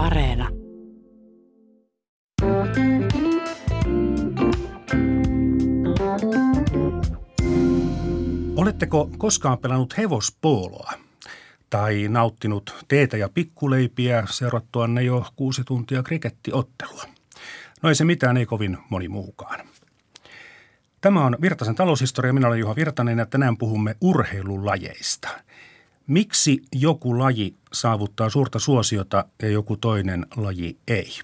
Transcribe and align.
Areena. 0.00 0.48
Oletteko 8.56 9.10
koskaan 9.18 9.58
pelannut 9.58 9.98
hevospooloa? 9.98 10.92
Tai 11.70 12.08
nauttinut 12.08 12.84
teetä 12.88 13.16
ja 13.16 13.28
pikkuleipiä 13.34 14.24
seurattuanne 14.30 15.02
jo 15.02 15.26
kuusi 15.36 15.62
tuntia 15.64 16.02
krikettiottelua? 16.02 17.04
No 17.82 17.88
ei 17.88 17.94
se 17.94 18.04
mitään, 18.04 18.36
ei 18.36 18.46
kovin 18.46 18.78
moni 18.90 19.08
muukaan. 19.08 19.60
Tämä 21.00 21.24
on 21.24 21.36
Virtasen 21.40 21.74
taloushistoria. 21.74 22.32
Minä 22.32 22.48
olen 22.48 22.60
Juha 22.60 22.76
Virtanen 22.76 23.18
ja 23.18 23.26
tänään 23.26 23.56
puhumme 23.56 23.96
urheilulajeista. 24.00 25.28
Miksi 26.10 26.62
joku 26.72 27.18
laji 27.18 27.54
saavuttaa 27.72 28.30
suurta 28.30 28.58
suosiota 28.58 29.24
ja 29.42 29.48
joku 29.48 29.76
toinen 29.76 30.26
laji 30.36 30.76
ei? 30.88 31.20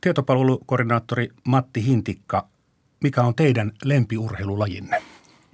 Tietopalvelukoordinaattori 0.00 1.28
Matti 1.44 1.86
Hintikka, 1.86 2.48
mikä 3.02 3.22
on 3.22 3.34
teidän 3.34 3.72
lempiurheilulajinne? 3.84 5.02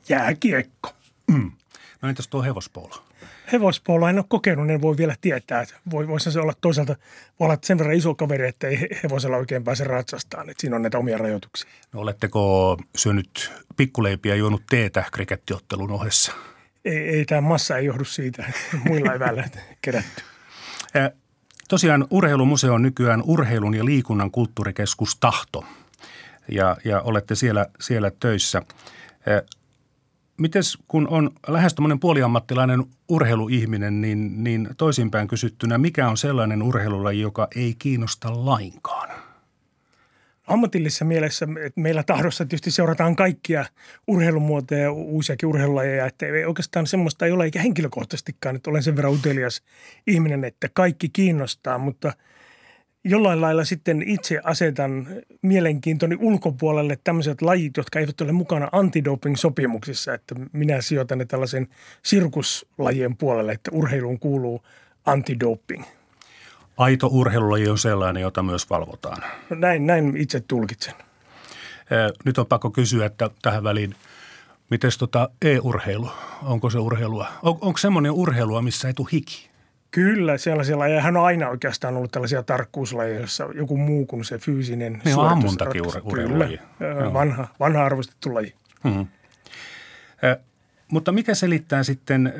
Jääkiekko. 0.08 0.92
Mm. 1.26 1.50
No 2.02 2.08
entäs 2.08 2.28
tuo 2.28 2.42
hevospoolo? 2.42 3.04
Hevospoolo 3.52 4.08
en 4.08 4.18
ole 4.18 4.24
kokenut, 4.28 4.70
en 4.70 4.82
voi 4.82 4.96
vielä 4.96 5.16
tietää. 5.20 5.66
Voi, 5.90 6.08
voisi 6.08 6.32
se 6.32 6.40
olla 6.40 6.54
toisaalta, 6.60 6.96
voi 7.40 7.46
olla 7.46 7.58
sen 7.62 7.78
verran 7.78 7.96
iso 7.96 8.14
kaveri, 8.14 8.48
että 8.48 8.68
ei 8.68 8.88
hevosella 9.02 9.36
oikein 9.36 9.64
pääse 9.64 9.84
ratsastaan. 9.84 10.50
Että 10.50 10.60
siinä 10.60 10.76
on 10.76 10.82
näitä 10.82 10.98
omia 10.98 11.18
rajoituksia. 11.18 11.70
No 11.92 12.00
oletteko 12.00 12.76
syönyt 12.96 13.52
pikkuleipiä 13.76 14.34
ja 14.34 14.38
juonut 14.38 14.62
teetä 14.70 15.04
krikettiottelun 15.12 15.90
ohessa? 15.90 16.32
Ei, 16.84 16.98
ei 16.98 17.24
tämä 17.24 17.40
massa 17.40 17.76
ei 17.76 17.86
johdu 17.86 18.04
siitä, 18.04 18.52
muilla 18.86 19.12
ei 19.12 19.18
välillä 19.18 19.48
kerätty. 19.82 20.22
Tosiaan 21.68 22.06
urheilumuseo 22.10 22.74
on 22.74 22.82
nykyään 22.82 23.22
urheilun 23.26 23.74
ja 23.74 23.84
liikunnan 23.84 24.30
kulttuurikeskus 24.30 25.16
Tahto 25.16 25.64
ja, 26.48 26.76
ja 26.84 27.00
olette 27.00 27.34
siellä, 27.34 27.66
siellä 27.80 28.10
töissä. 28.20 28.62
Mites 30.36 30.78
kun 30.88 31.08
on 31.08 31.30
lähes 31.48 31.74
tämmöinen 31.74 32.00
puoliammattilainen 32.00 32.84
urheiluihminen, 33.08 34.00
niin, 34.00 34.44
niin 34.44 34.68
toisinpäin 34.76 35.28
kysyttynä, 35.28 35.78
mikä 35.78 36.08
on 36.08 36.16
sellainen 36.16 36.62
urheilulaji, 36.62 37.20
joka 37.20 37.48
ei 37.56 37.74
kiinnosta 37.78 38.44
lainkaan? 38.44 39.29
Ammatillisessa 40.50 41.04
mielessä, 41.04 41.46
että 41.66 41.80
meillä 41.80 42.02
tahdossa 42.02 42.44
tietysti 42.44 42.70
seurataan 42.70 43.16
kaikkia 43.16 43.64
urheilumuotoja 44.06 44.80
ja 44.80 44.92
uusiakin 44.92 45.48
urheilulajeja, 45.48 46.06
että 46.06 46.26
ei 46.26 46.44
oikeastaan 46.44 46.86
semmoista 46.86 47.26
ei 47.26 47.32
ole 47.32 47.44
eikä 47.44 47.62
henkilökohtaisestikaan, 47.62 48.56
että 48.56 48.70
olen 48.70 48.82
sen 48.82 48.96
verran 48.96 49.12
utelias 49.12 49.62
ihminen, 50.06 50.44
että 50.44 50.68
kaikki 50.74 51.08
kiinnostaa, 51.08 51.78
mutta 51.78 52.12
jollain 53.04 53.40
lailla 53.40 53.64
sitten 53.64 54.02
itse 54.06 54.40
asetan 54.44 55.08
mielenkiintoni 55.42 56.16
ulkopuolelle 56.20 56.98
tämmöiset 57.04 57.42
lajit, 57.42 57.76
jotka 57.76 58.00
eivät 58.00 58.20
ole 58.20 58.32
mukana 58.32 58.68
antidoping-sopimuksissa, 58.72 60.14
että 60.14 60.34
minä 60.52 60.80
sijoitan 60.80 61.18
ne 61.18 61.24
tällaisen 61.24 61.68
sirkuslajien 62.02 63.16
puolelle, 63.16 63.52
että 63.52 63.70
urheiluun 63.74 64.18
kuuluu 64.18 64.62
antidoping– 65.06 65.84
aito 66.80 67.06
urheilulaji 67.06 67.68
on 67.68 67.78
sellainen, 67.78 68.20
jota 68.20 68.42
myös 68.42 68.70
valvotaan. 68.70 69.22
No 69.50 69.56
näin, 69.56 69.86
näin 69.86 70.16
itse 70.16 70.40
tulkitsen. 70.40 70.94
Nyt 72.24 72.38
on 72.38 72.46
pakko 72.46 72.70
kysyä, 72.70 73.06
että 73.06 73.30
tähän 73.42 73.64
väliin, 73.64 73.94
miten 74.70 74.90
tota 74.98 75.30
e-urheilu, 75.42 76.10
onko 76.42 76.70
se 76.70 76.78
urheilua? 76.78 77.28
On, 77.42 77.58
onko 77.60 77.78
semmoinen 77.78 78.12
urheilua, 78.12 78.62
missä 78.62 78.88
ei 78.88 78.94
tule 78.94 79.08
hiki? 79.12 79.50
Kyllä, 79.90 80.38
sellaisia 80.38 80.78
lajeja. 80.78 81.02
Hän 81.02 81.16
on 81.16 81.24
aina 81.24 81.48
oikeastaan 81.48 81.96
ollut 81.96 82.12
tällaisia 82.12 82.42
tarkkuuslajeja, 82.42 83.18
joissa 83.18 83.48
joku 83.54 83.76
muu 83.76 84.06
kuin 84.06 84.24
se 84.24 84.38
fyysinen 84.38 85.02
niin 85.04 85.18
on 85.18 85.28
ammuntakin 85.28 85.82
ur- 85.84 86.00
urheilulaji. 86.02 86.60
Kyllä, 86.78 87.12
vanha, 87.12 87.48
vanha 87.60 87.84
arvostettu 87.84 88.34
laji. 88.34 88.54
Hmm. 88.84 89.06
Eh, 90.22 90.36
mutta 90.88 91.12
mikä 91.12 91.34
selittää 91.34 91.82
sitten, 91.82 92.32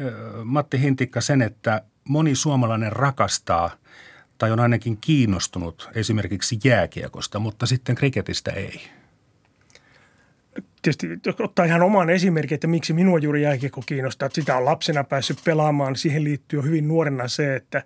Matti 0.44 0.80
Hintikka, 0.80 1.20
sen, 1.20 1.42
että 1.42 1.82
moni 2.08 2.34
suomalainen 2.34 2.92
rakastaa– 2.92 3.70
tai 4.40 4.52
on 4.52 4.60
ainakin 4.60 4.96
kiinnostunut 4.96 5.90
esimerkiksi 5.94 6.58
jääkiekosta, 6.64 7.38
mutta 7.38 7.66
sitten 7.66 7.94
kriketistä 7.94 8.50
ei? 8.50 8.80
Tietysti 10.82 11.06
ottaa 11.38 11.64
ihan 11.64 11.82
oman 11.82 12.10
esimerkin, 12.10 12.54
että 12.54 12.66
miksi 12.66 12.92
minua 12.92 13.18
juuri 13.18 13.42
jääkiekko 13.42 13.82
kiinnostaa. 13.86 14.26
Että 14.26 14.40
sitä 14.40 14.56
on 14.56 14.64
lapsena 14.64 15.04
päässyt 15.04 15.38
pelaamaan. 15.44 15.96
Siihen 15.96 16.24
liittyy 16.24 16.62
hyvin 16.62 16.88
nuorena 16.88 17.28
se, 17.28 17.56
että, 17.56 17.82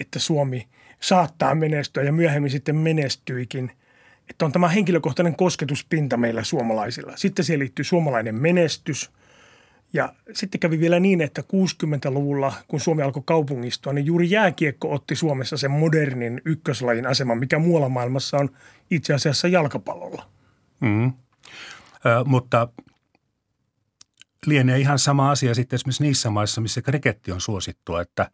että 0.00 0.18
Suomi 0.18 0.68
saattaa 1.00 1.54
menestyä 1.54 2.02
ja 2.02 2.12
myöhemmin 2.12 2.50
sitten 2.50 2.76
menestyikin. 2.76 3.72
Että 4.30 4.44
on 4.44 4.52
tämä 4.52 4.68
henkilökohtainen 4.68 5.36
kosketuspinta 5.36 6.16
meillä 6.16 6.44
suomalaisilla. 6.44 7.12
Sitten 7.16 7.44
siihen 7.44 7.60
liittyy 7.60 7.84
suomalainen 7.84 8.34
menestys– 8.34 9.10
ja 9.92 10.14
sitten 10.32 10.60
kävi 10.60 10.80
vielä 10.80 11.00
niin, 11.00 11.20
että 11.20 11.42
60-luvulla, 11.42 12.52
kun 12.68 12.80
Suomi 12.80 13.02
alkoi 13.02 13.22
kaupungistua, 13.26 13.92
niin 13.92 14.06
juuri 14.06 14.30
jääkiekko 14.30 14.94
otti 14.94 15.16
Suomessa 15.16 15.56
sen 15.56 15.70
modernin 15.70 16.40
ykköslajin 16.44 17.06
aseman, 17.06 17.38
mikä 17.38 17.58
muualla 17.58 17.88
maailmassa 17.88 18.36
on 18.36 18.50
itse 18.90 19.14
asiassa 19.14 19.48
jalkapallolla. 19.48 20.28
Mm. 20.80 21.06
Ö, 21.06 22.24
mutta 22.24 22.68
lienee 24.46 24.78
ihan 24.78 24.98
sama 24.98 25.30
asia 25.30 25.54
sitten 25.54 25.76
esimerkiksi 25.76 26.02
niissä 26.02 26.30
maissa, 26.30 26.60
missä 26.60 26.82
kriketti 26.82 27.32
on 27.32 27.40
suosittua, 27.40 28.00
että 28.00 28.30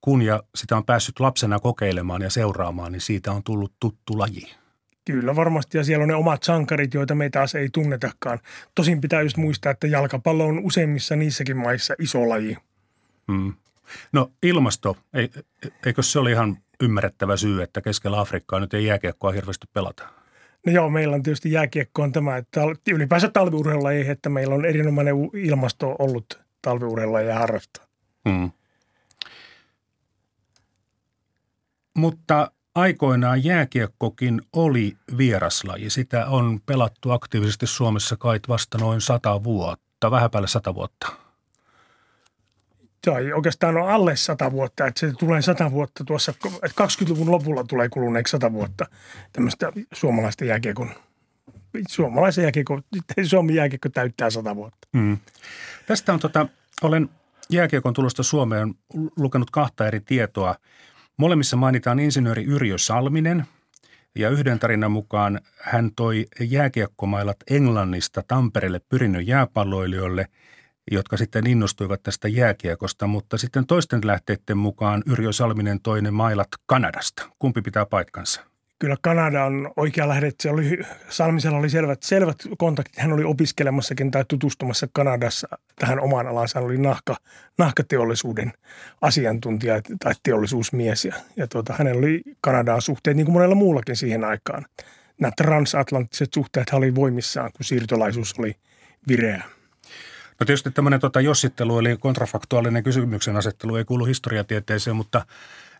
kun 0.00 0.22
ja 0.22 0.42
sitä 0.54 0.76
on 0.76 0.84
päässyt 0.84 1.20
lapsena 1.20 1.58
kokeilemaan 1.58 2.22
ja 2.22 2.30
seuraamaan, 2.30 2.92
niin 2.92 3.00
siitä 3.00 3.32
on 3.32 3.42
tullut 3.42 3.72
tuttu 3.80 4.18
laji. 4.18 4.54
Kyllä 5.04 5.36
varmasti 5.36 5.78
ja 5.78 5.84
siellä 5.84 6.02
on 6.02 6.08
ne 6.08 6.14
omat 6.14 6.42
sankarit, 6.42 6.94
joita 6.94 7.14
me 7.14 7.30
taas 7.30 7.54
ei 7.54 7.68
tunnetakaan. 7.72 8.38
Tosin 8.74 9.00
pitää 9.00 9.22
just 9.22 9.36
muistaa, 9.36 9.72
että 9.72 9.86
jalkapallo 9.86 10.46
on 10.46 10.58
useimmissa 10.58 11.16
niissäkin 11.16 11.56
maissa 11.56 11.94
iso 11.98 12.28
laji. 12.28 12.56
Hmm. 13.32 13.52
No 14.12 14.32
ilmasto, 14.42 14.96
eikö 15.86 16.02
se 16.02 16.18
ole 16.18 16.30
ihan 16.30 16.56
ymmärrettävä 16.80 17.36
syy, 17.36 17.62
että 17.62 17.80
keskellä 17.80 18.20
Afrikkaa 18.20 18.60
nyt 18.60 18.74
ei 18.74 18.86
jääkiekkoa 18.86 19.32
hirveästi 19.32 19.66
pelata? 19.72 20.08
No 20.66 20.72
joo, 20.72 20.90
meillä 20.90 21.14
on 21.14 21.22
tietysti 21.22 21.52
jääkiekko 21.52 22.02
on 22.02 22.12
tämä, 22.12 22.36
että 22.36 22.60
ylipäänsä 22.90 23.28
talviurheilulaji, 23.28 24.08
että 24.08 24.28
meillä 24.28 24.54
on 24.54 24.64
erinomainen 24.64 25.14
ilmasto 25.34 25.96
ollut 25.98 26.44
talviurheilulaji 26.62 27.28
harrastaa. 27.28 27.84
Hmm. 28.28 28.50
Mutta 31.96 32.50
aikoinaan 32.74 33.44
jääkiekkokin 33.44 34.42
oli 34.52 34.96
vieraslaji. 35.18 35.90
Sitä 35.90 36.26
on 36.26 36.60
pelattu 36.66 37.10
aktiivisesti 37.10 37.66
Suomessa 37.66 38.16
kai 38.16 38.40
vasta 38.48 38.78
noin 38.78 39.00
sata 39.00 39.44
vuotta, 39.44 40.10
vähän 40.10 40.30
päälle 40.30 40.48
sata 40.48 40.74
vuotta. 40.74 41.06
Tai 43.04 43.32
oikeastaan 43.32 43.76
on 43.76 43.90
alle 43.90 44.16
sata 44.16 44.52
vuotta, 44.52 44.86
että 44.86 45.00
se 45.00 45.12
tulee 45.18 45.42
sata 45.42 45.70
vuotta 45.70 46.04
tuossa, 46.04 46.32
että 46.62 46.84
20-luvun 46.84 47.30
lopulla 47.30 47.64
tulee 47.64 47.88
kuluneeksi 47.88 48.30
sata 48.30 48.52
vuotta 48.52 48.86
tämmöistä 49.32 49.72
suomalaista 49.92 50.44
jääkiekon, 50.44 50.90
suomalaisen 51.88 52.42
jääkiekko, 52.42 52.80
Suomen 53.30 53.54
jääkiekko 53.54 53.88
täyttää 53.88 54.30
sata 54.30 54.56
vuotta. 54.56 54.88
Hmm. 54.92 55.18
Tästä 55.86 56.12
on 56.12 56.20
tota, 56.20 56.46
olen 56.82 57.08
jääkiekon 57.50 57.94
tulosta 57.94 58.22
Suomeen 58.22 58.74
lukenut 59.16 59.50
kahta 59.50 59.86
eri 59.86 60.00
tietoa– 60.00 60.54
Molemmissa 61.16 61.56
mainitaan 61.56 61.98
insinööri 61.98 62.44
Yrjö 62.44 62.78
Salminen 62.78 63.44
ja 64.14 64.30
yhden 64.30 64.58
tarinan 64.58 64.92
mukaan 64.92 65.40
hän 65.60 65.90
toi 65.96 66.26
jääkiekkomailat 66.40 67.36
Englannista 67.50 68.22
Tampereelle 68.28 68.80
pyrinnön 68.88 69.26
jääpalloilijoille, 69.26 70.26
jotka 70.90 71.16
sitten 71.16 71.46
innostuivat 71.46 72.02
tästä 72.02 72.28
jääkiekosta, 72.28 73.06
mutta 73.06 73.38
sitten 73.38 73.66
toisten 73.66 74.00
lähteiden 74.04 74.58
mukaan 74.58 75.02
Yrjö 75.06 75.32
Salminen 75.32 75.80
toi 75.80 76.02
ne 76.02 76.10
mailat 76.10 76.48
Kanadasta. 76.66 77.28
Kumpi 77.38 77.62
pitää 77.62 77.86
paikkansa? 77.86 78.53
Kyllä 78.78 78.96
Kanada 79.02 79.44
on 79.44 79.72
oikea 79.76 80.08
lähde. 80.08 80.32
Se 80.40 80.50
oli, 80.50 80.78
Salmisella 81.08 81.58
oli 81.58 81.70
selvät, 81.70 82.02
selvät 82.02 82.36
kontaktit. 82.58 82.98
Hän 82.98 83.12
oli 83.12 83.24
opiskelemassakin 83.24 84.10
tai 84.10 84.24
tutustumassa 84.28 84.88
Kanadassa 84.92 85.48
tähän 85.78 86.00
omaan 86.00 86.26
alansa. 86.26 86.58
Hän 86.58 86.66
oli 86.66 86.78
nahka, 86.78 87.16
nahkateollisuuden 87.58 88.52
asiantuntija 89.00 89.80
tai 89.98 90.12
teollisuusmies. 90.22 91.04
Ja, 91.04 91.14
ja 91.36 91.46
tuota, 91.46 91.74
hänellä 91.78 91.98
oli 91.98 92.22
Kanadaan 92.40 92.82
suhteet 92.82 93.16
niin 93.16 93.24
kuin 93.24 93.32
monella 93.32 93.54
muullakin 93.54 93.96
siihen 93.96 94.24
aikaan. 94.24 94.66
Nämä 95.20 95.32
transatlanttiset 95.36 96.34
suhteet 96.34 96.70
oli 96.72 96.94
voimissaan, 96.94 97.50
kun 97.56 97.64
siirtolaisuus 97.64 98.34
oli 98.38 98.56
vireä. 99.08 99.42
No 100.40 100.46
tietysti 100.46 100.70
tämmöinen 100.70 101.00
tota, 101.00 101.20
jossittelu 101.20 101.78
eli 101.78 101.96
kontrafaktuaalinen 101.96 102.82
kysymyksen 102.82 103.36
asettelu 103.36 103.76
ei 103.76 103.84
kuulu 103.84 104.04
historiatieteeseen, 104.04 104.96
mutta– 104.96 105.24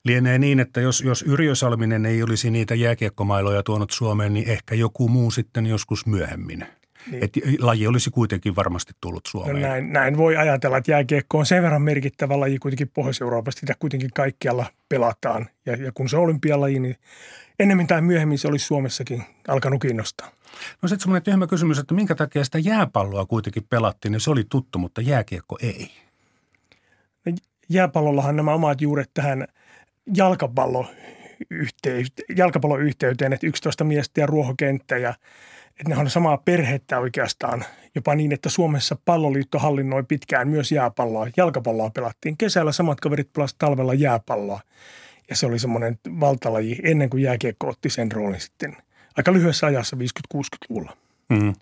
Lienee 0.05 0.39
niin, 0.39 0.61
että 0.61 0.81
jos, 0.81 1.01
jos 1.01 1.23
Yrjö 1.23 1.55
Salminen 1.55 2.07
ei 2.07 2.23
olisi 2.23 2.51
niitä 2.51 2.75
jääkiekkomailoja 2.75 3.63
tuonut 3.63 3.91
Suomeen, 3.91 4.35
niin 4.35 4.49
ehkä 4.49 4.75
joku 4.75 5.09
muu 5.09 5.31
sitten 5.31 5.67
joskus 5.67 6.07
myöhemmin. 6.07 6.67
Niin. 7.11 7.25
Että 7.25 7.41
laji 7.59 7.87
olisi 7.87 8.11
kuitenkin 8.11 8.57
varmasti 8.57 8.93
tullut 9.01 9.27
Suomeen. 9.27 9.63
No 9.63 9.69
näin, 9.69 9.93
näin 9.93 10.17
voi 10.17 10.37
ajatella, 10.37 10.77
että 10.77 10.91
jääkiekko 10.91 11.39
on 11.39 11.47
sen 11.47 11.63
verran 11.63 11.83
merkittävä 11.83 12.41
laji 12.41 12.59
kuitenkin 12.59 12.91
Pohjois-Euroopasta. 12.95 13.61
Sitä 13.61 13.75
kuitenkin 13.79 14.11
kaikkialla 14.15 14.67
pelataan. 14.89 15.47
Ja, 15.67 15.77
ja 15.77 15.93
kun 15.93 16.09
se 16.09 16.17
on 16.17 16.23
olympialaji, 16.23 16.79
niin 16.79 16.97
ennemmin 17.59 17.87
tai 17.87 18.03
myöhemmin 18.03 18.39
se 18.39 18.49
olisi 18.49 18.67
Suomessakin 18.67 19.23
alkanut 19.49 19.83
kiinnostaa. 19.83 20.31
No 20.83 20.89
sitten 20.89 21.03
semmoinen 21.03 21.23
tyhmä 21.23 21.47
kysymys, 21.47 21.79
että 21.79 21.95
minkä 21.95 22.15
takia 22.15 22.45
sitä 22.45 22.59
jääpalloa 22.59 23.27
kuitenkin 23.27 23.67
pelattiin, 23.71 24.13
niin 24.13 24.21
se 24.21 24.31
oli 24.31 24.45
tuttu, 24.49 24.79
mutta 24.79 25.01
jääkiekko 25.01 25.59
ei. 25.63 25.91
No, 27.27 27.33
jääpallollahan 27.69 28.37
nämä 28.37 28.55
omat 28.55 28.81
juuret 28.81 29.11
tähän 29.15 29.47
jalkapallo 30.17 30.87
jalkapalloyhteyteen, 32.37 33.33
että 33.33 33.47
11 33.47 33.85
miestä 33.85 34.21
ja 34.21 34.27
ruohokenttä 34.27 34.99
ja 34.99 35.15
että 35.81 35.89
ne 35.89 35.97
on 35.97 36.11
samaa 36.11 36.37
perhettä 36.37 36.99
oikeastaan. 36.99 37.65
Jopa 37.95 38.15
niin, 38.15 38.33
että 38.33 38.49
Suomessa 38.49 38.97
palloliitto 39.05 39.59
hallinnoi 39.59 40.03
pitkään 40.03 40.49
myös 40.49 40.73
jääpalloa. 40.73 41.29
Jalkapalloa 41.37 41.91
pelattiin 41.91 42.37
kesällä, 42.37 42.73
samat 42.73 43.01
kaverit 43.01 43.33
pelasivat 43.33 43.59
talvella 43.59 43.95
jääpalloa. 43.95 44.61
Ja 45.31 45.37
se 45.37 45.47
oli 45.47 45.59
semmoinen 45.59 45.99
valtalaji 46.21 46.79
ennen 46.83 47.11
kuin 47.11 47.23
jääkiekko 47.23 47.69
otti 47.69 47.91
sen 47.91 48.13
roolin 48.13 48.41
sitten 48.41 48.77
aika 49.17 49.33
lyhyessä 49.33 49.67
ajassa 49.67 49.97
50-60-luvulla. 49.97 50.97
Mm. 51.29 51.55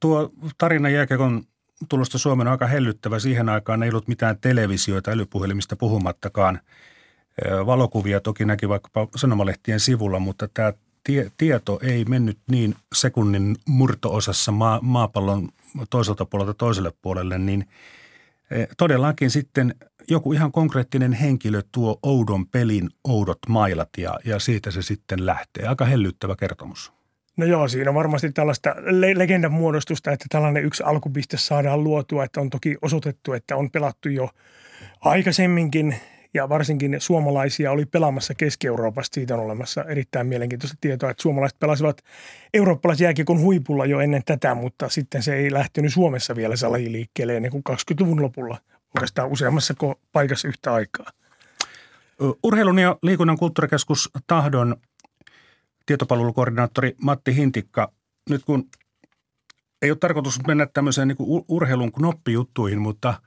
Tuo 0.00 0.32
tarina 0.58 0.88
jääkiekon 0.88 1.44
tulosta 1.88 2.18
Suomen 2.18 2.46
on 2.46 2.50
aika 2.50 2.66
hellyttävä. 2.66 3.18
Siihen 3.18 3.48
aikaan 3.48 3.82
ei 3.82 3.88
ollut 3.88 4.08
mitään 4.08 4.38
televisioita 4.40 5.10
älypuhelimista 5.10 5.76
puhumattakaan. 5.76 6.60
Valokuvia 7.66 8.20
toki 8.20 8.44
näki 8.44 8.68
vaikkapa 8.68 9.08
sanomalehtien 9.16 9.80
sivulla, 9.80 10.18
mutta 10.18 10.48
tämä 10.54 10.72
tie, 11.04 11.30
tieto 11.36 11.78
ei 11.82 12.04
mennyt 12.04 12.38
niin 12.50 12.74
sekunnin 12.94 13.56
murtoosassa 13.68 14.52
maa, 14.52 14.80
maapallon 14.82 15.48
toiselta 15.90 16.24
puolelta 16.24 16.54
toiselle 16.54 16.92
puolelle, 17.02 17.38
niin 17.38 17.68
todellakin 18.76 19.30
sitten 19.30 19.74
joku 20.08 20.32
ihan 20.32 20.52
konkreettinen 20.52 21.12
henkilö 21.12 21.62
tuo 21.72 21.98
oudon 22.02 22.46
pelin 22.46 22.90
oudot 23.04 23.38
mailat 23.48 23.88
ja, 23.98 24.18
ja 24.24 24.38
siitä 24.38 24.70
se 24.70 24.82
sitten 24.82 25.26
lähtee. 25.26 25.66
Aika 25.66 25.84
hellyttävä 25.84 26.36
kertomus. 26.36 26.92
No 27.38 27.46
joo, 27.46 27.68
siinä 27.68 27.90
on 27.90 27.94
varmasti 27.94 28.32
tällaista 28.32 28.74
le- 28.78 29.18
legendan 29.18 29.52
muodostusta, 29.52 30.12
että 30.12 30.26
tällainen 30.28 30.64
yksi 30.64 30.82
alkupiste 30.82 31.36
saadaan 31.36 31.84
luotua, 31.84 32.24
että 32.24 32.40
on 32.40 32.50
toki 32.50 32.76
osoitettu, 32.82 33.32
että 33.32 33.56
on 33.56 33.70
pelattu 33.70 34.08
jo 34.08 34.30
aikaisemminkin 35.00 35.96
ja 36.34 36.48
varsinkin 36.48 36.96
suomalaisia 36.98 37.72
oli 37.72 37.86
pelaamassa 37.86 38.34
Keski-Euroopasta. 38.34 39.14
Siitä 39.14 39.34
on 39.34 39.40
olemassa 39.40 39.84
erittäin 39.84 40.26
mielenkiintoista 40.26 40.78
tietoa, 40.80 41.10
että 41.10 41.22
suomalaiset 41.22 41.58
pelasivat 41.58 42.02
eurooppalaisjääkiekon 42.54 43.40
huipulla 43.40 43.86
jo 43.86 44.00
ennen 44.00 44.22
tätä, 44.26 44.54
mutta 44.54 44.88
sitten 44.88 45.22
se 45.22 45.34
ei 45.34 45.52
lähtenyt 45.52 45.92
Suomessa 45.92 46.36
vielä 46.36 46.56
se 46.56 46.68
laji 46.68 46.92
liikkeelle 46.92 47.36
ennen 47.36 47.50
kuin 47.50 47.64
20-luvun 47.70 48.22
lopulla 48.22 48.58
oikeastaan 48.96 49.28
useammassa 49.28 49.74
paikassa 50.12 50.48
yhtä 50.48 50.74
aikaa. 50.74 51.06
Urheilun 52.42 52.78
ja 52.78 52.96
liikunnan 53.02 53.38
kulttuurikeskus 53.38 54.10
Tahdon 54.26 54.76
tietopalvelukoordinaattori 55.88 56.94
Matti 57.02 57.36
Hintikka, 57.36 57.92
nyt 58.30 58.44
kun 58.44 58.68
ei 59.82 59.90
ole 59.90 59.98
tarkoitus 59.98 60.40
mennä 60.46 60.66
tämmöiseen 60.66 61.08
niin 61.08 61.44
urheilun 61.48 61.92
knoppijuttuihin, 61.92 62.78
mutta– 62.78 63.14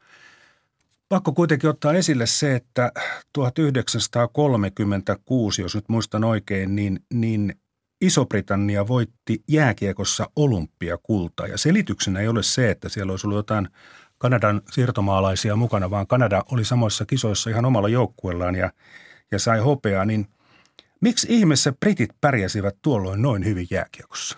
Pakko 1.12 1.34
kuitenkin 1.34 1.70
ottaa 1.70 1.94
esille 1.94 2.26
se, 2.26 2.56
että 2.56 2.92
1936, 3.34 5.62
jos 5.62 5.76
nyt 5.76 5.90
muistan 5.90 6.24
oikein, 6.24 6.76
niin, 6.76 7.00
niin 7.14 7.56
Iso-Britannia 8.02 8.88
voitti 8.88 9.44
jääkiekossa 9.48 10.30
olympiakulta. 10.36 11.48
Ja 11.48 11.58
selityksenä 11.58 12.20
ei 12.20 12.28
ole 12.28 12.44
se, 12.44 12.72
että 12.72 12.90
siellä 12.90 13.12
olisi 13.12 13.28
ollut 13.28 13.38
jotain 13.38 13.70
Kanadan 14.18 14.62
siirtomaalaisia 14.72 15.56
mukana, 15.56 15.90
vaan 15.90 16.08
Kanada 16.08 16.44
oli 16.52 16.66
samoissa 16.66 17.06
kisoissa 17.06 17.50
ihan 17.50 17.66
omalla 17.66 17.90
joukkueellaan 17.90 18.56
ja, 18.56 18.72
ja 19.32 19.40
sai 19.40 19.60
hopeaa. 19.60 20.06
Niin 20.06 20.28
miksi 21.02 21.28
ihmeessä 21.30 21.72
britit 21.72 22.10
pärjäsivät 22.22 22.76
tuolloin 22.82 23.22
noin 23.22 23.46
hyvin 23.46 23.68
jääkiekossa? 23.72 24.38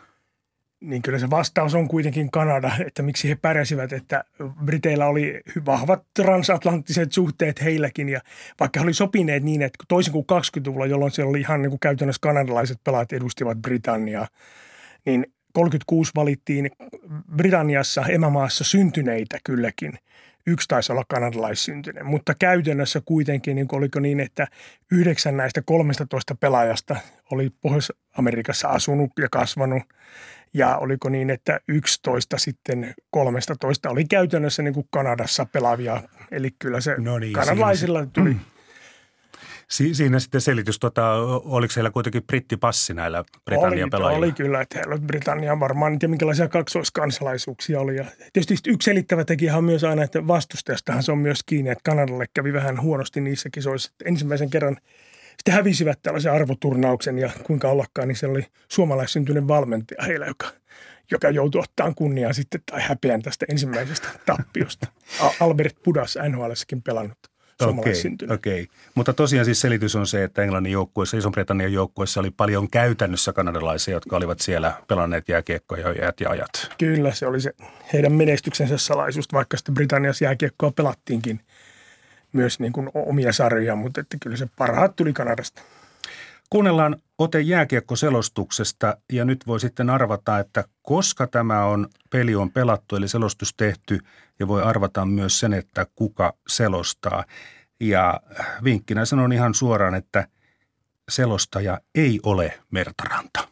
niin 0.84 1.02
kyllä 1.02 1.20
se 1.20 1.30
vastaus 1.30 1.76
on 1.76 1.88
kuitenkin 1.88 2.32
Kanada, 2.32 2.72
että 2.86 3.04
miksi 3.04 3.30
he 3.30 3.36
pärjäsivät, 3.36 3.94
että 3.94 4.24
Briteillä 4.66 5.06
oli 5.06 5.42
vahvat 5.66 6.04
transatlanttiset 6.14 7.12
suhteet 7.12 7.64
heilläkin 7.64 8.10
ja 8.10 8.22
vaikka 8.60 8.80
he 8.80 8.84
oli 8.84 8.94
sopineet 8.94 9.44
niin, 9.44 9.62
että 9.62 9.84
toisin 9.88 10.14
kuin 10.14 10.26
20-luvulla, 10.32 10.86
jolloin 10.86 11.12
siellä 11.12 11.30
oli 11.30 11.40
ihan 11.40 11.62
niin 11.62 11.70
kuin 11.70 11.80
käytännössä 11.80 12.20
kanadalaiset 12.22 12.78
pelaajat 12.84 13.14
edustivat 13.14 13.58
Britanniaa, 13.58 14.28
niin 15.06 15.26
36 15.54 16.12
valittiin 16.16 16.72
Britanniassa 17.36 18.06
emämaassa 18.06 18.64
syntyneitä 18.64 19.38
kylläkin. 19.44 19.94
Yksi 20.48 20.68
taisi 20.68 20.92
olla 20.92 21.04
kanadalaissyntyinen, 21.08 22.06
mutta 22.06 22.34
käytännössä 22.40 23.02
kuitenkin, 23.06 23.56
niin 23.56 23.68
oliko 23.72 24.00
niin, 24.00 24.20
että 24.20 24.48
yhdeksän 24.92 25.38
näistä 25.38 25.62
13 25.62 26.36
pelaajasta 26.36 26.96
oli 27.32 27.50
Pohjois-Amerikassa 27.62 28.68
asunut 28.68 29.12
ja 29.20 29.28
kasvanut 29.32 29.84
ja 30.54 30.78
oliko 30.78 31.10
niin, 31.10 31.30
että 31.30 31.60
11 31.68 32.38
sitten 32.38 32.94
13 33.12 33.90
oli 33.90 34.06
käytännössä 34.06 34.64
niin 34.64 34.74
kuin 34.74 34.88
Kanadassa 34.92 35.46
pelaavia. 35.46 36.02
Eli 36.32 36.52
kyllä 36.60 36.82
se 36.82 36.96
no 36.98 37.20
niin, 37.20 37.34
kanadalaisilla 37.34 38.00
siinä, 38.00 38.12
tuli. 38.14 38.36
Si- 39.74 39.94
siinä 39.94 40.20
sitten 40.20 40.42
selitys, 40.42 40.80
tota, 40.80 41.14
oliko 41.46 41.72
siellä 41.72 41.92
kuitenkin 41.92 42.24
brittipassi 42.24 42.94
näillä 42.94 43.24
Britannian 43.46 43.84
oli, 43.84 43.90
pelaajilla? 43.90 44.26
Oli 44.26 44.34
kyllä, 44.34 44.62
että 44.62 44.80
heillä 44.80 44.98
Britannia 44.98 45.60
varmaan, 45.60 45.94
en 45.94 46.00
tiedä 46.00 46.10
minkälaisia 46.10 46.48
kaksoiskansalaisuuksia 46.48 47.80
oli. 47.80 47.96
Ja 47.96 48.06
tietysti 48.34 48.70
yksi 48.70 48.86
selittävä 48.86 49.26
tekijä 49.26 49.58
on 49.58 49.64
myös 49.64 49.84
aina, 49.84 50.04
että 50.04 50.28
vastustajastahan 50.28 51.04
se 51.04 51.12
on 51.12 51.18
myös 51.18 51.40
kiinni, 51.46 51.72
että 51.72 51.82
Kanadalle 51.84 52.26
kävi 52.34 52.54
vähän 52.54 52.82
huonosti 52.82 53.22
niissä 53.22 53.50
kisoissa. 53.50 53.92
Ensimmäisen 54.06 54.50
kerran– 54.50 54.78
sitten 55.38 55.54
hävisivät 55.54 56.00
tällaisen 56.04 56.32
arvoturnauksen 56.32 57.18
ja 57.18 57.30
kuinka 57.44 57.70
ollakaan, 57.70 58.08
niin 58.08 58.16
se 58.16 58.28
oli 58.28 58.46
suomalaissyntyinen 58.68 59.48
valmentaja 59.48 60.04
heillä, 60.04 60.26
joka, 60.26 60.48
joka 61.12 61.30
joutui 61.30 61.62
ottaa 61.62 61.94
kunniaa 61.94 62.34
sitten 62.34 62.62
tai 62.72 62.82
häpeän 62.82 63.22
tästä 63.22 63.46
ensimmäisestä 63.50 64.08
tappiosta. 64.26 64.88
Albert 65.40 65.76
Pudas 65.84 66.18
NHLssäkin 66.30 66.82
pelannut 66.82 67.18
Okei, 67.62 67.94
okei. 68.30 68.68
Mutta 68.96 69.14
tosiaan 69.14 69.46
siis 69.46 69.62
selitys 69.62 69.96
on 69.96 70.08
se, 70.08 70.24
että 70.24 70.42
Englannin 70.42 70.72
joukkueessa, 70.72 71.18
Iso-Britannian 71.18 71.74
joukkueessa 71.74 72.20
oli 72.20 72.32
paljon 72.32 72.70
käytännössä 72.70 73.34
kanadalaisia, 73.34 73.94
jotka 73.94 74.18
olivat 74.18 74.40
siellä 74.40 74.74
pelanneet 74.88 75.30
jääkiekkoja 75.30 75.90
jo 75.90 75.94
ja 76.20 76.30
ajat. 76.30 76.70
Kyllä, 76.78 77.14
se 77.14 77.28
oli 77.28 77.42
se 77.42 77.54
heidän 77.94 78.12
menestyksensä 78.12 78.78
salaisuus, 78.78 79.28
vaikka 79.34 79.58
sitten 79.58 79.76
Britanniassa 79.76 80.24
jääkiekkoa 80.24 80.72
pelattiinkin– 80.72 81.40
myös 82.34 82.60
niin 82.60 82.74
kuin 82.74 82.90
omia 82.94 83.34
sarjoja, 83.34 83.76
mutta 83.76 84.02
että 84.02 84.18
kyllä 84.22 84.38
se 84.38 84.48
parhaat 84.58 84.96
tuli 84.96 85.14
Kanadasta. 85.14 85.62
Kuunnellaan 86.54 86.96
ote 87.18 87.42
jääkiekkoselostuksesta 87.42 88.98
ja 89.12 89.26
nyt 89.26 89.48
voi 89.48 89.60
sitten 89.60 89.90
arvata, 89.90 90.40
että 90.40 90.64
koska 90.82 91.28
tämä 91.28 91.66
on 91.66 91.88
peli 92.10 92.36
on 92.36 92.52
pelattu 92.52 92.96
eli 92.96 93.08
selostus 93.08 93.54
tehty 93.54 94.00
ja 94.40 94.48
voi 94.48 94.64
arvata 94.64 95.06
myös 95.06 95.40
sen, 95.40 95.54
että 95.54 95.86
kuka 95.96 96.34
selostaa. 96.48 97.24
Ja 97.80 98.22
vinkkinä 98.64 99.06
sanon 99.06 99.34
ihan 99.34 99.54
suoraan, 99.54 99.96
että 99.96 100.28
selostaja 101.10 101.80
ei 101.96 102.20
ole 102.24 102.60
Mertaranta. 102.72 103.48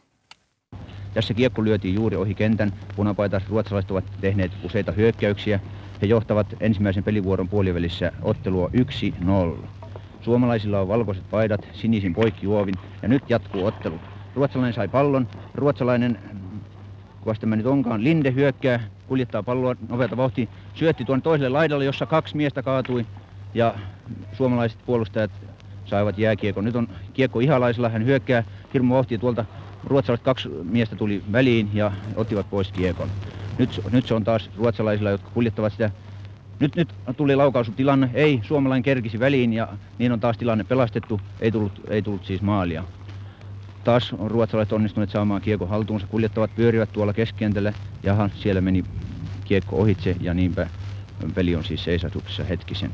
Tässä 1.14 1.34
kiekko 1.34 1.64
lyötiin 1.64 1.96
juuri 1.96 2.18
ohi 2.18 2.36
kentän. 2.36 2.74
Punapaitaiset 2.96 3.50
ruotsalaiset 3.50 3.92
ovat 3.92 4.06
tehneet 4.22 4.52
useita 4.64 4.92
hyökkäyksiä 4.92 5.60
he 6.02 6.08
johtavat 6.08 6.48
ensimmäisen 6.60 7.04
pelivuoron 7.04 7.50
puolivälissä 7.50 8.12
ottelua 8.22 8.70
1-0. 9.64 9.81
Suomalaisilla 10.22 10.82
on 10.82 10.88
valkoiset 10.88 11.30
paidat 11.30 11.62
sinisin 11.74 12.14
poikki 12.14 12.46
juovin 12.46 12.74
ja 13.02 13.08
nyt 13.08 13.30
jatkuu 13.30 13.66
ottelu. 13.66 14.00
Ruotsalainen 14.36 14.74
sai 14.74 14.88
pallon. 14.88 15.28
Ruotsalainen, 15.56 16.20
kuka 17.20 17.36
tämä 17.40 17.56
nyt 17.56 17.66
onkaan, 17.66 18.04
Linde 18.04 18.34
hyökkää, 18.34 18.80
kuljettaa 19.08 19.44
palloa 19.44 19.76
nopeata 19.90 20.18
vauhtia, 20.18 20.46
syötti 20.74 21.06
tuon 21.06 21.22
toiselle 21.22 21.50
laidalle, 21.50 21.86
jossa 21.86 22.06
kaksi 22.06 22.38
miestä 22.38 22.64
kaatui 22.64 23.06
ja 23.54 23.76
suomalaiset 24.34 24.80
puolustajat 24.86 25.32
saivat 25.86 26.18
jääkiekon. 26.18 26.66
Nyt 26.66 26.76
on 26.76 26.88
kiekko 27.14 27.40
ihalaisella, 27.40 27.90
hän 27.90 28.06
hyökkää 28.06 28.44
hirmu 28.74 28.94
vauhtia 28.94 29.18
tuolta. 29.18 29.46
Ruotsalaiset 29.84 30.24
kaksi 30.24 30.50
miestä 30.50 30.96
tuli 30.96 31.24
väliin 31.32 31.70
ja 31.74 31.92
ottivat 32.16 32.50
pois 32.50 32.72
kiekon. 32.72 33.10
Nyt, 33.58 33.82
nyt 33.92 34.06
se 34.06 34.14
on 34.14 34.24
taas 34.24 34.50
ruotsalaisilla, 34.58 35.10
jotka 35.10 35.30
kuljettavat 35.34 35.72
sitä. 35.74 35.92
Nyt, 36.62 36.76
nyt 36.76 36.94
tuli 37.18 37.36
laukausutilanne, 37.36 38.10
ei, 38.14 38.40
suomalainen 38.44 38.84
kerkisi 38.84 39.20
väliin 39.20 39.54
ja 39.54 39.68
niin 40.00 40.12
on 40.12 40.20
taas 40.20 40.38
tilanne 40.38 40.64
pelastettu, 40.64 41.22
ei 41.40 41.52
tullut, 41.52 41.82
ei 41.88 42.02
tullut 42.02 42.26
siis 42.26 42.42
maalia. 42.42 42.84
Taas 43.84 44.14
on 44.18 44.32
ruotsalaiset 44.32 44.74
onnistuneet 44.74 45.10
saamaan 45.10 45.42
kiekko 45.42 45.66
haltuunsa, 45.66 46.08
kuljettavat 46.08 46.56
pyörivät 46.56 46.94
tuolla 46.94 47.14
keskikentällä, 47.14 47.74
ja 48.04 48.30
siellä 48.36 48.62
meni 48.62 48.84
kiekko 49.46 49.76
ohitse 49.76 50.16
ja 50.20 50.34
niinpä 50.34 50.68
peli 51.36 51.56
on 51.56 51.64
siis 51.64 51.84
seisatuksessa 51.84 52.44
hetkisen. 52.44 52.92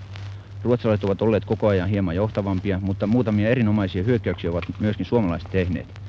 Ruotsalaiset 0.64 1.04
ovat 1.04 1.22
olleet 1.22 1.46
koko 1.46 1.68
ajan 1.68 1.90
hieman 1.90 2.16
johtavampia, 2.16 2.80
mutta 2.82 3.08
muutamia 3.08 3.50
erinomaisia 3.50 4.04
hyökkäyksiä 4.04 4.52
ovat 4.52 4.64
myöskin 4.80 5.06
suomalaiset 5.06 5.52
tehneet. 5.52 6.00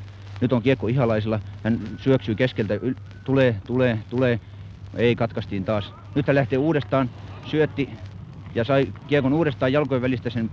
Nyt 0.40 0.52
on 0.52 0.62
kiekko 0.62 0.88
ihalaisella. 0.88 1.40
Hän 1.64 1.80
syöksyy 1.96 2.34
keskeltä. 2.34 2.74
Yl- 2.76 3.00
tulee, 3.24 3.56
tulee, 3.66 3.98
tulee. 4.10 4.40
Ei, 4.96 5.16
katkaistiin 5.16 5.64
taas. 5.64 5.92
Nyt 6.14 6.26
hän 6.26 6.36
lähtee 6.36 6.58
uudestaan. 6.58 7.10
Syötti. 7.48 7.88
ja 8.54 8.64
sai 8.64 8.92
kiekon 9.06 9.32
uudestaan 9.32 9.72
jalkojen 9.72 10.02
välistä 10.02 10.30
sen 10.30 10.50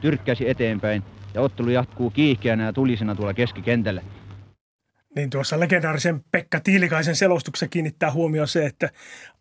tyrkkäsi 0.00 0.48
eteenpäin 0.48 1.02
ja 1.34 1.40
ottelu 1.40 1.70
jatkuu 1.70 2.10
kiihkeänä 2.10 2.64
ja 2.64 2.72
tulisena 2.72 3.14
tuolla 3.14 3.34
keskikentällä. 3.34 4.02
Niin 5.16 5.30
tuossa 5.30 5.60
legendaarisen 5.60 6.24
Pekka 6.32 6.60
Tiilikaisen 6.60 7.16
selostuksessa 7.16 7.68
kiinnittää 7.68 8.12
huomioon 8.12 8.48
se, 8.48 8.66
että 8.66 8.90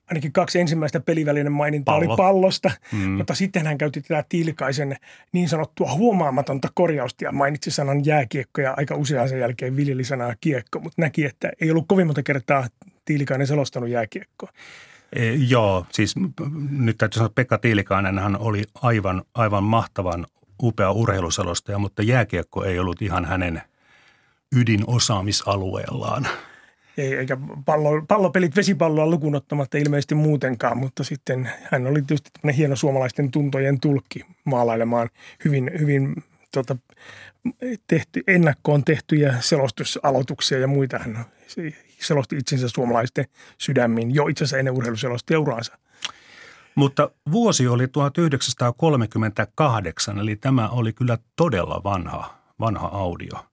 ainakin 0.10 0.34
kaksi 0.34 0.60
ensimmäistä 0.60 1.00
pelivälinen 1.00 1.52
mainintaa 1.52 1.96
Pallo. 1.96 2.08
oli 2.08 2.18
pallosta, 2.18 2.72
mm. 2.92 3.10
mutta 3.12 3.36
sitten 3.36 3.66
hän 3.66 3.78
käytti 3.78 4.02
tätä 4.02 4.26
Tiilikaisen 4.30 4.96
niin 5.32 5.50
sanottua 5.50 5.94
huomaamatonta 5.94 6.68
korjausta 6.74 7.24
ja 7.24 7.32
mainitsi 7.32 7.72
sanan 7.72 8.06
jääkiekko 8.06 8.62
ja 8.62 8.74
aika 8.78 8.96
usein 8.96 9.30
sen 9.30 9.40
jälkeen 9.40 9.76
viljeli 9.76 10.04
sanaa 10.04 10.34
kiekko, 10.42 10.80
mutta 10.80 11.02
näki, 11.02 11.26
että 11.26 11.52
ei 11.62 11.72
ollut 11.72 11.86
kovin 11.88 12.08
monta 12.08 12.24
kertaa 12.24 12.68
Tiilikainen 13.06 13.48
selostanut 13.48 13.90
jääkiekkoa. 13.90 14.50
E, 15.16 15.34
joo, 15.34 15.86
siis 15.92 16.16
nyt 16.70 16.98
täytyy 16.98 17.16
sanoa, 17.16 17.26
että 17.26 17.36
Pekka 17.36 17.58
Tiilikainen 17.58 18.20
hän 18.20 18.38
oli 18.40 18.64
aivan, 18.82 19.24
aivan 19.34 19.64
mahtavan 19.64 20.26
upea 20.64 20.92
urheiluselostaja, 20.92 21.78
mutta 21.80 22.04
jääkiekko 22.04 22.64
ei 22.64 22.80
ollut 22.80 23.02
ihan 23.02 23.26
hänen 23.26 23.62
ydinosaamisalueellaan. 24.56 26.28
Ei, 26.98 27.14
eikä 27.14 27.38
pallo, 27.66 28.06
pallopelit 28.08 28.56
vesipalloa 28.56 29.08
lukunottamatta 29.08 29.78
ilmeisesti 29.78 30.16
muutenkaan, 30.16 30.78
mutta 30.78 31.04
sitten 31.04 31.50
hän 31.72 31.88
oli 31.88 32.02
tietysti 32.02 32.32
hieno 32.58 32.76
suomalaisten 32.76 33.32
tuntojen 33.32 33.80
tulkki 33.80 34.26
maalailemaan 34.46 35.10
hyvin, 35.46 35.72
hyvin 35.80 36.16
tota, 36.52 36.78
tehty, 37.88 38.24
ennakkoon 38.28 38.84
tehtyjä 38.84 39.36
selostusaloituksia 39.40 40.60
ja 40.60 40.68
muita. 40.68 41.00
Hän 41.00 41.26
selosti 42.02 42.38
itsensä 42.38 42.68
suomalaisten 42.68 43.26
sydämiin 43.58 44.16
jo 44.16 44.28
itse 44.28 44.44
asiassa 44.44 44.58
ennen 44.58 44.74
urheiluselosti 44.74 45.38
uraansa. 45.38 45.78
Mutta 46.76 47.10
vuosi 47.32 47.68
oli 47.68 47.88
1938, 47.88 50.20
eli 50.20 50.36
tämä 50.36 50.70
oli 50.70 50.94
kyllä 50.94 51.18
todella 51.36 51.82
vanha, 51.84 52.38
vanha 52.60 52.88
audio. 52.88 53.46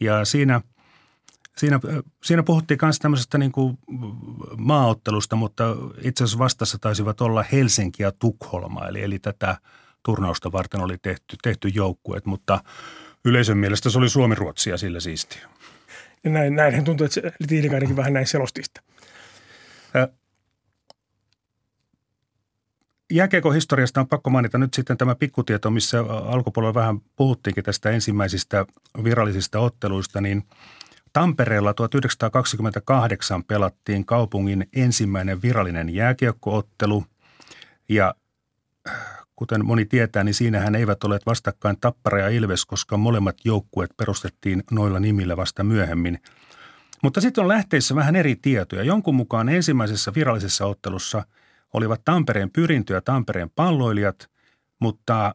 Ja 0.00 0.24
siinä, 0.24 0.60
siinä, 1.56 1.80
siinä 2.24 2.42
puhuttiin 2.42 2.78
myös 2.82 2.98
tämmöisestä 2.98 3.38
niin 3.38 3.52
kuin 3.52 3.78
maaottelusta, 4.56 5.36
mutta 5.36 5.64
itse 6.02 6.24
asiassa 6.24 6.38
vastassa 6.38 6.78
taisivat 6.78 7.20
olla 7.20 7.44
Helsinki 7.52 8.02
ja 8.02 8.12
Tukholma, 8.12 8.86
eli, 8.86 9.02
eli 9.02 9.18
tätä 9.18 9.56
turnausta 10.02 10.52
varten 10.52 10.80
oli 10.80 10.98
tehty, 10.98 11.36
tehty 11.42 11.68
joukkueet, 11.68 12.26
mutta 12.26 12.60
yleisön 13.24 13.58
mielestä 13.58 13.90
se 13.90 13.98
oli 13.98 14.08
Suomi-Ruotsia 14.08 14.78
sillä 14.78 15.00
siistiä. 15.00 15.48
Ja 16.24 16.30
näin, 16.30 16.54
näinhän 16.54 16.84
tuntuu, 16.84 17.06
että 17.06 17.20
Tiilikainenkin 17.48 17.96
vähän 17.96 18.12
näin 18.12 18.26
selostista. 18.26 18.82
Jääkiekon 23.12 23.54
historiasta 23.54 24.00
on 24.00 24.08
pakko 24.08 24.30
mainita 24.30 24.58
nyt 24.58 24.74
sitten 24.74 24.96
tämä 24.96 25.14
pikkutieto, 25.14 25.70
missä 25.70 26.00
alkupuolella 26.08 26.74
vähän 26.74 27.00
puhuttiinkin 27.16 27.64
tästä 27.64 27.90
ensimmäisistä 27.90 28.66
virallisista 29.04 29.58
otteluista, 29.58 30.20
niin 30.20 30.42
Tampereella 31.12 31.74
1928 31.74 33.44
pelattiin 33.44 34.06
kaupungin 34.06 34.68
ensimmäinen 34.76 35.42
virallinen 35.42 35.94
jääkiekkoottelu 35.94 37.04
ja 37.88 38.14
kuten 39.40 39.64
moni 39.64 39.84
tietää, 39.84 40.24
niin 40.24 40.34
siinähän 40.34 40.74
eivät 40.74 41.04
ole 41.04 41.18
vastakkain 41.26 41.76
Tappara 41.80 42.18
ja 42.18 42.28
Ilves, 42.28 42.66
koska 42.66 42.96
molemmat 42.96 43.36
joukkueet 43.44 43.90
perustettiin 43.96 44.62
noilla 44.70 45.00
nimillä 45.00 45.36
vasta 45.36 45.64
myöhemmin. 45.64 46.22
Mutta 47.02 47.20
sitten 47.20 47.42
on 47.42 47.48
lähteissä 47.48 47.94
vähän 47.94 48.16
eri 48.16 48.36
tietoja. 48.36 48.82
Jonkun 48.82 49.14
mukaan 49.14 49.48
ensimmäisessä 49.48 50.14
virallisessa 50.14 50.66
ottelussa– 50.66 51.24
olivat 51.72 52.00
Tampereen 52.04 52.50
pyrintö 52.50 52.94
ja 52.94 53.00
Tampereen 53.00 53.50
palloilijat, 53.50 54.30
mutta 54.80 55.34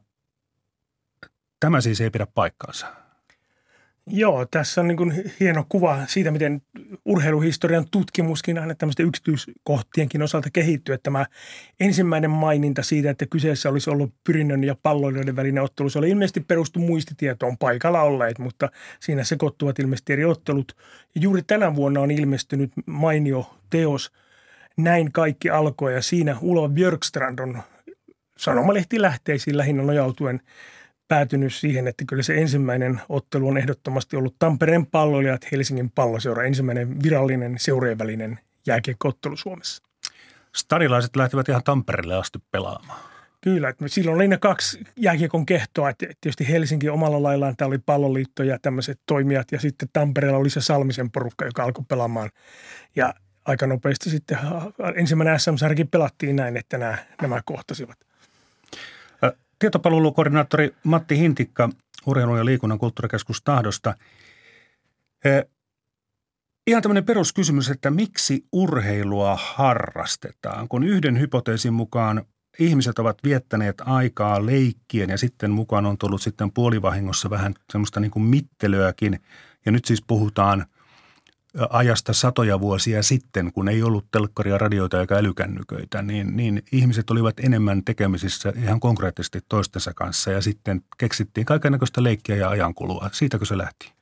tämä 1.59 1.81
siis 1.81 2.01
ei 2.01 2.09
pidä 2.09 2.27
paikkaansa. 2.27 3.04
Joo, 4.07 4.45
tässä 4.45 4.81
on 4.81 4.87
niin 4.87 4.97
kuin 4.97 5.33
hieno 5.39 5.65
kuva 5.69 5.99
siitä, 6.07 6.31
miten 6.31 6.61
urheiluhistorian 7.05 7.85
tutkimuskin 7.91 8.59
aina 8.59 8.75
tämmöisten 8.75 9.05
yksityiskohtienkin 9.05 10.21
osalta 10.21 10.49
kehittyy. 10.53 10.95
Että 10.95 11.03
tämä 11.03 11.25
ensimmäinen 11.79 12.29
maininta 12.29 12.83
siitä, 12.83 13.09
että 13.09 13.25
kyseessä 13.25 13.69
olisi 13.69 13.89
ollut 13.89 14.13
pyrinnön 14.23 14.63
ja 14.63 14.75
palloilijoiden 14.83 15.35
välinen 15.35 15.63
ottelu, 15.63 15.89
se 15.89 15.99
oli 15.99 16.09
ilmeisesti 16.09 16.39
perustu 16.39 16.79
muistitietoon 16.79 17.57
paikalla 17.57 18.01
olleet, 18.01 18.39
mutta 18.39 18.69
siinä 18.99 19.23
sekoittuvat 19.23 19.79
ilmeisesti 19.79 20.13
eri 20.13 20.25
ottelut. 20.25 20.75
Ja 21.15 21.21
juuri 21.21 21.41
tänä 21.41 21.75
vuonna 21.75 22.01
on 22.01 22.11
ilmestynyt 22.11 22.71
mainio 22.85 23.55
teos– 23.69 24.11
näin 24.77 25.11
kaikki 25.11 25.49
alkoi 25.49 25.93
ja 25.93 26.01
siinä 26.01 26.37
Ulo 26.41 26.69
Björkstrand 26.69 27.39
on 27.39 27.61
sanomalehti 28.37 29.01
lähteisiin 29.01 29.57
lähinnä 29.57 29.83
nojautuen 29.83 30.41
päätynyt 31.07 31.53
siihen, 31.53 31.87
että 31.87 32.03
kyllä 32.07 32.23
se 32.23 32.35
ensimmäinen 32.35 33.01
ottelu 33.09 33.47
on 33.47 33.57
ehdottomasti 33.57 34.15
ollut 34.15 34.35
Tampereen 34.39 34.85
palloilijat 34.85 35.51
Helsingin 35.51 35.91
palloseura, 35.91 36.43
ensimmäinen 36.43 37.03
virallinen 37.03 37.55
seurojen 37.59 37.97
välinen 37.97 38.39
jääkiekkoottelu 38.67 39.37
Suomessa. 39.37 39.83
Stadilaiset 40.55 41.15
lähtivät 41.15 41.49
ihan 41.49 41.63
Tampereelle 41.63 42.15
asti 42.15 42.39
pelaamaan. 42.51 42.99
Kyllä, 43.41 43.69
että 43.69 43.87
silloin 43.87 44.15
oli 44.15 44.27
ne 44.27 44.37
kaksi 44.37 44.83
jääkiekon 44.95 45.45
kehtoa, 45.45 45.89
että 45.89 46.05
tietysti 46.21 46.47
Helsinki 46.47 46.89
omalla 46.89 47.23
laillaan, 47.23 47.55
tämä 47.55 47.67
oli 47.67 47.77
palloliitto 47.77 48.43
ja 48.43 48.59
tämmöiset 48.61 48.99
toimijat 49.05 49.51
ja 49.51 49.59
sitten 49.59 49.89
Tampereella 49.93 50.39
oli 50.39 50.49
se 50.49 50.61
Salmisen 50.61 51.11
porukka, 51.11 51.45
joka 51.45 51.63
alkoi 51.63 51.85
pelaamaan. 51.87 52.29
Ja 52.95 53.13
aika 53.45 53.67
nopeasti 53.67 54.09
sitten 54.09 54.37
ensimmäinen 54.95 55.39
SM-sarjakin 55.39 55.87
pelattiin 55.87 56.35
näin, 56.35 56.57
että 56.57 56.77
nämä, 56.77 56.97
nämä 57.21 57.41
kohtasivat. 57.45 58.04
Tietopalvelukoordinaattori 59.65 60.75
Matti 60.83 61.17
Hintikka 61.17 61.69
Urheilun 62.05 62.37
ja 62.37 62.45
liikunnan 62.45 62.79
kulttuurikeskus 62.79 63.41
Tahdosta. 63.41 63.95
Ihan 66.67 66.81
tämmöinen 66.81 67.05
peruskysymys, 67.05 67.69
että 67.69 67.91
miksi 67.91 68.45
urheilua 68.51 69.37
harrastetaan? 69.41 70.67
Kun 70.67 70.83
yhden 70.83 71.19
hypoteesin 71.19 71.73
mukaan 71.73 72.25
ihmiset 72.59 72.99
ovat 72.99 73.17
viettäneet 73.23 73.75
aikaa 73.85 74.45
leikkien 74.45 75.09
ja 75.09 75.17
sitten 75.17 75.51
mukaan 75.51 75.85
on 75.85 75.97
tullut 75.97 76.21
sitten 76.21 76.51
puolivahingossa 76.51 77.29
vähän 77.29 77.53
semmoista 77.71 77.99
niin 77.99 78.11
kuin 78.11 78.23
mittelöäkin. 78.23 79.19
Ja 79.65 79.71
nyt 79.71 79.85
siis 79.85 80.03
puhutaan– 80.07 80.65
ajasta 81.69 82.13
satoja 82.13 82.59
vuosia 82.59 83.03
sitten, 83.03 83.51
kun 83.53 83.69
ei 83.69 83.83
ollut 83.83 84.05
telkkaria, 84.11 84.57
radioita 84.57 85.01
eikä 85.01 85.15
älykännyköitä, 85.15 86.01
niin, 86.01 86.37
niin 86.37 86.63
ihmiset 86.71 87.09
olivat 87.09 87.39
enemmän 87.39 87.83
tekemisissä 87.83 88.53
ihan 88.55 88.79
konkreettisesti 88.79 89.39
toistensa 89.49 89.93
kanssa 89.93 90.31
ja 90.31 90.41
sitten 90.41 90.81
keksittiin 90.97 91.45
kaikenlaista 91.45 92.03
leikkiä 92.03 92.35
ja 92.35 92.49
ajankulua. 92.49 93.09
Siitäkö 93.11 93.45
se 93.45 93.57
lähti? 93.57 93.93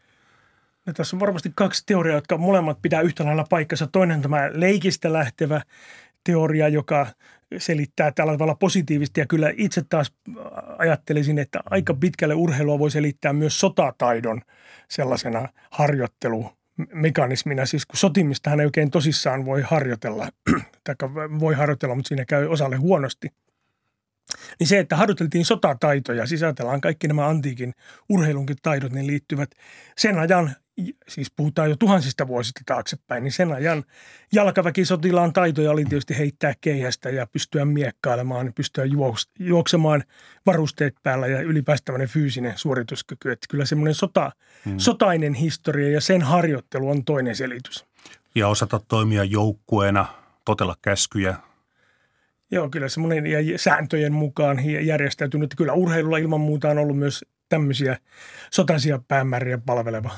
No, 0.85 0.93
tässä 0.93 1.15
on 1.15 1.19
varmasti 1.19 1.51
kaksi 1.55 1.83
teoriaa, 1.85 2.17
jotka 2.17 2.37
molemmat 2.37 2.81
pitää 2.81 3.01
yhtä 3.01 3.25
lailla 3.25 3.45
paikkansa. 3.49 3.87
Toinen 3.87 4.21
tämä 4.21 4.49
leikistä 4.53 5.13
lähtevä 5.13 5.61
teoria, 6.23 6.67
joka 6.67 7.07
selittää 7.57 8.11
tällä 8.11 8.33
tavalla 8.33 8.55
positiivisesti. 8.55 9.19
Ja 9.19 9.25
kyllä 9.25 9.53
itse 9.57 9.83
taas 9.89 10.13
ajattelisin, 10.77 11.39
että 11.39 11.59
aika 11.69 11.93
pitkälle 11.93 12.33
urheilua 12.33 12.79
voi 12.79 12.91
selittää 12.91 13.33
myös 13.33 13.59
sotataidon 13.59 14.41
sellaisena 14.89 15.47
harjoittelu 15.71 16.51
mekanismina, 16.93 17.65
siis 17.65 17.85
kun 17.85 17.97
sotimista 17.97 18.49
hän 18.49 18.59
ei 18.59 18.65
oikein 18.65 18.91
tosissaan 18.91 19.45
voi 19.45 19.61
harjoitella, 19.61 20.29
tai 20.83 20.95
voi 21.39 21.53
harjoitella, 21.53 21.95
mutta 21.95 22.07
siinä 22.07 22.25
käy 22.25 22.47
osalle 22.47 22.75
huonosti. 22.75 23.27
Niin 24.59 24.67
se, 24.67 24.79
että 24.79 24.95
harjoiteltiin 24.95 25.45
sotataitoja, 25.45 26.25
siis 26.25 26.43
ajatellaan 26.43 26.81
kaikki 26.81 27.07
nämä 27.07 27.27
antiikin 27.27 27.73
urheilunkin 28.09 28.57
taidot, 28.61 28.91
niin 28.91 29.07
liittyvät 29.07 29.49
sen 29.97 30.19
ajan 30.19 30.55
siis 31.07 31.31
puhutaan 31.35 31.69
jo 31.69 31.75
tuhansista 31.75 32.27
vuosista 32.27 32.61
taaksepäin, 32.65 33.23
niin 33.23 33.31
sen 33.31 33.51
ajan 33.51 33.83
jalkaväkisotilaan 34.31 35.33
taitoja 35.33 35.71
oli 35.71 35.85
tietysti 35.85 36.17
heittää 36.17 36.53
keihästä 36.61 37.09
ja 37.09 37.27
pystyä 37.27 37.65
miekkailemaan, 37.65 38.53
pystyä 38.55 38.85
juoksemaan 39.39 40.03
varusteet 40.45 40.95
päällä 41.03 41.27
ja 41.27 41.41
ylipäätään 41.41 41.85
tämmöinen 41.85 42.07
fyysinen 42.07 42.53
suorituskyky. 42.55 43.31
Että 43.31 43.47
kyllä 43.49 43.65
semmoinen 43.65 43.95
sota, 43.95 44.31
hmm. 44.65 44.79
sotainen 44.79 45.33
historia 45.33 45.89
ja 45.89 46.01
sen 46.01 46.21
harjoittelu 46.21 46.89
on 46.89 47.05
toinen 47.05 47.35
selitys. 47.35 47.85
Ja 48.35 48.47
osata 48.47 48.81
toimia 48.87 49.23
joukkueena, 49.23 50.05
totella 50.45 50.75
käskyjä. 50.81 51.35
Joo, 52.51 52.69
kyllä 52.69 52.89
semmoinen 52.89 53.27
ja 53.27 53.57
sääntöjen 53.57 54.13
mukaan 54.13 54.57
järjestäytynyt. 54.85 55.55
Kyllä 55.57 55.73
urheilulla 55.73 56.17
ilman 56.17 56.41
muuta 56.41 56.69
on 56.69 56.77
ollut 56.77 56.97
myös 56.97 57.25
tämmöisiä 57.49 57.97
sotaisia 58.51 58.99
päämääriä 59.07 59.57
palveleva 59.57 60.11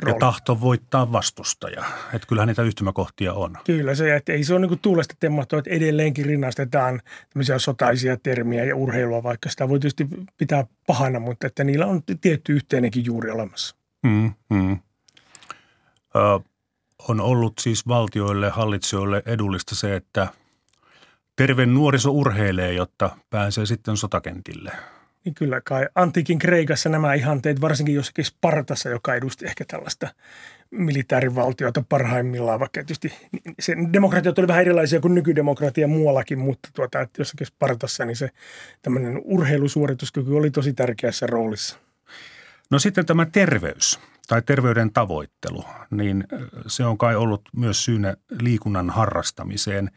rooli. 0.00 0.16
Ja 0.16 0.20
tahto 0.20 0.60
voittaa 0.60 1.12
vastustaja. 1.12 1.84
Että 2.12 2.28
kyllähän 2.28 2.48
niitä 2.48 2.62
yhtymäkohtia 2.62 3.32
on. 3.32 3.58
Kyllä 3.64 3.94
se, 3.94 4.16
että 4.16 4.32
ei 4.32 4.44
se 4.44 4.54
ole 4.54 4.66
niin 4.66 4.78
tuulesta 4.78 5.14
temmattu, 5.20 5.56
että 5.56 5.70
edelleenkin 5.70 6.26
rinnastetaan 6.26 7.00
tämmöisiä 7.30 7.58
sotaisia 7.58 8.16
termiä 8.16 8.64
ja 8.64 8.76
urheilua, 8.76 9.22
vaikka 9.22 9.50
sitä 9.50 9.68
voi 9.68 9.80
tietysti 9.80 10.08
pitää 10.36 10.64
pahana, 10.86 11.20
mutta 11.20 11.46
että 11.46 11.64
niillä 11.64 11.86
on 11.86 12.02
tietty 12.20 12.52
yhteinenkin 12.52 13.04
juuri 13.04 13.30
olemassa. 13.30 13.76
Mm, 14.02 14.32
mm. 14.50 14.78
Ö, 16.16 16.40
on 17.08 17.20
ollut 17.20 17.52
siis 17.60 17.88
valtioille, 17.88 18.50
hallitsijoille 18.50 19.22
edullista 19.26 19.74
se, 19.74 19.96
että 19.96 20.28
terve 21.36 21.66
nuoriso 21.66 22.10
urheilee, 22.10 22.72
jotta 22.72 23.16
pääsee 23.30 23.66
sitten 23.66 23.96
sotakentille. 23.96 24.72
Niin 25.26 25.34
kyllä 25.34 25.60
kai 25.60 25.86
antiikin 25.94 26.38
Kreikassa 26.38 26.88
nämä 26.88 27.14
ihanteet, 27.14 27.60
varsinkin 27.60 27.94
jossakin 27.94 28.24
Spartassa, 28.24 28.88
joka 28.88 29.14
edusti 29.14 29.46
ehkä 29.46 29.64
tällaista 29.68 30.08
militaarivaltiota 30.70 31.84
parhaimmillaan, 31.88 32.60
vaikka 32.60 32.80
tietysti 32.84 33.12
se 33.60 33.76
demokratiat 33.92 34.38
oli 34.38 34.48
vähän 34.48 34.60
erilaisia 34.60 35.00
kuin 35.00 35.14
nykydemokratia 35.14 35.88
muuallakin, 35.88 36.38
mutta 36.38 36.68
tuota, 36.74 37.00
että 37.00 37.20
jossakin 37.20 37.46
Spartassa 37.46 38.04
niin 38.04 38.16
se 38.16 38.30
tämmöinen 38.82 39.20
urheilusuorituskyky 39.24 40.32
oli 40.32 40.50
tosi 40.50 40.72
tärkeässä 40.72 41.26
roolissa. 41.26 41.78
No 42.70 42.78
sitten 42.78 43.06
tämä 43.06 43.26
terveys 43.26 44.00
tai 44.28 44.42
terveyden 44.42 44.92
tavoittelu, 44.92 45.64
niin 45.90 46.24
se 46.66 46.84
on 46.84 46.98
kai 46.98 47.16
ollut 47.16 47.42
myös 47.56 47.84
syynä 47.84 48.16
liikunnan 48.40 48.90
harrastamiseen. 48.90 49.90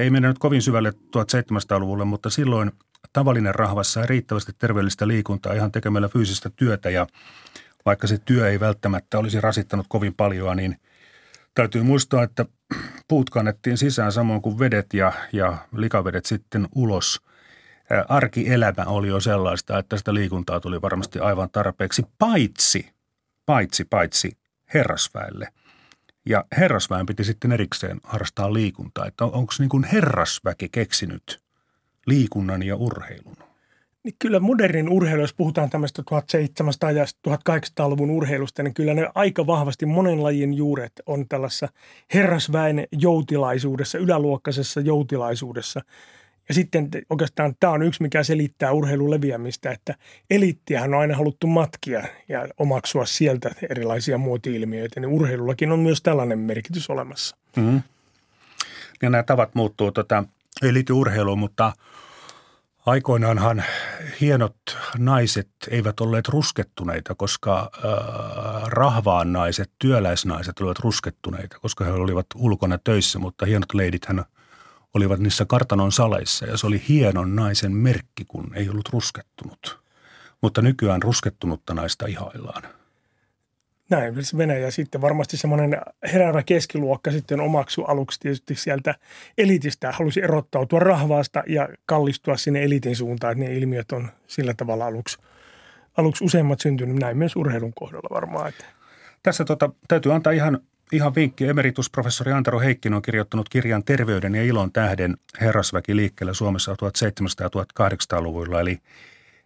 Ei 0.00 0.10
mennä 0.10 0.28
nyt 0.28 0.38
kovin 0.38 0.62
syvälle 0.62 0.90
1700-luvulle, 0.90 2.04
mutta 2.04 2.30
silloin 2.30 2.72
tavallinen 3.12 3.54
rahvassa 3.54 3.92
sai 3.92 4.06
riittävästi 4.06 4.52
terveellistä 4.58 5.08
liikuntaa 5.08 5.52
ihan 5.52 5.72
tekemällä 5.72 6.08
fyysistä 6.08 6.50
työtä 6.50 6.90
ja 6.90 7.06
vaikka 7.86 8.06
se 8.06 8.18
työ 8.18 8.50
ei 8.50 8.60
välttämättä 8.60 9.18
olisi 9.18 9.40
rasittanut 9.40 9.86
kovin 9.88 10.14
paljon, 10.14 10.56
niin 10.56 10.76
täytyy 11.54 11.82
muistaa, 11.82 12.22
että 12.22 12.46
puut 13.08 13.30
kannettiin 13.30 13.78
sisään 13.78 14.12
samoin 14.12 14.42
kuin 14.42 14.58
vedet 14.58 14.94
ja, 14.94 15.12
ja 15.32 15.58
likavedet 15.76 16.26
sitten 16.26 16.68
ulos. 16.74 17.20
Arkielämä 18.08 18.84
oli 18.86 19.08
jo 19.08 19.20
sellaista, 19.20 19.78
että 19.78 19.96
sitä 19.96 20.14
liikuntaa 20.14 20.60
tuli 20.60 20.82
varmasti 20.82 21.18
aivan 21.18 21.50
tarpeeksi, 21.50 22.02
paitsi, 22.18 22.90
paitsi, 23.46 23.84
paitsi 23.84 24.36
herrasväelle. 24.74 25.48
Ja 26.26 26.44
herrasväen 26.58 27.06
piti 27.06 27.24
sitten 27.24 27.52
erikseen 27.52 28.00
harrastaa 28.04 28.52
liikuntaa, 28.52 29.06
että 29.06 29.24
onko 29.24 29.52
niin 29.58 29.68
kuin 29.68 29.84
herrasväki 29.84 30.68
keksinyt 30.72 31.40
liikunnan 32.06 32.62
ja 32.62 32.76
urheilun? 32.76 33.36
Niin 34.04 34.14
kyllä 34.18 34.40
modernin 34.40 34.88
urheilu, 34.88 35.20
jos 35.20 35.34
puhutaan 35.34 35.70
tämmöistä 35.70 36.02
1700- 36.02 36.92
ja 36.92 37.04
1800-luvun 37.04 38.10
urheilusta, 38.10 38.62
niin 38.62 38.74
kyllä 38.74 38.94
ne 38.94 39.08
aika 39.14 39.46
vahvasti 39.46 39.86
monen 39.86 40.22
lajin 40.22 40.54
juuret 40.54 40.92
on 41.06 41.28
tällaisessa 41.28 41.68
herrasväen 42.14 42.86
joutilaisuudessa, 42.92 43.98
yläluokkaisessa 43.98 44.80
joutilaisuudessa. 44.80 45.80
Ja 46.48 46.54
sitten 46.54 46.88
oikeastaan 47.10 47.54
tämä 47.60 47.72
on 47.72 47.82
yksi, 47.82 48.02
mikä 48.02 48.22
selittää 48.22 48.72
urheilun 48.72 49.10
leviämistä, 49.10 49.70
että 49.70 49.94
eliittiähän 50.30 50.94
on 50.94 51.00
aina 51.00 51.16
haluttu 51.16 51.46
matkia 51.46 52.04
ja 52.28 52.48
omaksua 52.58 53.06
sieltä 53.06 53.50
erilaisia 53.70 54.18
muoti-ilmiöitä, 54.18 55.00
niin 55.00 55.10
urheilullakin 55.10 55.72
on 55.72 55.78
myös 55.78 56.02
tällainen 56.02 56.38
merkitys 56.38 56.90
olemassa. 56.90 57.36
Mm-hmm. 57.56 57.82
Ja 59.02 59.10
nämä 59.10 59.22
tavat 59.22 59.54
muuttuu, 59.54 59.92
tota, 59.92 60.24
ei 60.62 60.74
liity 60.74 60.92
urheiluun, 60.92 61.38
mutta– 61.38 61.72
Aikoinaanhan 62.86 63.64
hienot 64.20 64.56
naiset 64.98 65.50
eivät 65.70 66.00
olleet 66.00 66.28
ruskettuneita, 66.28 67.14
koska 67.14 67.70
äh, 67.74 68.62
rahvaan 68.66 69.32
naiset, 69.32 69.72
työläisnaiset 69.78 70.60
olivat 70.60 70.78
ruskettuneita, 70.78 71.58
koska 71.58 71.84
he 71.84 71.92
olivat 71.92 72.26
ulkona 72.34 72.78
töissä, 72.78 73.18
mutta 73.18 73.46
hienot 73.46 73.74
leidithän 73.74 74.24
olivat 74.94 75.20
niissä 75.20 75.44
kartanon 75.44 75.92
saleissa 75.92 76.46
ja 76.46 76.56
se 76.56 76.66
oli 76.66 76.82
hienon 76.88 77.36
naisen 77.36 77.72
merkki, 77.72 78.24
kun 78.24 78.50
ei 78.54 78.68
ollut 78.68 78.88
ruskettunut. 78.88 79.80
Mutta 80.42 80.62
nykyään 80.62 81.02
ruskettunutta 81.02 81.74
naista 81.74 82.06
ihaillaan. 82.06 82.62
Näin 83.90 84.24
se 84.24 84.36
menee 84.36 84.60
ja 84.60 84.70
sitten 84.70 85.00
varmasti 85.00 85.36
semmoinen 85.36 85.76
heräävä 86.12 86.42
keskiluokka 86.42 87.10
sitten 87.10 87.40
omaksu 87.40 87.82
aluksi 87.84 88.20
tietysti 88.20 88.54
sieltä 88.54 88.94
elitistä, 89.38 89.92
halusi 89.92 90.22
erottautua 90.22 90.78
rahvaasta 90.78 91.42
ja 91.46 91.68
kallistua 91.86 92.36
sinne 92.36 92.62
elitin 92.64 92.96
suuntaan, 92.96 93.32
että 93.32 93.44
ne 93.44 93.54
ilmiöt 93.54 93.92
on 93.92 94.08
sillä 94.26 94.54
tavalla 94.54 94.86
aluksi, 94.86 95.18
aluksi 95.96 96.24
useimmat 96.24 96.60
syntynyt, 96.60 96.96
näin 96.96 97.16
myös 97.16 97.36
urheilun 97.36 97.72
kohdalla 97.74 98.08
varmaan. 98.14 98.48
Että. 98.48 98.64
Tässä 99.22 99.44
tota, 99.44 99.70
täytyy 99.88 100.12
antaa 100.12 100.32
ihan, 100.32 100.58
ihan 100.92 101.14
vinkki. 101.14 101.46
Emeritusprofessori 101.46 102.32
Antero 102.32 102.60
Heikkinen 102.60 102.96
on 102.96 103.02
kirjoittanut 103.02 103.48
kirjan 103.48 103.84
Terveyden 103.84 104.34
ja 104.34 104.42
ilon 104.42 104.72
tähden 104.72 105.16
herrasväki 105.40 105.96
liikkeelle 105.96 106.34
Suomessa 106.34 106.72
1700- 106.72 106.74
ja 107.40 107.48
1800-luvuilla, 107.88 108.60
eli– 108.60 108.78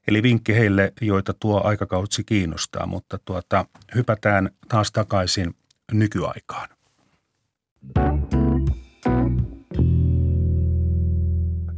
Eli 0.08 0.22
vinkki 0.22 0.54
heille, 0.54 0.92
joita 1.00 1.34
tuo 1.34 1.60
aikakautsi 1.64 2.24
kiinnostaa, 2.24 2.86
mutta 2.86 3.18
tuota, 3.24 3.66
hypätään 3.94 4.50
taas 4.68 4.92
takaisin 4.92 5.54
nykyaikaan. 5.92 6.68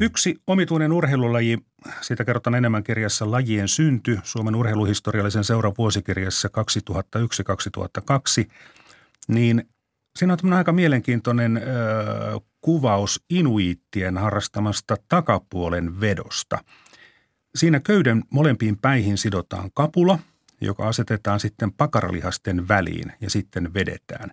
Yksi 0.00 0.36
omituinen 0.46 0.92
urheilulaji, 0.92 1.58
siitä 2.00 2.24
kerrotaan 2.24 2.54
enemmän 2.54 2.84
kirjassa 2.84 3.30
Lajien 3.30 3.68
synty, 3.68 4.18
Suomen 4.22 4.54
urheiluhistoriallisen 4.54 5.44
seuran 5.44 5.72
vuosikirjassa 5.78 6.48
2001-2002, 8.42 8.50
niin 9.28 9.68
siinä 10.18 10.36
on 10.44 10.52
aika 10.52 10.72
mielenkiintoinen 10.72 11.56
ö, 11.56 11.60
kuvaus 12.60 13.24
inuiittien 13.30 14.18
harrastamasta 14.18 14.96
takapuolen 15.08 16.00
vedosta– 16.00 16.58
Siinä 17.56 17.80
köyden 17.80 18.22
molempiin 18.30 18.78
päihin 18.78 19.18
sidotaan 19.18 19.70
kapula, 19.74 20.18
joka 20.60 20.88
asetetaan 20.88 21.40
sitten 21.40 21.72
pakaralihasten 21.72 22.68
väliin 22.68 23.12
ja 23.20 23.30
sitten 23.30 23.74
vedetään. 23.74 24.30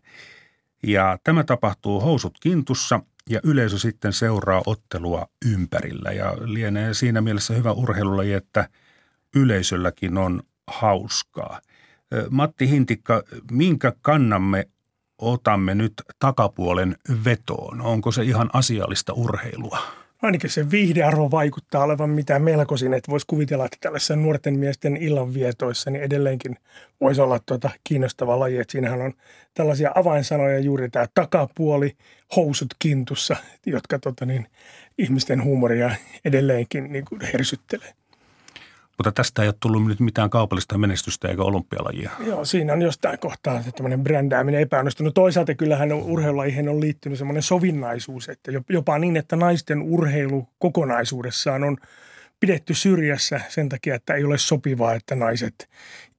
Ja 0.88 1.18
tämä 1.24 1.44
tapahtuu 1.44 2.00
housut 2.00 2.38
kintussa 2.40 3.00
ja 3.30 3.40
yleisö 3.44 3.78
sitten 3.78 4.14
seuraa 4.14 4.62
ottelua 4.66 5.28
ympärillä. 5.46 6.12
Ja 6.12 6.34
lienee 6.42 6.94
siinä 6.94 7.22
mielessä 7.22 7.54
hyvä 7.54 7.72
urheilulaji, 7.72 8.34
että 8.34 8.70
yleisölläkin 9.36 10.18
on 10.18 10.44
hauskaa. 10.68 11.62
Matti 12.30 12.70
Hintikka, 12.70 13.24
minkä 13.52 13.94
kannamme 14.02 14.68
otamme 15.18 15.76
nyt 15.76 15.94
takapuolen 16.20 16.98
vetoon? 17.26 17.82
Onko 17.82 18.12
se 18.12 18.24
ihan 18.24 18.50
asiallista 18.54 19.14
urheilua? 19.14 20.03
Ainakin 20.24 20.50
se 20.50 20.72
viihdearvo 20.72 21.32
vaikuttaa 21.32 21.84
olevan 21.84 22.10
mitä 22.10 22.40
melkoisin, 22.40 22.94
että 22.94 23.12
voisi 23.12 23.28
kuvitella, 23.28 23.66
että 23.66 23.78
tällaisessa 23.82 24.16
nuorten 24.16 24.60
miesten 24.60 24.98
illanvietoissa 24.98 25.92
niin 25.92 26.04
edelleenkin 26.04 26.58
voisi 27.02 27.22
olla 27.22 27.40
tuota 27.40 27.70
kiinnostava 27.84 28.40
laji. 28.40 28.58
Että 28.58 28.72
siinähän 28.72 29.02
on 29.02 29.14
tällaisia 29.54 29.92
avainsanoja 29.96 30.60
juuri 30.60 30.90
tämä 30.90 31.06
takapuoli, 31.14 31.96
housut 32.36 32.74
kintussa, 32.80 33.36
jotka 33.66 34.00
tota 34.00 34.26
niin, 34.26 34.48
ihmisten 34.98 35.44
huumoria 35.44 35.96
edelleenkin 36.26 36.92
niin 36.92 37.06
kuin 37.06 37.22
hersyttelee. 37.34 37.94
Mutta 38.98 39.12
tästä 39.12 39.42
ei 39.42 39.48
ole 39.48 39.56
tullut 39.60 39.88
nyt 39.88 40.00
mitään 40.00 40.30
kaupallista 40.30 40.78
menestystä 40.78 41.28
eikä 41.28 41.44
olympialajia. 41.44 42.12
Joo, 42.20 42.46
siinä 42.46 42.74
on 42.74 42.82
jostain 42.82 43.20
kohtaa 43.20 43.64
tämmöinen 43.76 44.04
brändääminen 44.04 44.62
epäonnistunut. 44.62 45.14
Toisaalta 45.14 45.56
kyllähän 45.56 45.94
urheilulajiin 45.94 46.70
on 46.70 46.82
liittynyt 46.82 47.18
semmoinen 47.18 47.44
sovinnaisuus, 47.44 48.30
että 48.30 48.52
jopa 48.70 49.00
niin, 49.00 49.18
että 49.18 49.36
naisten 49.36 49.82
urheilu 49.82 50.48
kokonaisuudessaan 50.60 51.64
on 51.64 51.78
pidetty 52.40 52.74
syrjässä 52.74 53.42
sen 53.50 53.70
takia, 53.70 53.96
että 53.96 54.14
ei 54.14 54.24
ole 54.24 54.38
sopivaa, 54.38 54.94
että 54.94 55.16
naiset 55.16 55.70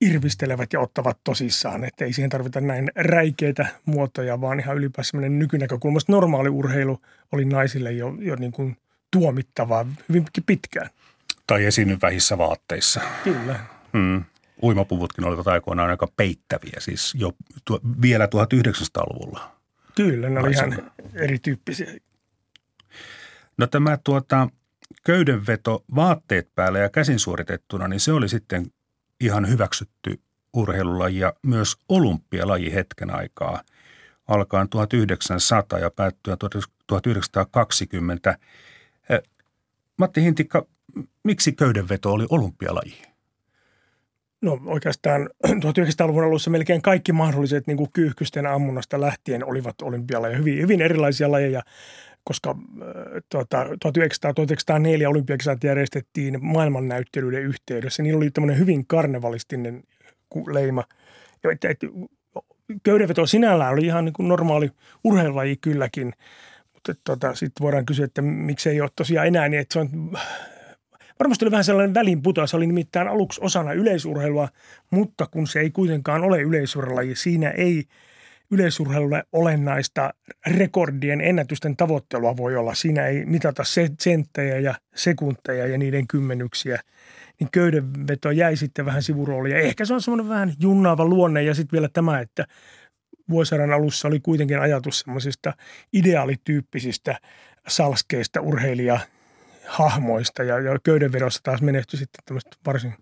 irvistelevät 0.01 0.73
ja 0.73 0.81
ottavat 0.81 1.19
tosissaan. 1.25 1.85
Että 1.85 2.05
ei 2.05 2.13
siihen 2.13 2.31
tarvita 2.31 2.61
näin 2.61 2.91
räikeitä 2.97 3.67
muotoja, 3.87 4.41
vaan 4.41 4.61
ihan 4.61 4.77
ylipäänsä 4.77 5.17
nykynäkökulmasta 5.17 6.13
normaali 6.13 6.49
urheilu 6.49 7.01
oli 7.33 7.45
naisille 7.45 7.93
jo, 7.93 8.15
jo 8.19 8.37
niin 8.37 8.53
kuin 8.53 8.77
tuomittavaa 9.11 9.87
hyvinkin 10.09 10.45
pitkään. 10.47 10.91
Tai 11.47 11.65
esiinny 11.65 11.99
vähissä 12.03 12.39
vaatteissa. 12.39 13.01
Kyllä. 13.25 13.61
Hmm. 13.93 14.25
Uimapuvutkin 14.63 15.25
olivat 15.25 15.47
aikoinaan 15.47 15.91
aika 15.91 16.09
peittäviä, 16.17 16.77
siis 16.79 17.15
jo 17.15 17.33
tu- 17.65 17.81
vielä 18.03 18.27
1900-luvulla. 18.27 19.57
Kyllä, 19.95 20.29
ne 20.29 20.41
oli 20.41 20.51
ihan 20.51 20.93
erityyppisiä. 21.15 21.95
No 23.57 23.67
tämä 23.67 23.99
tuota, 24.05 24.49
köydenveto 25.05 25.85
vaatteet 25.95 26.49
päällä 26.55 26.79
ja 26.79 26.89
käsin 26.89 27.19
suoritettuna, 27.19 27.89
niin 27.89 28.01
se 28.01 28.13
oli 28.13 28.29
sitten 28.29 28.67
ihan 29.21 29.49
hyväksytty 29.49 30.21
urheilulaji 30.55 31.19
ja 31.19 31.33
myös 31.43 31.77
olympialaji 31.89 32.75
hetken 32.75 33.15
aikaa 33.15 33.63
alkaen 34.29 34.69
1900 34.69 35.79
ja 35.79 35.91
päättyä 35.91 36.37
1920. 36.37 38.39
Matti 39.99 40.23
Hintikka, 40.23 40.67
miksi 41.25 41.53
köydenveto 41.53 42.13
oli 42.13 42.27
olympialaji? 42.31 43.03
No 44.43 44.61
oikeastaan 44.67 45.31
1900-luvun 45.65 46.25
alussa 46.25 46.51
melkein 46.51 46.83
kaikki 46.83 47.13
mahdolliset 47.13 47.67
niin 47.67 47.77
kuin 47.77 47.93
kyyhkysten 47.93 48.47
ammunnasta 48.47 49.01
lähtien 49.01 49.45
olivat 49.45 49.83
olympialajeja, 49.83 50.39
hyvin, 50.39 50.63
hyvin 50.63 50.83
erilaisia 50.83 51.31
lajeja, 51.31 51.63
koska 52.25 52.51
äh, 52.51 52.57
tuota, 53.29 53.67
1904 53.81 55.09
olympiakisat 55.09 55.65
järjestettiin 55.65 56.45
maailmannäyttelyiden 56.45 57.43
yhteydessä. 57.43 58.03
Niillä 58.03 58.17
oli 58.17 58.31
tämmöinen 58.31 58.59
hyvin 58.59 58.87
karnevalistinen 58.87 59.83
leima. 60.47 60.85
Köydenveto 62.83 63.27
sinällään 63.27 63.73
oli 63.73 63.87
ihan 63.87 64.05
niin 64.05 64.13
kuin 64.13 64.29
normaali 64.29 64.71
urheilulaji 65.05 65.57
kylläkin– 65.57 66.13
mutta 66.87 67.01
tota, 67.05 67.35
sitten 67.35 67.65
voidaan 67.65 67.87
kysyä, 67.87 68.05
että 68.05 68.23
miksi 68.23 68.71
ei 68.71 68.81
ole 68.81 68.91
tosiaan 68.97 69.27
enää 69.27 69.49
niin, 69.49 69.61
että 69.61 69.73
se 69.73 69.79
on 69.79 70.13
Varmasti 71.19 71.45
oli 71.45 71.51
vähän 71.51 71.65
sellainen 71.65 71.95
välinputoa. 71.95 72.47
Se 72.47 72.57
oli 72.57 72.67
nimittäin 72.67 73.09
aluksi 73.09 73.41
osana 73.43 73.73
yleisurheilua, 73.73 74.49
mutta 74.91 75.27
kun 75.27 75.47
se 75.47 75.61
ei 75.61 75.71
kuitenkaan 75.71 76.25
ole 76.25 76.41
yleisurheilulaji, 76.41 77.17
siinä 77.17 77.51
ei 77.51 77.85
yleisurheilulle 78.51 79.25
olennaista 79.33 80.15
rekordien 80.47 81.21
ennätysten 81.21 81.77
tavoittelua 81.77 82.37
voi 82.37 82.57
olla. 82.57 82.75
Siinä 82.75 83.07
ei 83.07 83.25
mitata 83.25 83.63
senttejä 83.99 84.59
ja 84.59 84.75
sekunteja 84.95 85.67
ja 85.67 85.79
niiden 85.79 86.07
kymmenyksiä. 86.07 86.81
Niin 87.41 87.49
köydenveto 87.53 88.31
jäi 88.31 88.57
sitten 88.57 88.87
vähän 88.87 89.03
sivurooliin. 89.03 89.57
Ehkä 89.57 89.85
se 89.85 89.95
on 89.95 90.03
semmoinen 90.03 90.29
vähän 90.29 90.53
junnaava 90.61 91.05
luonne 91.05 91.43
ja 91.43 91.55
sitten 91.55 91.73
vielä 91.73 91.89
tämä, 91.93 92.21
että 92.21 92.47
vuosisadan 93.31 93.73
alussa 93.73 94.09
oli 94.09 94.21
kuitenkin 94.21 94.61
ajatus 94.61 95.01
semmoisista 95.01 95.53
ideaalityyppisistä 95.93 97.19
salskeista 97.69 98.41
urheilija 98.41 99.01
hahmoista 99.67 100.43
ja, 100.43 100.61
ja 100.61 100.79
köydenvedossa 100.83 101.41
taas 101.43 101.63
menestyi 101.63 101.99
sitten 101.99 102.25
tämmöiset 102.25 102.59
varsin 102.67 102.95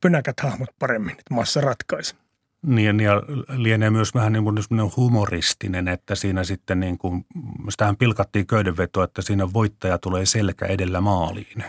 pönäkät 0.00 0.40
hahmot 0.40 0.68
paremmin, 0.78 1.10
että 1.10 1.34
massa 1.34 1.60
ratkaisi. 1.60 2.14
Niin, 2.62 3.00
ja 3.00 3.22
lienee 3.48 3.90
myös 3.90 4.14
vähän 4.14 4.32
niin 4.32 4.44
kuin 4.44 4.58
humoristinen, 4.96 5.88
että 5.88 6.14
siinä 6.14 6.44
sitten 6.44 6.80
niin 6.80 6.98
kuin, 6.98 7.26
sitähän 7.68 7.96
pilkattiin 7.96 8.46
köydenvetoa, 8.46 9.04
että 9.04 9.22
siinä 9.22 9.52
voittaja 9.52 9.98
tulee 9.98 10.26
selkä 10.26 10.66
edellä 10.66 11.00
maaliin. 11.00 11.64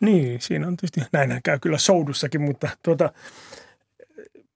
Niin, 0.00 0.40
siinä 0.40 0.66
on 0.66 0.76
tietysti, 0.76 1.00
näinhän 1.12 1.40
käy 1.44 1.58
kyllä 1.58 1.78
soudussakin, 1.78 2.40
mutta 2.40 2.68
tuota, 2.82 3.12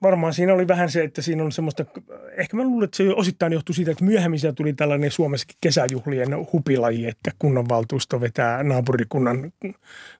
varmaan 0.05 0.33
siinä 0.33 0.53
oli 0.53 0.67
vähän 0.67 0.91
se, 0.91 1.03
että 1.03 1.21
siinä 1.21 1.43
on 1.43 1.51
semmoista, 1.51 1.85
ehkä 2.31 2.57
mä 2.57 2.63
luulen, 2.63 2.85
että 2.85 2.97
se 2.97 3.13
osittain 3.15 3.53
johtui 3.53 3.75
siitä, 3.75 3.91
että 3.91 4.03
myöhemmin 4.03 4.39
siellä 4.39 4.55
tuli 4.55 4.73
tällainen 4.73 5.11
Suomessakin 5.11 5.57
kesäjuhlien 5.61 6.29
hupilaji, 6.53 7.07
että 7.07 7.31
kunnanvaltuusto 7.39 8.21
vetää 8.21 8.63
naapurikunnan 8.63 9.53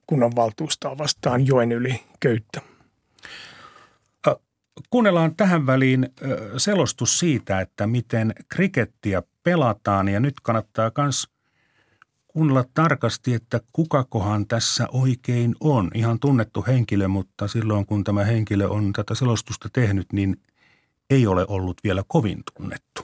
kunnanvaltuustoa 0.07 0.97
vastaan 0.97 1.47
joen 1.47 1.71
yli 1.71 1.99
köyttä. 2.19 2.61
Kuunnellaan 4.89 5.35
tähän 5.35 5.65
väliin 5.65 6.09
selostus 6.57 7.19
siitä, 7.19 7.61
että 7.61 7.87
miten 7.87 8.33
krikettiä 8.49 9.23
pelataan 9.43 10.07
ja 10.07 10.19
nyt 10.19 10.33
kannattaa 10.43 10.91
myös 10.97 11.27
kuunnella 12.35 12.63
tarkasti, 12.73 13.33
että 13.33 13.59
kukakohan 13.73 14.47
tässä 14.47 14.87
oikein 14.91 15.55
on. 15.59 15.91
Ihan 15.93 16.19
tunnettu 16.19 16.63
henkilö, 16.67 17.07
mutta 17.07 17.47
silloin 17.47 17.85
kun 17.85 18.03
tämä 18.03 18.23
henkilö 18.23 18.67
on 18.67 18.93
tätä 18.93 19.15
selostusta 19.15 19.69
tehnyt, 19.73 20.13
niin 20.13 20.41
ei 21.09 21.27
ole 21.27 21.45
ollut 21.47 21.77
vielä 21.83 22.03
kovin 22.07 22.43
tunnettu. 22.55 23.01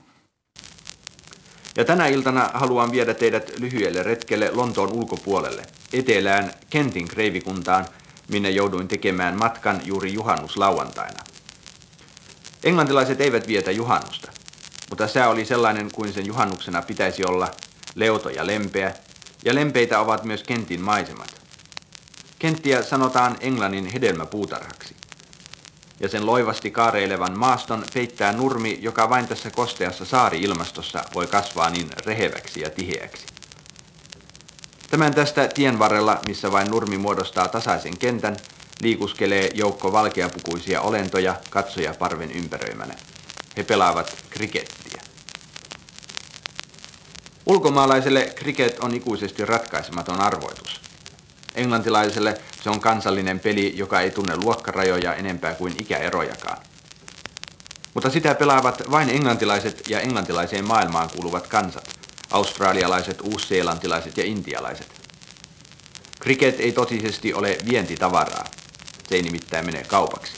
Ja 1.76 1.84
tänä 1.84 2.06
iltana 2.06 2.50
haluan 2.54 2.92
viedä 2.92 3.14
teidät 3.14 3.58
lyhyelle 3.58 4.02
retkelle 4.02 4.50
Lontoon 4.50 4.92
ulkopuolelle, 4.92 5.62
etelään 5.92 6.50
Kentin 6.70 7.08
kreivikuntaan, 7.08 7.86
minne 8.28 8.50
jouduin 8.50 8.88
tekemään 8.88 9.38
matkan 9.38 9.80
juuri 9.84 10.12
juhannuslauantaina. 10.12 11.18
Englantilaiset 12.64 13.20
eivät 13.20 13.48
vietä 13.48 13.70
juhannusta, 13.70 14.32
mutta 14.90 15.08
sää 15.08 15.28
oli 15.28 15.44
sellainen 15.44 15.88
kuin 15.94 16.12
sen 16.12 16.26
juhannuksena 16.26 16.82
pitäisi 16.82 17.24
olla, 17.24 17.48
leuto 17.94 18.30
ja 18.30 18.46
lempeä, 18.46 18.94
ja 19.44 19.54
lempeitä 19.54 20.00
ovat 20.00 20.24
myös 20.24 20.42
Kentin 20.42 20.80
maisemat. 20.80 21.42
Kenttiä 22.38 22.82
sanotaan 22.82 23.36
Englannin 23.40 23.86
hedelmäpuutarhaksi. 23.86 24.96
Ja 26.00 26.08
sen 26.08 26.26
loivasti 26.26 26.70
kaareilevan 26.70 27.38
maaston 27.38 27.84
peittää 27.94 28.32
nurmi, 28.32 28.78
joka 28.80 29.10
vain 29.10 29.28
tässä 29.28 29.50
kosteassa 29.50 30.04
saari-ilmastossa 30.04 31.04
voi 31.14 31.26
kasvaa 31.26 31.70
niin 31.70 31.90
reheväksi 32.06 32.60
ja 32.60 32.70
tiheäksi. 32.70 33.26
Tämän 34.90 35.14
tästä 35.14 35.48
tien 35.48 35.78
varrella, 35.78 36.20
missä 36.26 36.52
vain 36.52 36.70
nurmi 36.70 36.98
muodostaa 36.98 37.48
tasaisen 37.48 37.98
kentän, 37.98 38.36
liikuskelee 38.80 39.50
joukko 39.54 39.92
valkeapukuisia 39.92 40.80
olentoja 40.80 41.36
katsoja 41.50 41.94
parven 41.94 42.32
ympäröimänä. 42.32 42.94
He 43.56 43.62
pelaavat 43.62 44.16
krikettiä. 44.30 44.81
Ulkomaalaiselle 47.46 48.32
kriket 48.34 48.78
on 48.78 48.94
ikuisesti 48.94 49.44
ratkaisematon 49.44 50.20
arvoitus. 50.20 50.80
Englantilaiselle 51.54 52.40
se 52.62 52.70
on 52.70 52.80
kansallinen 52.80 53.40
peli, 53.40 53.72
joka 53.76 54.00
ei 54.00 54.10
tunne 54.10 54.36
luokkarajoja 54.36 55.14
enempää 55.14 55.54
kuin 55.54 55.74
ikäerojakaan. 55.80 56.58
Mutta 57.94 58.10
sitä 58.10 58.34
pelaavat 58.34 58.82
vain 58.90 59.10
englantilaiset 59.10 59.88
ja 59.88 60.00
englantilaiseen 60.00 60.66
maailmaan 60.66 61.10
kuuluvat 61.10 61.46
kansat, 61.46 61.88
australialaiset, 62.30 63.20
uusseelantilaiset 63.20 64.16
ja 64.16 64.24
intialaiset. 64.24 64.88
Kriket 66.20 66.60
ei 66.60 66.72
totisesti 66.72 67.34
ole 67.34 67.58
vientitavaraa. 67.70 68.44
Se 69.08 69.14
ei 69.14 69.22
nimittäin 69.22 69.66
mene 69.66 69.84
kaupaksi. 69.84 70.32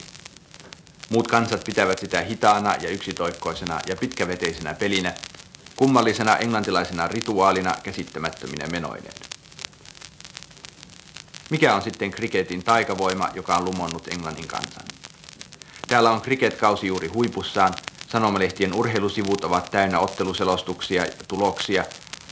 Muut 1.09 1.27
kansat 1.27 1.63
pitävät 1.63 1.99
sitä 1.99 2.21
hitaana 2.21 2.75
ja 2.81 2.89
yksitoikkoisena 2.89 3.79
ja 3.87 3.95
pitkäveteisenä 3.95 4.73
pelinä, 4.73 5.13
kummallisena 5.75 6.37
englantilaisena 6.37 7.07
rituaalina 7.07 7.75
käsittämättöminä 7.83 8.67
menoinen. 8.67 9.13
Mikä 11.49 11.75
on 11.75 11.81
sitten 11.81 12.11
kriketin 12.11 12.63
taikavoima, 12.63 13.29
joka 13.33 13.55
on 13.55 13.65
lumonnut 13.65 14.07
Englannin 14.07 14.47
kansan? 14.47 14.85
Täällä 15.87 16.11
on 16.11 16.21
kriketkausi 16.21 16.87
juuri 16.87 17.07
huipussaan, 17.07 17.73
sanomalehtien 18.07 18.73
urheilusivut 18.73 19.43
ovat 19.43 19.71
täynnä 19.71 19.99
otteluselostuksia 19.99 21.05
ja 21.05 21.11
tuloksia, 21.27 21.85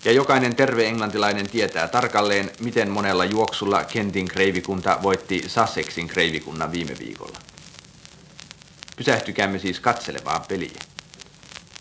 ja 0.06 0.12
jokainen 0.12 0.56
terve 0.56 0.88
englantilainen 0.88 1.50
tietää 1.50 1.88
tarkalleen, 1.88 2.52
miten 2.60 2.90
monella 2.90 3.26
juoksulla 3.26 3.84
Kentin 3.84 4.28
kreivikunta 4.28 5.00
voitti 5.04 5.50
Sussexin 5.50 6.08
kreivikunnan 6.08 6.72
viime 6.72 6.94
viikolla. 7.00 7.40
Pysähtykäämme 8.96 9.60
siis 9.60 9.80
katselemaan 9.80 10.42
peliä. 10.48 10.80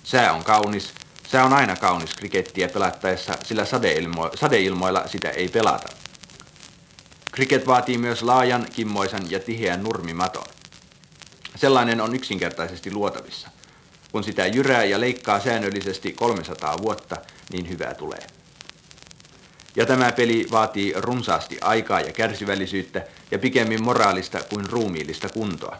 Sää 0.04 0.32
on 0.32 0.44
kaunis, 0.44 0.94
Sää 1.32 1.44
on 1.44 1.52
aina 1.52 1.76
kaunis 1.76 2.14
krikettiä 2.14 2.68
pelattaessa, 2.68 3.32
sillä 3.44 3.62
sadeilmo- 3.64 4.36
sadeilmoilla 4.36 5.08
sitä 5.08 5.30
ei 5.30 5.48
pelata. 5.48 5.88
Kriket 7.32 7.66
vaatii 7.66 7.98
myös 7.98 8.22
laajan, 8.22 8.66
kimmoisan 8.72 9.30
ja 9.30 9.40
tiheän 9.40 9.82
nurmimaton. 9.82 10.44
Sellainen 11.56 12.00
on 12.00 12.14
yksinkertaisesti 12.14 12.92
luotavissa. 12.92 13.48
Kun 14.12 14.24
sitä 14.24 14.46
jyrää 14.46 14.84
ja 14.84 15.00
leikkaa 15.00 15.40
säännöllisesti 15.40 16.12
300 16.12 16.78
vuotta, 16.82 17.16
niin 17.52 17.68
hyvää 17.68 17.94
tulee. 17.94 18.26
Ja 19.76 19.86
tämä 19.86 20.12
peli 20.12 20.46
vaatii 20.50 20.94
runsaasti 20.96 21.58
aikaa 21.60 22.00
ja 22.00 22.12
kärsivällisyyttä 22.12 23.04
ja 23.30 23.38
pikemmin 23.38 23.82
moraalista 23.82 24.38
kuin 24.50 24.70
ruumiillista 24.70 25.28
kuntoa. 25.28 25.78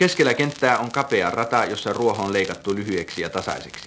Keskellä 0.00 0.34
kenttää 0.34 0.78
on 0.78 0.92
kapea 0.92 1.30
rata, 1.30 1.64
jossa 1.64 1.92
ruoho 1.92 2.22
on 2.22 2.32
leikattu 2.32 2.74
lyhyeksi 2.74 3.22
ja 3.22 3.30
tasaiseksi. 3.30 3.86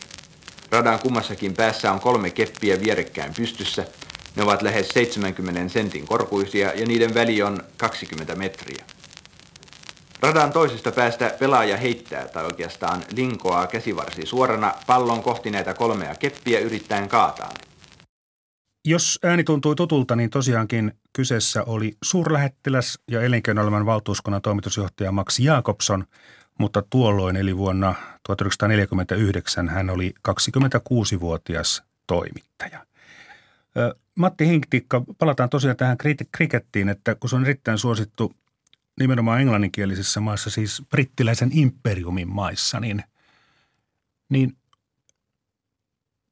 Radan 0.71 0.99
kummassakin 0.99 1.53
päässä 1.53 1.91
on 1.91 1.99
kolme 1.99 2.29
keppiä 2.29 2.81
vierekkäin 2.81 3.33
pystyssä. 3.33 3.85
Ne 4.35 4.43
ovat 4.43 4.61
lähes 4.61 4.89
70 4.89 5.73
sentin 5.73 6.07
korkuisia 6.07 6.73
ja 6.73 6.85
niiden 6.85 7.13
väli 7.13 7.41
on 7.41 7.63
20 7.77 8.35
metriä. 8.35 8.85
Radan 10.21 10.53
toisesta 10.53 10.91
päästä 10.91 11.35
pelaaja 11.39 11.77
heittää 11.77 12.27
tai 12.27 12.45
oikeastaan 12.45 13.03
linkoaa 13.15 13.67
käsivarsi 13.67 14.25
suorana 14.25 14.73
pallon 14.87 15.23
kohti 15.23 15.51
näitä 15.51 15.73
kolmea 15.73 16.15
keppiä 16.15 16.59
yrittäen 16.59 17.09
kaataa 17.09 17.53
jos 18.85 19.19
ääni 19.23 19.43
tuntui 19.43 19.75
tutulta, 19.75 20.15
niin 20.15 20.29
tosiaankin 20.29 20.93
kyseessä 21.13 21.63
oli 21.63 21.97
suurlähettiläs 22.03 22.99
ja 23.11 23.21
elinkeinoelämän 23.21 23.85
valtuuskunnan 23.85 24.41
toimitusjohtaja 24.41 25.11
Max 25.11 25.39
Jakobson, 25.39 26.05
mutta 26.59 26.83
tuolloin 26.89 27.35
eli 27.35 27.57
vuonna 27.57 27.95
1949 28.23 29.69
hän 29.69 29.89
oli 29.89 30.13
26-vuotias 30.29 31.83
toimittaja. 32.07 32.85
Matti 34.15 34.47
Hinktikka, 34.47 35.03
palataan 35.17 35.49
tosiaan 35.49 35.77
tähän 35.77 35.97
krikettiin, 36.31 36.89
että 36.89 37.15
kun 37.15 37.29
se 37.29 37.35
on 37.35 37.45
erittäin 37.45 37.77
suosittu 37.77 38.33
nimenomaan 38.99 39.41
englanninkielisissä 39.41 40.19
maissa, 40.19 40.49
siis 40.49 40.83
brittiläisen 40.89 41.49
imperiumin 41.53 42.27
maissa, 42.27 42.79
niin, 42.79 43.03
niin 44.29 44.57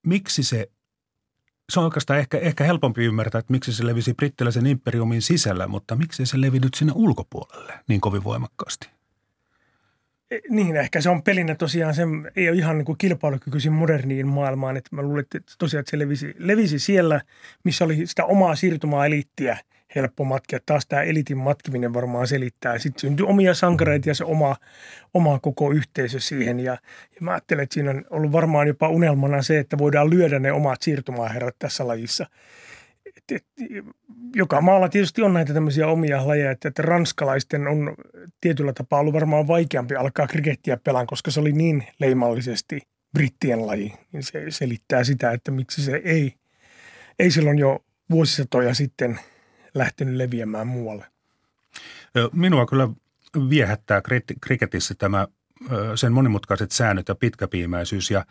miksi 0.07 0.43
se 0.43 0.69
se 1.71 1.79
on 1.79 1.85
oikeastaan 1.85 2.19
ehkä, 2.19 2.37
ehkä 2.37 2.63
helpompi 2.63 3.05
ymmärtää, 3.05 3.39
että 3.39 3.53
miksi 3.53 3.73
se 3.73 3.85
levisi 3.85 4.13
brittiläisen 4.13 4.65
imperiumin 4.65 5.21
sisällä, 5.21 5.67
mutta 5.67 5.95
miksi 5.95 6.25
se 6.25 6.41
levinnyt 6.41 6.73
sinne 6.73 6.93
ulkopuolelle 6.95 7.73
niin 7.87 8.01
kovin 8.01 8.23
voimakkaasti? 8.23 8.89
E, 10.31 10.39
niin, 10.49 10.75
ehkä 10.75 11.01
se 11.01 11.09
on 11.09 11.23
pelinä 11.23 11.55
tosiaan, 11.55 11.93
se 11.93 12.03
ei 12.35 12.49
ole 12.49 12.57
ihan 12.57 12.77
niin 12.77 12.85
kuin 12.85 12.97
kilpailukykyisin 12.97 13.71
moderniin 13.71 14.27
maailmaan. 14.27 14.77
Että 14.77 14.95
mä 14.95 15.01
luulen, 15.01 15.25
että 15.35 15.53
tosiaan 15.59 15.79
että 15.79 15.91
se 15.91 15.99
levisi, 15.99 16.35
levisi 16.37 16.79
siellä, 16.79 17.21
missä 17.63 17.85
oli 17.85 18.07
sitä 18.07 18.25
omaa 18.25 18.55
siirtymäeliittiä 18.55 19.57
helppo 19.95 20.23
matkia. 20.23 20.59
Taas 20.65 20.85
tämä 20.87 21.01
elitin 21.01 21.37
matkiminen 21.37 21.93
varmaan 21.93 22.27
selittää. 22.27 22.79
Sitten 22.79 22.99
syntyy 22.99 23.27
omia 23.27 23.53
sankareita 23.53 24.09
ja 24.09 24.15
se 24.15 24.23
oma, 24.23 24.55
oma 25.13 25.39
koko 25.39 25.71
yhteisö 25.71 26.19
siihen. 26.19 26.59
Ja, 26.59 26.71
ja 27.15 27.17
mä 27.19 27.31
ajattelen, 27.31 27.63
että 27.63 27.73
siinä 27.73 27.89
on 27.89 28.05
ollut 28.09 28.31
varmaan 28.31 28.67
jopa 28.67 28.89
unelmana 28.89 29.41
se, 29.41 29.59
että 29.59 29.77
voidaan 29.77 30.09
lyödä 30.09 30.39
ne 30.39 30.51
omat 30.51 30.81
siirtomaaherrat 30.81 31.55
tässä 31.59 31.87
lajissa. 31.87 32.25
Et, 33.05 33.23
et, 33.31 33.45
joka 34.35 34.61
maalla 34.61 34.89
tietysti 34.89 35.21
on 35.21 35.33
näitä 35.33 35.53
tämmöisiä 35.53 35.87
omia 35.87 36.27
lajeja, 36.27 36.51
että, 36.51 36.67
että 36.67 36.81
ranskalaisten 36.81 37.67
on 37.67 37.93
tietyllä 38.41 38.73
tapaa 38.73 38.99
ollut 38.99 39.13
varmaan 39.13 39.47
vaikeampi 39.47 39.95
alkaa 39.95 40.27
krikettiä 40.27 40.77
pelaan, 40.77 41.07
koska 41.07 41.31
se 41.31 41.39
oli 41.39 41.51
niin 41.51 41.87
leimallisesti 41.99 42.81
brittien 43.13 43.67
laji. 43.67 43.93
Niin 44.11 44.23
se 44.23 44.45
selittää 44.49 45.03
sitä, 45.03 45.31
että 45.31 45.51
miksi 45.51 45.81
se 45.81 46.01
ei, 46.03 46.33
ei 47.19 47.31
silloin 47.31 47.59
jo 47.59 47.83
vuosisatoja 48.09 48.73
sitten 48.73 49.19
lähtenyt 49.73 50.15
leviämään 50.15 50.67
muualle. 50.67 51.05
Minua 52.33 52.65
kyllä 52.65 52.89
viehättää 53.49 54.01
kriketissä 54.41 54.95
tämä 54.97 55.27
sen 55.95 56.13
monimutkaiset 56.13 56.71
säännöt 56.71 57.07
ja 57.07 57.15
pitkäpiimäisyys 57.15 58.11
ja 58.11 58.25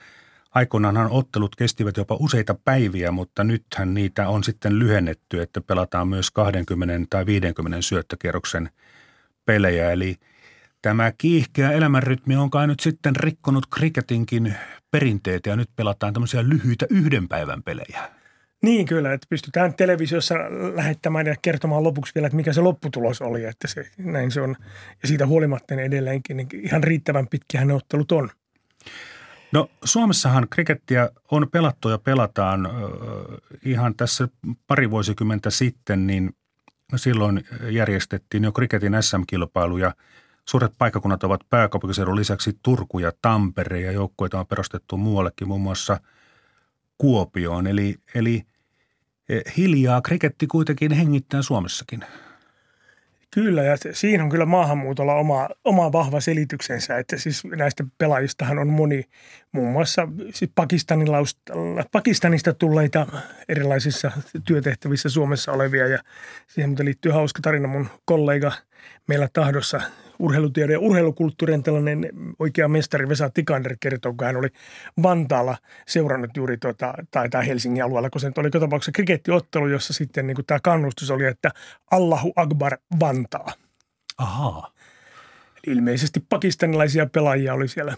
Aikoinaanhan 0.55 1.11
ottelut 1.11 1.57
kestivät 1.57 1.96
jopa 1.96 2.16
useita 2.20 2.55
päiviä, 2.64 3.11
mutta 3.11 3.44
nythän 3.44 3.94
niitä 3.94 4.29
on 4.29 4.44
sitten 4.44 4.79
lyhennetty, 4.79 5.42
että 5.42 5.61
pelataan 5.61 6.09
myös 6.09 6.31
20 6.31 7.07
tai 7.11 7.26
50 7.26 7.83
syöttökierroksen 7.83 8.70
pelejä. 9.44 9.90
Eli 9.90 10.16
tämä 10.83 11.12
kiihkeä 11.18 11.72
elämänrytmi 11.72 12.37
on 12.37 12.50
kai 12.50 12.66
nyt 12.66 12.81
sitten 12.81 13.16
rikkonut 13.16 13.66
kriketinkin 13.66 14.55
perinteet 14.90 15.46
ja 15.46 15.57
nyt 15.57 15.70
pelataan 15.76 16.12
tämmöisiä 16.12 16.42
lyhyitä 16.42 16.87
yhden 16.90 17.29
päivän 17.29 17.62
pelejä. 17.62 18.19
Niin 18.62 18.86
kyllä, 18.86 19.12
että 19.12 19.26
pystytään 19.30 19.74
televisiossa 19.74 20.34
lähettämään 20.74 21.26
ja 21.26 21.34
kertomaan 21.42 21.84
lopuksi 21.84 22.14
vielä, 22.14 22.26
että 22.26 22.36
mikä 22.36 22.52
se 22.52 22.60
lopputulos 22.60 23.22
oli, 23.22 23.44
että 23.44 23.68
se, 23.68 23.90
näin 23.98 24.30
se 24.30 24.40
on. 24.40 24.56
Ja 25.02 25.08
siitä 25.08 25.26
huolimatta 25.26 25.74
ne 25.74 25.82
edelleenkin 25.82 26.36
niin 26.36 26.48
ihan 26.52 26.84
riittävän 26.84 27.26
pitkiä 27.26 27.64
ne 27.64 27.74
ottelut 27.74 28.12
on. 28.12 28.30
No 29.52 29.70
Suomessahan 29.84 30.46
krikettiä 30.50 31.10
on 31.30 31.48
pelattu 31.50 31.88
ja 31.88 31.98
pelataan 31.98 32.68
ihan 33.64 33.94
tässä 33.94 34.28
pari 34.66 34.90
vuosikymmentä 34.90 35.50
sitten, 35.50 36.06
niin 36.06 36.30
silloin 36.96 37.44
järjestettiin 37.70 38.44
jo 38.44 38.52
kriketin 38.52 38.96
SM-kilpailu 39.00 39.78
ja 39.78 39.94
suuret 40.44 40.72
paikakunnat 40.78 41.24
ovat 41.24 41.40
pääkaupunkiseudun 41.50 42.16
lisäksi 42.16 42.58
Turku 42.62 42.98
ja 42.98 43.12
Tampere 43.22 43.80
ja 43.80 43.92
joukkoita 43.92 44.40
on 44.40 44.46
perustettu 44.46 44.96
muuallekin 44.96 45.48
muun 45.48 45.60
muassa 45.60 46.00
Kuopioon. 46.98 47.66
Eli, 47.66 47.96
eli 48.14 48.42
hiljaa 49.56 50.00
kriketti 50.00 50.46
kuitenkin 50.46 50.92
hengittää 50.92 51.42
Suomessakin. 51.42 52.04
Kyllä, 53.34 53.62
ja 53.62 53.76
siinä 53.92 54.24
on 54.24 54.30
kyllä 54.30 54.46
maahanmuutolla 54.46 55.14
oma, 55.14 55.48
oma 55.64 55.92
vahva 55.92 56.20
selityksensä, 56.20 56.98
että 56.98 57.18
siis 57.18 57.44
näistä 57.44 57.84
pelaajistahan 57.98 58.58
on 58.58 58.68
moni, 58.68 59.04
muun 59.52 59.72
muassa 59.72 60.08
siis 60.34 60.50
Pakistanista 61.92 62.54
tulleita 62.54 63.06
erilaisissa 63.48 64.10
työtehtävissä 64.44 65.08
Suomessa 65.08 65.52
olevia, 65.52 65.86
ja 65.86 65.98
siihen 66.46 66.76
liittyy 66.78 67.12
hauska 67.12 67.40
tarina 67.42 67.68
mun 67.68 67.88
kollega 68.04 68.52
meillä 69.08 69.28
tahdossa 69.32 69.80
urheilutiede 70.20 70.72
ja 70.72 70.80
urheilukulttuurin 70.80 71.62
tällainen 71.62 72.09
oikea 72.38 72.68
mestari 72.68 73.09
Vesa 73.09 73.30
Tikander 73.30 73.76
kertoo, 73.80 74.14
kun 74.14 74.26
hän 74.26 74.37
oli 74.37 74.48
Vantaalla 75.02 75.56
seurannut 75.87 76.37
juuri 76.37 76.56
tuota, 76.56 76.94
tai, 77.11 77.28
tai 77.28 77.46
Helsingin 77.46 77.85
alueella, 77.85 78.11
kun 78.11 78.20
se 78.20 78.33
oli 78.37 78.50
tapauksessa 78.50 78.92
krikettiottelu, 78.92 79.66
jossa 79.68 79.92
sitten 79.92 80.26
niin 80.26 80.35
kuin 80.35 80.46
tämä 80.46 80.61
kannustus 80.62 81.11
oli, 81.11 81.24
että 81.24 81.50
Allahu 81.90 82.33
Akbar 82.37 82.78
Vantaa. 83.00 83.52
Ahaa. 84.18 84.72
Eli 85.66 85.76
ilmeisesti 85.76 86.20
pakistanilaisia 86.28 87.06
pelaajia 87.06 87.54
oli 87.54 87.68
siellä 87.68 87.96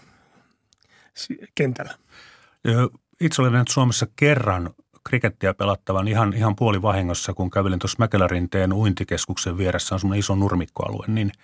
kentällä. 1.55 1.93
Itse 3.21 3.41
olen 3.41 3.51
nähnyt 3.51 3.67
Suomessa 3.67 4.07
kerran 4.15 4.69
krikettiä 5.09 5.53
pelattavan 5.53 6.07
ihan, 6.07 6.33
ihan 6.33 6.55
puolivahingossa, 6.55 7.33
kun 7.33 7.49
kävelin 7.49 7.79
tuossa 7.79 7.95
Mäkelärinteen 7.99 8.73
uintikeskuksen 8.73 9.57
vieressä 9.57 9.95
on 9.95 9.99
semmoinen 9.99 10.19
iso 10.19 10.35
nurmikkoalue, 10.35 11.05
niin– 11.07 11.31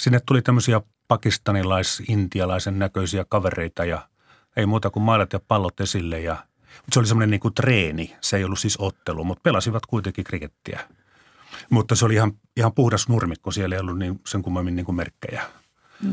sinne 0.00 0.20
tuli 0.26 0.42
tämmöisiä 0.42 0.80
pakistanilais-intialaisen 1.08 2.78
näköisiä 2.78 3.24
kavereita 3.28 3.84
ja 3.84 4.08
ei 4.56 4.66
muuta 4.66 4.90
kuin 4.90 5.02
mailat 5.02 5.32
ja 5.32 5.40
pallot 5.48 5.80
esille 5.80 6.20
ja 6.20 6.36
mutta 6.76 6.94
se 6.94 6.98
oli 6.98 7.06
semmoinen 7.06 7.30
niin 7.30 7.40
kuin 7.40 7.54
treeni, 7.54 8.16
se 8.20 8.36
ei 8.36 8.44
ollut 8.44 8.58
siis 8.58 8.76
ottelu, 8.76 9.24
mutta 9.24 9.40
pelasivat 9.42 9.86
kuitenkin 9.86 10.24
krikettiä. 10.24 10.80
Mutta 11.70 11.94
se 11.94 12.04
oli 12.04 12.14
ihan, 12.14 12.32
ihan 12.56 12.74
puhdas 12.74 13.08
nurmikko, 13.08 13.50
siellä 13.50 13.76
ei 13.76 13.80
ollut 13.80 13.98
niin, 13.98 14.20
sen 14.26 14.42
kummemmin 14.42 14.76
niin 14.76 14.86
kuin 14.86 14.96
merkkejä. 14.96 15.42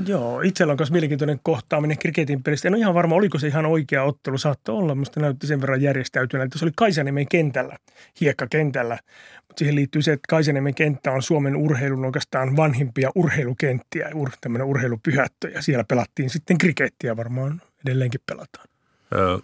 Joo, 0.08 0.42
itsellä 0.42 0.72
on 0.72 0.78
myös 0.80 0.92
mielenkiintoinen 0.92 1.40
kohtaaminen 1.44 1.98
kriketin 1.98 2.44
pelistä. 2.44 2.68
En 2.68 2.74
ole 2.74 2.80
ihan 2.80 2.94
varma, 2.94 3.16
oliko 3.16 3.40
se 3.40 3.48
ihan 3.48 3.66
oikea 3.66 4.04
ottelu. 4.04 4.38
Saattoi 4.38 4.76
olla, 4.76 4.96
mutta 4.96 5.20
näytti 5.20 5.48
sen 5.48 5.62
verran 5.62 5.82
järjestäytyneeltä. 5.82 6.58
Se 6.58 6.66
oli 6.66 6.72
Kaisaniemen 6.76 7.28
kentällä, 7.28 7.78
hiekkakentällä. 8.22 9.00
Mutta 9.48 9.60
siihen 9.60 9.76
liittyy 9.76 10.02
se, 10.02 10.14
että 10.14 10.26
Kaisaniemen 10.30 10.76
kenttä 10.76 11.12
on 11.12 11.22
Suomen 11.22 11.56
urheilun 11.56 12.06
oikeastaan 12.06 12.56
vanhimpia 12.56 13.12
urheilukenttiä, 13.16 14.10
ur, 14.14 14.30
tämmöinen 14.42 14.68
urheilupyhättö. 14.68 15.50
Ja 15.50 15.62
siellä 15.62 15.84
pelattiin 15.84 16.30
sitten 16.30 16.58
krikettiä 16.58 17.18
varmaan 17.18 17.62
edelleenkin 17.86 18.22
pelataan. 18.26 18.68
Öö, 19.16 19.38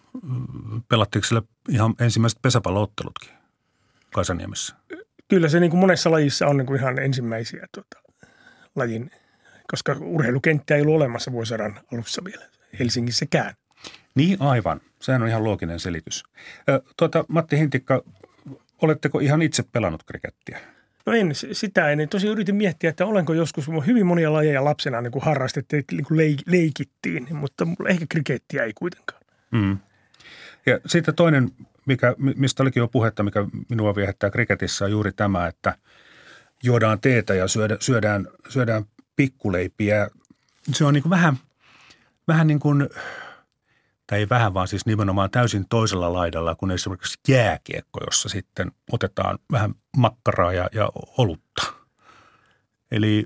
pelattiinko 0.89 1.27
siellä 1.27 1.47
ihan 1.69 1.93
ensimmäiset 1.99 2.41
pesäpalloottelutkin 2.41 3.29
Kaisaniemessä? 4.13 4.75
Kyllä 5.27 5.49
se 5.49 5.59
niin 5.59 5.69
kuin 5.69 5.79
monessa 5.79 6.11
lajissa 6.11 6.47
on 6.47 6.57
niin 6.57 6.65
kuin 6.65 6.79
ihan 6.79 6.99
ensimmäisiä 6.99 7.67
tuota, 7.71 7.97
lajin– 8.75 9.11
koska 9.67 9.95
urheilukenttä 9.99 10.75
ei 10.75 10.81
ollut 10.81 10.95
olemassa 10.95 11.31
vuosisadan 11.31 11.79
alussa 11.93 12.23
vielä 12.23 12.45
Helsingissäkään. 12.79 13.53
Niin 14.15 14.41
aivan. 14.41 14.81
Sehän 14.99 15.21
on 15.21 15.27
ihan 15.27 15.43
looginen 15.43 15.79
selitys. 15.79 16.23
Tuota, 16.97 17.25
Matti 17.27 17.57
Hintikka, 17.57 18.03
oletteko 18.81 19.19
ihan 19.19 19.41
itse 19.41 19.63
pelannut 19.71 20.03
krikettiä? 20.03 20.59
No 21.05 21.13
en, 21.13 21.31
sitä 21.51 21.89
en. 21.89 22.09
Tosi 22.09 22.27
yritin 22.27 22.55
miettiä, 22.55 22.89
että 22.89 23.05
olenko 23.05 23.33
joskus, 23.33 23.67
hyvin 23.87 24.05
monia 24.05 24.33
lajeja 24.33 24.63
lapsena 24.63 25.01
niin 25.01 25.11
kuin 25.11 25.23
harrastettiin, 25.23 25.83
niin 25.91 26.05
kuin 26.05 26.17
leik, 26.17 26.37
leikittiin, 26.45 27.27
mutta 27.31 27.67
ehkä 27.87 28.05
krikettiä 28.09 28.63
ei 28.63 28.73
kuitenkaan. 28.75 29.21
Mm. 29.51 29.77
Ja 30.65 30.79
sitten 30.85 31.15
toinen, 31.15 31.51
mikä, 31.85 32.15
mistä 32.17 32.63
olikin 32.63 32.81
jo 32.81 32.87
puhetta, 32.87 33.23
mikä 33.23 33.45
minua 33.69 33.95
viehättää 33.95 34.29
kriketissä 34.29 34.85
on 34.85 34.91
juuri 34.91 35.11
tämä, 35.11 35.47
että 35.47 35.77
juodaan 36.63 36.99
teetä 37.01 37.33
ja 37.33 37.47
syödään, 37.47 37.81
syödään, 37.81 38.27
syödään 38.49 38.83
pikkuleipiä. 39.15 40.09
Se 40.73 40.85
on 40.85 40.93
niin 40.93 41.01
kuin 41.01 41.09
vähän, 41.09 41.37
vähän 42.27 42.47
niin 42.47 42.59
kuin, 42.59 42.89
tai 44.07 44.19
ei 44.19 44.29
vähän, 44.29 44.53
vaan 44.53 44.67
siis 44.67 44.85
nimenomaan 44.85 45.31
täysin 45.31 45.65
toisella 45.69 46.13
laidalla 46.13 46.55
kuin 46.55 46.71
esimerkiksi 46.71 47.19
jääkiekko, 47.27 47.99
jossa 48.05 48.29
sitten 48.29 48.71
otetaan 48.91 49.39
vähän 49.51 49.75
makkaraa 49.97 50.53
ja, 50.53 50.69
ja 50.73 50.89
olutta. 51.17 51.73
Eli 52.91 53.25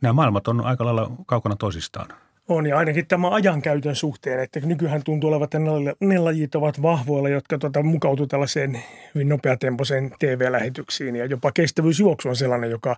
nämä 0.00 0.12
maailmat 0.12 0.48
on 0.48 0.60
aika 0.60 0.84
lailla 0.84 1.10
kaukana 1.26 1.56
toisistaan. 1.56 2.08
On 2.48 2.66
ja 2.66 2.78
ainakin 2.78 3.06
tämä 3.06 3.30
ajankäytön 3.30 3.96
suhteen, 3.96 4.40
että 4.40 4.60
nykyään 4.60 5.02
tuntuu 5.04 5.30
olevan, 5.30 5.44
että 5.44 5.58
ne 6.00 6.18
lajit 6.18 6.54
ovat 6.54 6.82
vahvoilla, 6.82 7.28
jotka 7.28 7.58
tuota, 7.58 7.82
mukautuu 7.82 8.26
tällaiseen 8.26 8.82
hyvin 9.14 9.28
nopeatempoiseen 9.28 10.14
TV-lähetyksiin 10.18 11.16
ja 11.16 11.24
jopa 11.24 11.52
kestävyysjuoksu 11.52 12.28
on 12.28 12.36
sellainen, 12.36 12.70
joka 12.70 12.96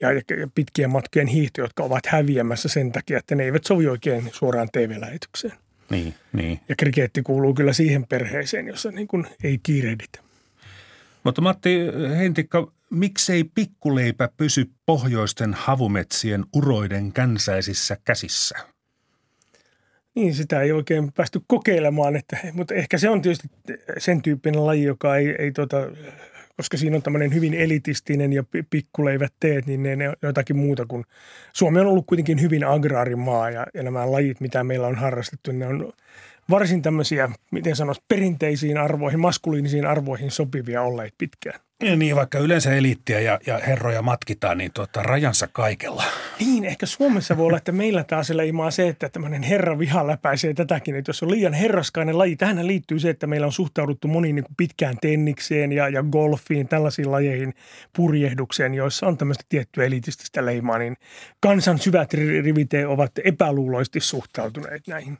ja 0.00 0.08
pitkien 0.54 0.90
matkojen 0.90 1.28
hiihto, 1.28 1.60
jotka 1.60 1.82
ovat 1.82 2.06
häviämässä 2.06 2.68
sen 2.68 2.92
takia, 2.92 3.18
että 3.18 3.34
ne 3.34 3.44
eivät 3.44 3.64
sovi 3.64 3.88
oikein 3.88 4.30
suoraan 4.32 4.68
TV-lähetykseen. 4.72 5.54
Niin, 5.90 6.14
niin. 6.32 6.60
Ja 6.68 6.76
krikeetti 6.76 7.22
kuuluu 7.22 7.54
kyllä 7.54 7.72
siihen 7.72 8.06
perheeseen, 8.06 8.66
jossa 8.66 8.90
niin 8.90 9.08
kuin 9.08 9.26
ei 9.44 9.60
kiirehditä. 9.62 10.20
Mutta 11.24 11.40
Matti 11.40 11.78
Hentikka, 12.18 12.72
miksei 12.90 13.44
pikkuleipä 13.44 14.28
pysy 14.36 14.70
pohjoisten 14.86 15.54
havumetsien 15.54 16.44
uroiden 16.56 17.12
känsäisissä 17.12 17.96
käsissä? 18.04 18.58
Niin, 20.14 20.34
sitä 20.34 20.60
ei 20.60 20.72
oikein 20.72 21.12
päästy 21.12 21.40
kokeilemaan, 21.46 22.16
että, 22.16 22.38
mutta 22.52 22.74
ehkä 22.74 22.98
se 22.98 23.10
on 23.10 23.22
tietysti 23.22 23.48
sen 23.98 24.22
tyyppinen 24.22 24.66
laji, 24.66 24.84
joka 24.84 25.16
ei, 25.16 25.34
ei 25.38 25.52
tota, 25.52 25.76
koska 26.58 26.76
siinä 26.76 26.96
on 26.96 27.02
tämmöinen 27.02 27.34
hyvin 27.34 27.54
elitistinen 27.54 28.32
ja 28.32 28.44
pikkuleivät 28.70 29.32
teet, 29.40 29.66
niin 29.66 29.82
ne, 29.82 29.96
ne 29.96 30.08
on 30.08 30.14
jotakin 30.22 30.56
muuta 30.56 30.86
kuin– 30.86 31.04
Suomi 31.52 31.80
on 31.80 31.86
ollut 31.86 32.06
kuitenkin 32.06 32.40
hyvin 32.40 32.64
agraarimaa 32.64 33.50
ja, 33.50 33.66
ja 33.74 33.82
nämä 33.82 34.12
lajit, 34.12 34.40
mitä 34.40 34.64
meillä 34.64 34.86
on 34.86 34.94
harrastettu, 34.94 35.52
ne 35.52 35.66
on 35.66 35.92
varsin 36.50 36.82
tämmöisiä, 36.82 37.28
miten 37.52 37.76
sanoisi, 37.76 38.02
perinteisiin 38.08 38.78
arvoihin, 38.78 39.20
maskuliinisiin 39.20 39.86
arvoihin 39.86 40.30
sopivia 40.30 40.82
olleet 40.82 41.14
pitkään. 41.18 41.60
Ja 41.82 41.96
niin, 41.96 42.16
vaikka 42.16 42.38
yleensä 42.38 42.74
eliittiä 42.74 43.20
ja, 43.20 43.40
ja 43.46 43.58
herroja 43.58 44.02
matkitaan, 44.02 44.58
niin 44.58 44.70
tuota, 44.74 45.02
rajansa 45.02 45.48
kaikella. 45.52 46.04
Niin, 46.40 46.64
ehkä 46.64 46.86
Suomessa 46.86 47.36
voi 47.36 47.46
olla, 47.46 47.56
että 47.56 47.72
meillä 47.72 48.04
taas 48.04 48.30
leimaa 48.30 48.70
se, 48.70 48.88
että 48.88 49.08
tämmöinen 49.08 49.42
herra 49.42 49.78
viha 49.78 50.06
läpäisee 50.06 50.54
tätäkin. 50.54 50.96
Että 50.96 51.08
jos 51.08 51.22
on 51.22 51.30
liian 51.30 51.52
herraskainen 51.52 52.18
laji, 52.18 52.36
tähän 52.36 52.66
liittyy 52.66 52.98
se, 52.98 53.10
että 53.10 53.26
meillä 53.26 53.46
on 53.46 53.52
suhtauduttu 53.52 54.08
moniin 54.08 54.34
niin 54.34 54.44
kuin 54.44 54.56
pitkään 54.56 54.96
tennikseen 55.00 55.72
ja, 55.72 55.88
ja 55.88 56.02
golfiin, 56.02 56.68
tällaisiin 56.68 57.10
lajeihin, 57.10 57.54
purjehdukseen, 57.96 58.74
joissa 58.74 59.06
on 59.06 59.18
tämmöistä 59.18 59.44
tiettyä 59.48 59.84
elitististä 59.84 60.46
leimaa, 60.46 60.78
niin 60.78 60.96
kansan 61.40 61.78
syvät 61.78 62.14
rivit 62.14 62.70
ovat 62.88 63.12
epäluuloisesti 63.24 64.00
suhtautuneet 64.00 64.86
näihin. 64.86 65.18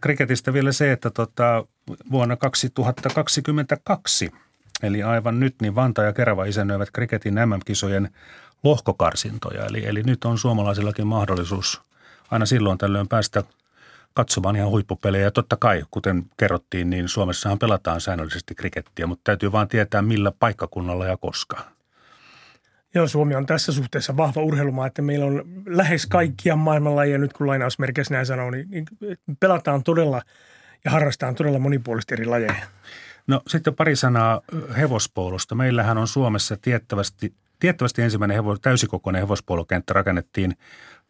Kriketistä 0.00 0.52
vielä 0.52 0.72
se, 0.72 0.92
että 0.92 1.10
tota, 1.10 1.64
vuonna 2.10 2.36
2022, 2.36 4.32
eli 4.82 5.02
aivan 5.02 5.40
nyt, 5.40 5.54
niin 5.62 5.74
Vanta 5.74 6.02
ja 6.02 6.12
Kerava 6.12 6.44
isännöivät 6.44 6.90
kriketin 6.90 7.34
MM-kisojen 7.34 8.10
lohkokarsintoja. 8.64 9.66
Eli, 9.66 9.86
eli 9.86 10.02
nyt 10.02 10.24
on 10.24 10.38
suomalaisillakin 10.38 11.06
mahdollisuus 11.06 11.82
aina 12.30 12.46
silloin 12.46 12.78
tällöin 12.78 13.08
päästä 13.08 13.42
katsomaan 14.14 14.56
ihan 14.56 14.70
huippupelejä. 14.70 15.24
Ja 15.24 15.30
totta 15.30 15.56
kai, 15.56 15.84
kuten 15.90 16.24
kerrottiin, 16.36 16.90
niin 16.90 17.08
Suomessahan 17.08 17.58
pelataan 17.58 18.00
säännöllisesti 18.00 18.54
krikettiä, 18.54 19.06
mutta 19.06 19.24
täytyy 19.24 19.52
vaan 19.52 19.68
tietää 19.68 20.02
millä 20.02 20.32
paikkakunnalla 20.38 21.06
ja 21.06 21.16
koska. 21.16 21.79
Joo, 22.94 23.06
Suomi 23.06 23.34
on 23.34 23.46
tässä 23.46 23.72
suhteessa 23.72 24.16
vahva 24.16 24.42
urheilumaa, 24.42 24.86
että 24.86 25.02
meillä 25.02 25.26
on 25.26 25.44
lähes 25.66 26.06
kaikkia 26.06 26.56
maailmanlajeja, 26.56 27.18
nyt 27.18 27.32
kun 27.32 27.46
lainausmerkeissä 27.46 28.14
näin 28.14 28.26
sanoo, 28.26 28.50
niin, 28.50 28.70
niin 28.70 28.84
pelataan 29.40 29.82
todella 29.82 30.22
ja 30.84 30.90
harrastetaan 30.90 31.34
todella 31.34 31.58
monipuolisesti 31.58 32.14
eri 32.14 32.26
lajeja. 32.26 32.54
No 33.26 33.42
sitten 33.46 33.74
pari 33.74 33.96
sanaa 33.96 34.40
hevospoolosta. 34.76 35.54
Meillähän 35.54 35.98
on 35.98 36.08
Suomessa 36.08 36.56
tiettävästi, 36.56 37.34
tiettävästi 37.60 38.02
ensimmäinen 38.02 38.34
hevo, 38.34 38.58
täysikokoinen 38.58 39.22
hevospoolokenttä 39.22 39.92
rakennettiin 39.92 40.56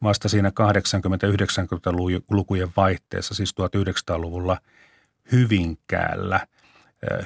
vasta 0.02 0.28
siinä 0.28 0.48
80-90-lukujen 0.48 2.68
vaihteessa, 2.76 3.34
siis 3.34 3.54
1900-luvulla 3.60 4.58
Hyvinkäällä– 5.32 6.40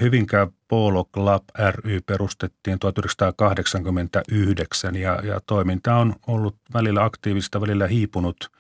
Hyvinkään 0.01 0.49
Polo 0.69 1.05
Club 1.05 1.43
ry 1.71 2.01
perustettiin 2.01 2.79
1989 2.79 4.97
ja, 4.97 5.21
ja 5.23 5.41
toiminta 5.47 5.97
on 5.97 6.15
ollut 6.27 6.57
välillä 6.75 7.05
aktiivista, 7.05 7.61
välillä 7.61 7.87
hiipunut. 7.87 8.51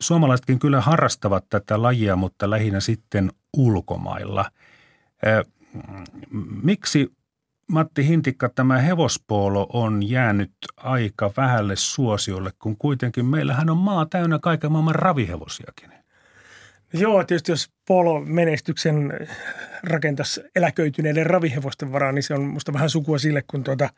Suomalaisetkin 0.00 0.58
kyllä 0.58 0.80
harrastavat 0.80 1.44
tätä 1.50 1.82
lajia, 1.82 2.16
mutta 2.16 2.50
lähinnä 2.50 2.80
sitten 2.80 3.32
ulkomailla. 3.56 4.50
Miksi 6.62 7.12
Matti 7.66 8.06
Hintikka, 8.06 8.48
tämä 8.48 8.78
hevospoolo 8.78 9.66
on 9.72 10.10
jäänyt 10.10 10.52
aika 10.76 11.32
vähälle 11.36 11.76
suosiolle, 11.76 12.50
kun 12.58 12.76
kuitenkin 12.76 13.26
meillähän 13.26 13.70
on 13.70 13.76
maa 13.76 14.06
täynnä 14.06 14.38
kaiken 14.38 14.72
maailman 14.72 14.94
ravihevosiakin? 14.94 16.01
Joo, 16.92 17.24
tietysti 17.24 17.52
jos 17.52 17.70
Polo-menestyksen 17.88 19.28
rakentaisi 19.82 20.42
eläköityneiden 20.56 21.26
ravihevosten 21.26 21.92
varaan, 21.92 22.14
niin 22.14 22.22
se 22.22 22.34
on 22.34 22.44
musta 22.44 22.72
vähän 22.72 22.90
sukua 22.90 23.18
sille, 23.18 23.42
kun 23.50 23.64
tuota 23.64 23.88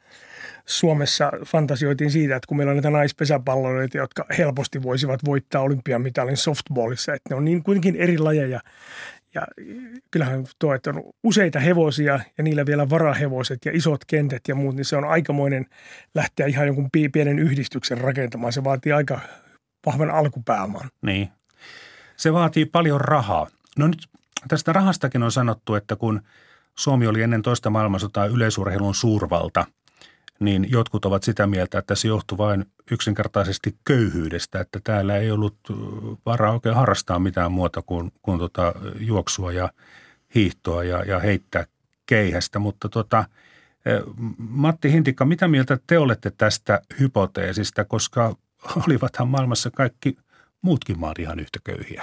Suomessa 0.67 1.33
fantasioitiin 1.47 2.11
siitä, 2.11 2.37
että 2.37 2.47
kun 2.47 2.57
meillä 2.57 2.71
on 2.71 2.77
näitä 2.77 2.91
naispesäpalloilijoita, 2.91 3.99
jotka 3.99 4.27
helposti 4.39 4.83
voisivat 4.83 5.25
voittaa 5.25 5.63
olympiamitalin 5.63 6.37
softballissa, 6.37 7.15
että 7.15 7.31
ne 7.31 7.37
on 7.37 7.45
niin 7.45 7.63
kuitenkin 7.63 7.97
eri 7.97 8.19
lajeja. 8.19 8.61
Ja 9.35 9.43
kyllähän 10.11 10.47
tuo, 10.59 10.75
että 10.75 10.91
on 10.91 11.03
useita 11.25 11.61
hevosia 11.61 12.21
ja 12.39 12.45
niillä 12.45 12.67
vielä 12.67 12.91
varahevoset 12.91 13.59
ja 13.65 13.73
isot 13.75 14.05
kentät 14.05 14.43
ja 14.49 14.55
muut, 14.55 14.77
niin 14.77 14.85
se 14.85 14.97
on 14.97 15.05
aikamoinen 15.05 15.67
lähteä 16.15 16.47
ihan 16.47 16.67
jonkun 16.67 16.89
pienen 17.13 17.39
yhdistyksen 17.39 17.99
rakentamaan. 17.99 18.53
Se 18.53 18.65
vaatii 18.65 18.93
aika 18.93 19.21
vahvan 19.87 20.11
alkupääoman. 20.11 20.91
Niin, 21.03 21.29
se 22.17 22.33
vaatii 22.33 22.65
paljon 22.65 23.01
rahaa. 23.01 23.47
No 23.79 23.87
nyt 23.87 24.09
tästä 24.49 24.73
rahastakin 24.73 25.23
on 25.23 25.33
sanottu, 25.33 25.75
että 25.75 25.97
kun 25.97 26.21
Suomi 26.75 27.07
oli 27.07 27.23
ennen 27.23 27.43
toista 27.43 27.71
maailmansotaa 27.71 28.27
yleisurheilun 28.27 28.95
suurvalta, 28.95 29.67
niin 30.41 30.71
jotkut 30.71 31.05
ovat 31.05 31.23
sitä 31.23 31.47
mieltä, 31.47 31.79
että 31.79 31.95
se 31.95 32.09
johtui 32.09 32.39
vain 32.39 32.67
yksinkertaisesti 32.91 33.77
köyhyydestä, 33.85 34.61
että 34.61 34.81
täällä 34.85 35.17
ei 35.17 35.31
ollut 35.31 35.57
varaa 36.27 36.53
oikein 36.53 36.75
harrastaa 36.75 37.19
mitään 37.19 37.53
muuta 37.53 37.83
kuin, 37.83 38.13
kuin 38.23 38.39
tota 38.39 38.75
juoksua 39.01 39.53
ja 39.53 39.73
hiihtoa 40.35 40.85
ja, 40.85 41.05
ja 41.05 41.21
heittää 41.21 41.65
keihästä. 42.07 42.59
Mutta 42.59 42.89
tota, 42.89 43.25
Matti 44.39 44.93
Hintikka, 44.93 45.25
mitä 45.25 45.49
mieltä 45.49 45.79
te 45.87 45.99
olette 45.99 46.33
tästä 46.39 46.81
hypoteesista, 47.01 47.85
koska 47.85 48.37
olivathan 48.87 49.29
maailmassa 49.29 49.71
kaikki 49.71 50.17
muutkin 50.65 51.01
maat 51.01 51.19
ihan 51.19 51.41
yhtä 51.41 51.59
köyhiä. 51.65 52.03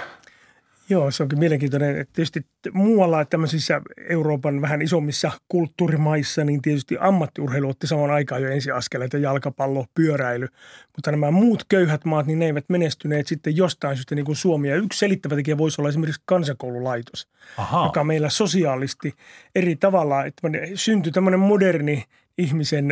Joo, 0.88 1.10
se 1.10 1.22
onkin 1.22 1.38
mielenkiintoinen. 1.38 1.98
Että 1.98 2.12
tietysti 2.14 2.46
muualla 2.72 3.24
tämmöisissä 3.24 3.80
Euroopan 4.08 4.60
vähän 4.60 4.82
isommissa 4.82 5.30
kulttuurimaissa, 5.48 6.44
niin 6.44 6.62
tietysti 6.62 6.96
ammattiurheilu 7.00 7.68
otti 7.68 7.86
saman 7.86 8.10
aikaan 8.10 8.42
jo 8.42 8.48
ensiaskeleita, 8.48 9.18
jalkapallo, 9.18 9.86
pyöräily. 9.94 10.48
Mutta 10.96 11.10
nämä 11.10 11.30
muut 11.30 11.64
köyhät 11.68 12.04
maat, 12.04 12.26
niin 12.26 12.38
ne 12.38 12.46
eivät 12.46 12.64
menestyneet 12.68 13.26
sitten 13.26 13.56
jostain 13.56 13.96
syystä 13.96 14.14
niin 14.14 14.24
kuin 14.24 14.36
Suomi. 14.36 14.68
Ja 14.68 14.76
yksi 14.76 14.98
selittävä 14.98 15.34
tekijä 15.34 15.58
voisi 15.58 15.80
olla 15.80 15.88
esimerkiksi 15.88 16.22
kansakoululaitos, 16.24 17.28
Aha. 17.56 17.84
joka 17.84 18.04
meillä 18.04 18.30
sosiaalisti 18.30 19.14
eri 19.54 19.76
tavalla, 19.76 20.24
että 20.24 20.48
syntyi 20.74 21.12
tämmöinen 21.12 21.40
moderni– 21.40 22.04
ihmisen 22.38 22.86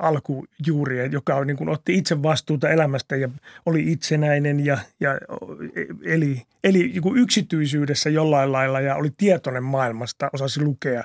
alkujuuri, 0.00 1.12
joka 1.12 1.44
niin 1.44 1.56
kuin 1.56 1.68
otti 1.68 1.94
itse 1.94 2.22
vastuuta 2.22 2.68
elämästä 2.68 3.16
ja 3.16 3.28
oli 3.66 3.92
itsenäinen 3.92 4.66
ja, 4.66 4.78
ja 5.00 5.18
eli, 6.04 6.42
eli 6.64 6.78
niin 6.78 7.18
yksityisyydessä 7.18 8.10
jollain 8.10 8.52
lailla 8.52 8.80
ja 8.80 8.96
oli 8.96 9.10
tietoinen 9.16 9.64
maailmasta, 9.64 10.30
osasi 10.32 10.62
lukea. 10.62 11.04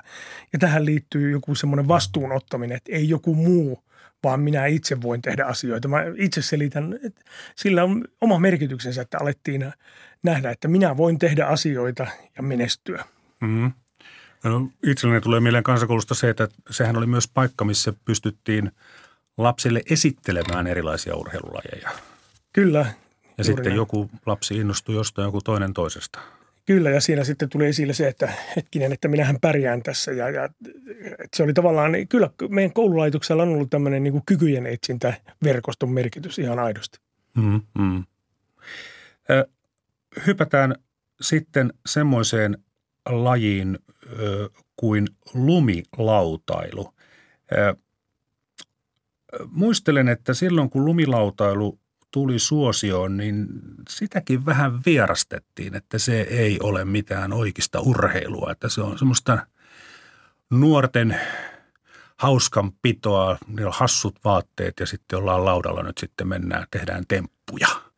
Ja 0.52 0.58
tähän 0.58 0.84
liittyy 0.84 1.30
joku 1.30 1.54
semmoinen 1.54 1.88
vastuunottaminen, 1.88 2.76
että 2.76 2.92
ei 2.92 3.08
joku 3.08 3.34
muu, 3.34 3.84
vaan 4.24 4.40
minä 4.40 4.66
itse 4.66 5.02
voin 5.02 5.22
tehdä 5.22 5.44
asioita. 5.44 5.88
Mä 5.88 6.04
itse 6.16 6.42
selitän, 6.42 6.98
että 7.04 7.20
sillä 7.56 7.84
on 7.84 8.04
oma 8.20 8.38
merkityksensä, 8.38 9.02
että 9.02 9.18
alettiin 9.20 9.72
nähdä, 10.22 10.50
että 10.50 10.68
minä 10.68 10.96
voin 10.96 11.18
tehdä 11.18 11.46
asioita 11.46 12.06
ja 12.36 12.42
menestyä. 12.42 13.04
Mm-hmm. 13.40 13.72
No, 14.44 14.68
itselleni 14.86 15.20
tulee 15.20 15.40
mieleen 15.40 15.64
kansakoulusta 15.64 16.14
se, 16.14 16.28
että 16.28 16.48
sehän 16.70 16.96
oli 16.96 17.06
myös 17.06 17.28
paikka, 17.34 17.64
missä 17.64 17.92
pystyttiin 18.04 18.72
lapsille 19.38 19.82
esittelemään 19.90 20.66
erilaisia 20.66 21.16
urheilulajeja. 21.16 21.90
Kyllä. 22.52 22.86
Ja 23.38 23.44
sitten 23.44 23.64
näin. 23.64 23.76
joku 23.76 24.10
lapsi 24.26 24.56
innostui 24.56 24.94
jostain, 24.94 25.26
joku 25.26 25.40
toinen 25.40 25.74
toisesta. 25.74 26.18
Kyllä, 26.66 26.90
ja 26.90 27.00
siinä 27.00 27.24
sitten 27.24 27.48
tuli 27.48 27.66
esille 27.66 27.92
se, 27.92 28.08
että 28.08 28.32
hetkinen, 28.56 28.92
että 28.92 29.08
minähän 29.08 29.38
pärjään 29.40 29.82
tässä. 29.82 30.12
Ja, 30.12 30.30
ja 30.30 30.44
että 30.44 31.36
se 31.36 31.42
oli 31.42 31.52
tavallaan, 31.52 31.92
kyllä 32.08 32.30
meidän 32.48 32.72
koululaitoksella 32.72 33.42
on 33.42 33.48
ollut 33.48 33.70
tämmöinen 33.70 34.02
niin 34.02 34.12
kuin 34.12 34.22
kykyjen 34.26 34.66
etsintä 34.66 35.14
verkoston 35.44 35.90
merkitys 35.90 36.38
ihan 36.38 36.58
aidosti. 36.58 36.98
Mm, 37.34 37.60
mm. 37.78 38.04
Hypätään 40.26 40.74
sitten 41.20 41.72
semmoiseen 41.86 42.58
lajiin 43.08 43.78
kuin 44.76 45.06
lumilautailu. 45.34 46.94
Muistelen, 49.46 50.08
että 50.08 50.34
silloin 50.34 50.70
kun 50.70 50.84
lumilautailu 50.84 51.78
tuli 52.10 52.38
suosioon, 52.38 53.16
niin 53.16 53.46
sitäkin 53.88 54.46
vähän 54.46 54.80
vierastettiin, 54.86 55.74
että 55.74 55.98
se 55.98 56.20
ei 56.20 56.58
ole 56.62 56.84
mitään 56.84 57.32
oikeista 57.32 57.80
urheilua, 57.80 58.52
että 58.52 58.68
se 58.68 58.80
on 58.80 58.98
semmoista 58.98 59.46
nuorten 60.50 61.20
hauskanpitoa, 62.16 63.38
niillä 63.46 63.68
on 63.68 63.74
hassut 63.76 64.16
vaatteet 64.24 64.80
ja 64.80 64.86
sitten 64.86 65.18
ollaan 65.18 65.44
laudalla 65.44 65.82
nyt 65.82 65.98
sitten 65.98 66.28
mennään, 66.28 66.66
tehdään 66.70 67.04
temppuja– 67.08 67.68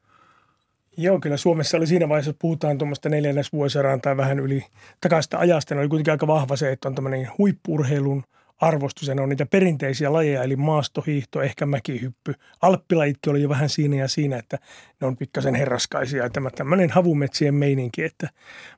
Joo, 0.96 1.20
kyllä 1.20 1.36
Suomessa 1.36 1.76
oli 1.76 1.86
siinä 1.86 2.08
vaiheessa, 2.08 2.34
puhutaan 2.38 2.78
tuommoista 2.78 3.08
neljännesvuosisadan 3.08 4.00
tai 4.00 4.16
vähän 4.16 4.40
yli 4.40 4.66
takaista 5.00 5.38
ajasta, 5.38 5.74
niin 5.74 5.80
oli 5.80 5.88
kuitenkin 5.88 6.12
aika 6.12 6.26
vahva 6.26 6.56
se, 6.56 6.72
että 6.72 6.88
on 6.88 6.94
tämmöinen 6.94 7.28
huippurheilun 7.38 8.24
arvostus 8.62 9.08
ja 9.08 9.14
ne 9.14 9.22
on 9.22 9.28
niitä 9.28 9.46
perinteisiä 9.46 10.12
lajeja, 10.12 10.42
eli 10.42 10.56
maastohiihto, 10.56 11.42
ehkä 11.42 11.66
mäkihyppy. 11.66 12.34
Alppilajitkin 12.62 13.30
oli 13.30 13.42
jo 13.42 13.48
vähän 13.48 13.68
siinä 13.68 13.96
ja 13.96 14.08
siinä, 14.08 14.36
että 14.36 14.58
ne 15.00 15.06
on 15.06 15.16
pikkasen 15.16 15.54
herraskaisia. 15.54 16.30
Tämä 16.30 16.50
tämmöinen 16.50 16.90
havumetsien 16.90 17.54
meininki, 17.54 18.04
että 18.04 18.28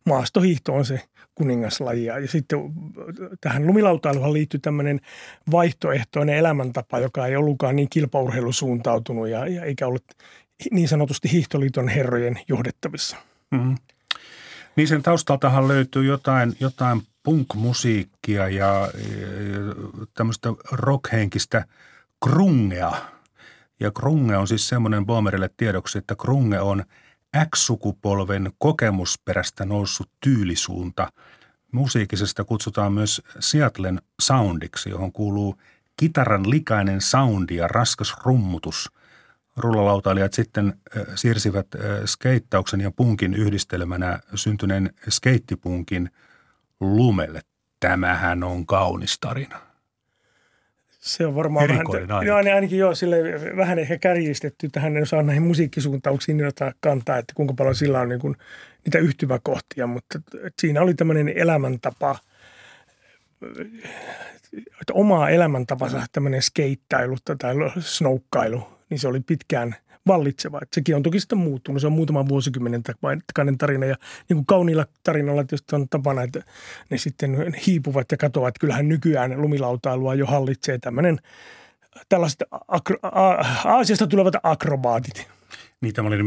maastohiihto 0.04 0.74
on 0.74 0.84
se 0.84 1.00
kuningaslaji. 1.34 2.04
Ja 2.04 2.28
sitten 2.28 2.58
tähän 3.40 3.66
lumilautailuhan 3.66 4.32
liittyy 4.32 4.60
tämmöinen 4.60 5.00
vaihtoehtoinen 5.50 6.36
elämäntapa, 6.36 6.98
joka 6.98 7.26
ei 7.26 7.36
ollutkaan 7.36 7.76
niin 7.76 7.88
kilpaurheilusuuntautunut 7.90 9.28
ja, 9.28 9.46
ja 9.46 9.64
eikä 9.64 9.86
ollut 9.86 10.04
niin 10.70 10.88
sanotusti 10.88 11.32
Hiihtoliiton 11.32 11.88
herrojen 11.88 12.40
johdettavissa. 12.48 13.16
Mm-hmm. 13.50 13.76
Niin 14.76 14.88
sen 14.88 15.02
taustaltahan 15.02 15.68
löytyy 15.68 16.04
jotain, 16.04 16.56
jotain 16.60 17.02
punk-musiikkia 17.22 18.48
ja, 18.48 18.48
ja 18.48 18.88
tämmöistä 20.14 20.48
rockhenkistä 20.72 21.64
krungea. 22.24 22.92
Ja 23.80 23.90
krunge 23.90 24.36
on 24.36 24.48
siis 24.48 24.68
semmoinen 24.68 25.06
Boomerille 25.06 25.50
tiedoksi, 25.56 25.98
että 25.98 26.14
krunge 26.14 26.60
on 26.60 26.84
X-sukupolven 27.54 28.52
kokemusperästä 28.58 29.64
noussut 29.64 30.10
tyylisuunta. 30.20 31.12
Musiikisesta 31.72 32.44
kutsutaan 32.44 32.92
myös 32.92 33.22
Seattlen 33.40 34.02
soundiksi, 34.20 34.90
johon 34.90 35.12
kuuluu 35.12 35.56
kitaran 35.96 36.50
likainen 36.50 37.00
soundi 37.00 37.56
ja 37.56 37.68
raskas 37.68 38.14
rummutus. 38.24 38.90
Rullalautailijat 39.56 40.32
sitten 40.32 40.74
siirsivät 41.14 41.66
skeittauksen 42.06 42.80
ja 42.80 42.90
punkin 42.90 43.34
yhdistelmänä 43.34 44.18
syntyneen 44.34 44.90
skeittipunkin 45.08 46.10
lumelle. 46.80 47.40
Tämähän 47.80 48.42
on 48.42 48.66
kaunis 48.66 49.18
tarina. 49.20 49.60
Se 50.88 51.26
on 51.26 51.34
varmaan 51.34 51.64
Erikoinen 51.64 52.08
vähän, 52.08 52.10
ainakin. 52.10 52.28
joo, 52.48 52.54
ainakin 52.54 52.78
joo, 52.78 52.94
sille 52.94 53.16
vähän 53.56 53.78
ehkä 53.78 53.98
kärjistetty 53.98 54.68
tähän, 54.68 54.96
en 54.96 55.02
osaa 55.02 55.22
näihin 55.22 55.42
musiikkisuuntauksiin 55.42 56.36
niin 56.36 56.46
ottaa 56.46 56.72
kantaa, 56.80 57.18
että 57.18 57.34
kuinka 57.34 57.54
paljon 57.54 57.74
sillä 57.74 58.00
on 58.00 58.08
niin 58.08 58.20
kuin 58.20 58.36
niitä 58.84 58.98
yhtyväkohtia, 58.98 59.86
mutta 59.86 60.20
siinä 60.60 60.82
oli 60.82 60.94
tämmöinen 60.94 61.28
elämäntapa, 61.28 62.18
että 64.80 64.92
oma 64.92 65.28
elämäntapansa 65.28 66.06
tämmöinen 66.12 66.42
skeittailu 66.42 67.16
tai 67.38 67.54
snoukkailu, 67.80 68.73
niin 68.94 69.00
se 69.00 69.08
oli 69.08 69.20
pitkään 69.20 69.74
vallitseva. 70.06 70.58
Että 70.62 70.74
sekin 70.74 70.96
on 70.96 71.02
toki 71.02 71.20
sitten 71.20 71.38
muuttunut. 71.38 71.80
Se 71.80 71.86
on 71.86 71.92
muutaman 71.92 72.28
vuosikymmenen 72.28 72.82
takainen 72.82 73.58
tarina 73.58 73.86
ja 73.86 73.96
niin 74.28 74.36
kuin 74.36 74.46
kauniilla 74.46 74.86
tarinalla 75.02 75.44
tietysti 75.44 75.76
on 75.76 75.88
tapana, 75.88 76.22
että 76.22 76.42
ne 76.90 76.98
sitten 76.98 77.54
hiipuvat 77.66 78.10
ja 78.10 78.16
katoavat. 78.16 78.58
Kyllähän 78.58 78.88
nykyään 78.88 79.42
lumilautailua 79.42 80.14
jo 80.14 80.26
hallitsee 80.26 80.78
tämmöinen 80.78 81.18
tällaiset 82.08 82.42
akro, 82.68 82.96
a, 83.02 83.28
Aasiasta 83.64 84.06
tulevat 84.06 84.34
akrobaatit. 84.42 85.28
Niin 85.80 85.94
tämä 85.94 86.08
oli 86.08 86.18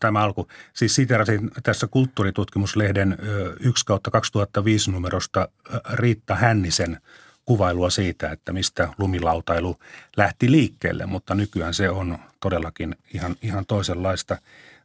tämä 0.00 0.20
alku. 0.20 0.48
Siis 0.74 0.94
siterasin 0.94 1.50
tässä 1.62 1.86
kulttuuritutkimuslehden 1.86 3.18
1 3.60 3.86
kautta 3.86 4.10
2005 4.10 4.90
numerosta 4.90 5.48
Riitta 5.92 6.34
Hännisen 6.34 7.00
kuvailua 7.46 7.90
siitä, 7.90 8.30
että 8.30 8.52
mistä 8.52 8.88
lumilautailu 8.98 9.76
lähti 10.16 10.50
liikkeelle, 10.50 11.06
mutta 11.06 11.34
nykyään 11.34 11.74
se 11.74 11.90
on 11.90 12.18
todellakin 12.40 12.96
ihan, 13.14 13.36
ihan 13.42 13.66
toisenlaista. 13.66 14.38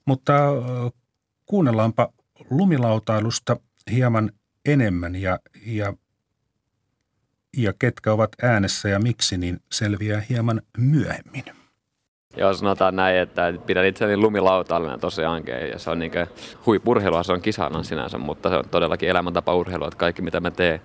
Mutta 0.06 0.34
kuunnellaanpa 1.46 2.10
lumilautailusta 2.50 3.58
hieman 3.92 4.32
enemmän 4.66 5.16
ja, 5.16 5.40
ja, 5.66 5.94
ja 7.58 7.74
ketkä 7.80 8.14
ovat 8.14 8.32
äänessä 8.42 8.90
ja 8.90 9.00
miksi, 9.00 9.38
niin 9.38 9.60
selviää 9.72 10.22
hieman 10.30 10.62
myöhemmin. 10.78 11.44
Joo, 12.38 12.54
sanotaan 12.54 12.96
näin, 12.96 13.18
että 13.18 13.54
pidän 13.66 13.86
itseäni 13.86 14.18
lumilautailijana 14.18 14.98
tosiaankin. 14.98 15.54
Ja 15.54 15.80
se 15.80 15.90
on 15.90 16.00
niin 16.00 16.12
huipurheilua, 16.66 17.24
se 17.24 17.34
on 17.34 17.42
kisana 17.42 17.84
sinänsä, 17.84 18.18
mutta 18.18 18.50
se 18.50 18.56
on 18.56 18.70
todellakin 18.72 19.10
elämäntapa 19.10 19.56
urheilua, 19.56 19.88
että 19.88 19.98
kaikki 19.98 20.22
mitä 20.22 20.40
mä 20.40 20.52
teen 20.52 20.82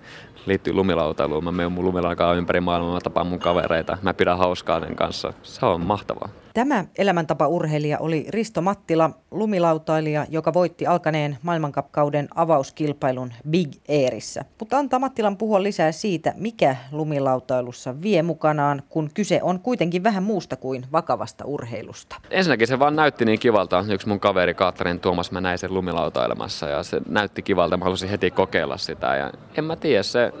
liittyy 0.47 0.73
lumilautailuun. 0.73 1.43
Mä 1.43 1.51
menen 1.51 1.71
mun 1.71 1.85
lumilautaa 1.85 2.33
ympäri 2.33 2.61
maailmaa, 2.61 2.93
mä 2.93 2.99
tapaan 2.99 3.27
mun 3.27 3.39
kavereita, 3.39 3.97
mä 4.01 4.13
pidän 4.13 4.37
hauskaa 4.37 4.79
sen 4.79 4.95
kanssa. 4.95 5.33
Se 5.43 5.65
on 5.65 5.81
mahtavaa. 5.81 6.29
Tämä 6.53 6.85
elämäntapa-urheilija 6.97 7.97
oli 7.99 8.25
Risto 8.29 8.61
Mattila, 8.61 9.09
lumilautailija, 9.31 10.25
joka 10.29 10.53
voitti 10.53 10.87
alkaneen 10.87 11.37
maailmankapkauden 11.41 12.27
avauskilpailun 12.35 13.33
Big 13.49 13.71
Airissä. 13.89 14.45
Mutta 14.59 14.77
antaa 14.77 14.99
Mattilan 14.99 15.37
puhua 15.37 15.63
lisää 15.63 15.91
siitä, 15.91 16.33
mikä 16.37 16.75
lumilautailussa 16.91 18.01
vie 18.01 18.23
mukanaan, 18.23 18.83
kun 18.89 19.09
kyse 19.13 19.39
on 19.43 19.59
kuitenkin 19.59 20.03
vähän 20.03 20.23
muusta 20.23 20.55
kuin 20.55 20.85
vakavasta 20.91 21.45
urheilusta. 21.45 22.15
Ensinnäkin 22.29 22.67
se 22.67 22.79
vaan 22.79 22.95
näytti 22.95 23.25
niin 23.25 23.39
kivalta. 23.39 23.85
Yksi 23.91 24.07
mun 24.07 24.19
kaveri 24.19 24.53
Kaatterin 24.53 24.99
Tuomas, 24.99 25.31
mä 25.31 25.41
näin 25.41 25.57
sen 25.57 25.73
lumilautailemassa 25.73 26.67
ja 26.67 26.83
se 26.83 27.01
näytti 27.09 27.41
kivalta. 27.41 27.77
Mä 27.77 27.85
halusin 27.85 28.09
heti 28.09 28.31
kokeilla 28.31 28.77
sitä 28.77 29.15
ja 29.15 29.31
en 29.57 29.63
mä 29.63 29.75
tiedä, 29.75 30.03
se 30.03 30.31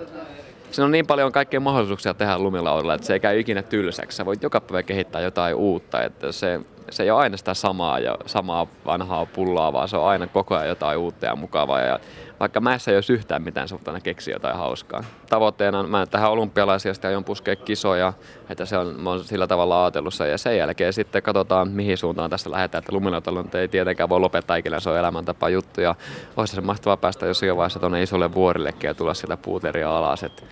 Siinä 0.71 0.85
on 0.85 0.91
niin 0.91 1.07
paljon 1.07 1.31
kaikkea 1.31 1.59
mahdollisuuksia 1.59 2.13
tehdä 2.13 2.39
lumilaudalla, 2.39 2.93
että 2.93 3.07
se 3.07 3.13
ei 3.13 3.19
käy 3.19 3.39
ikinä 3.39 3.61
tylsäksi. 3.61 4.15
Sä 4.15 4.25
voit 4.25 4.43
joka 4.43 4.61
päivä 4.61 4.83
kehittää 4.83 5.21
jotain 5.21 5.55
uutta. 5.55 6.03
Että 6.03 6.31
se, 6.31 6.59
se 6.89 7.03
ei 7.03 7.11
ole 7.11 7.19
aina 7.19 7.37
sitä 7.37 7.53
samaa 7.53 7.99
ja 7.99 8.17
samaa 8.25 8.67
vanhaa 8.85 9.25
pullaa, 9.25 9.73
vaan 9.73 9.89
se 9.89 9.97
on 9.97 10.07
aina 10.07 10.27
koko 10.27 10.55
ajan 10.55 10.67
jotain 10.67 10.97
uutta 10.97 11.25
ja 11.25 11.35
mukavaa. 11.35 11.79
Ja 11.79 11.99
vaikka 12.39 12.59
mäessä 12.59 12.91
ei 12.91 12.97
olisi 12.97 13.13
yhtään 13.13 13.41
mitään, 13.41 13.67
aina 13.87 14.01
keksiä 14.01 14.35
jotain 14.35 14.57
hauskaa. 14.57 15.03
Tavoitteena 15.29 15.83
mä 15.83 16.05
tähän 16.05 16.31
olympialaisia 16.31 16.93
aion 17.07 17.23
puskea 17.23 17.55
kisoja, 17.55 18.13
että 18.49 18.65
se 18.65 18.77
on, 18.77 18.99
mä 18.99 19.09
oon 19.09 19.23
sillä 19.23 19.47
tavalla 19.47 19.83
ajatellut 19.83 20.13
Ja 20.29 20.37
sen 20.37 20.57
jälkeen 20.57 20.93
sitten 20.93 21.23
katsotaan, 21.23 21.69
mihin 21.69 21.97
suuntaan 21.97 22.29
tässä 22.29 22.51
lähdetään. 22.51 22.79
Että 22.79 22.93
lumilautailu 22.93 23.45
ei 23.53 23.67
tietenkään 23.67 24.09
voi 24.09 24.19
lopettaa 24.19 24.57
ikinä, 24.57 24.79
se 24.79 24.89
on 24.89 24.97
elämäntapa 24.97 25.49
juttu. 25.49 25.81
Ja 25.81 25.95
olisi 26.37 26.55
se 26.55 26.61
mahtavaa 26.61 26.97
päästä 26.97 27.25
jossain 27.25 27.57
vaiheessa 27.57 27.79
tuonne 27.79 28.03
isolle 28.03 28.33
vuorillekin 28.33 28.87
ja 28.87 28.93
tulla 28.93 29.13
sieltä 29.13 29.37
puuteria 29.37 29.97
alas. 29.97 30.23
Että 30.23 30.43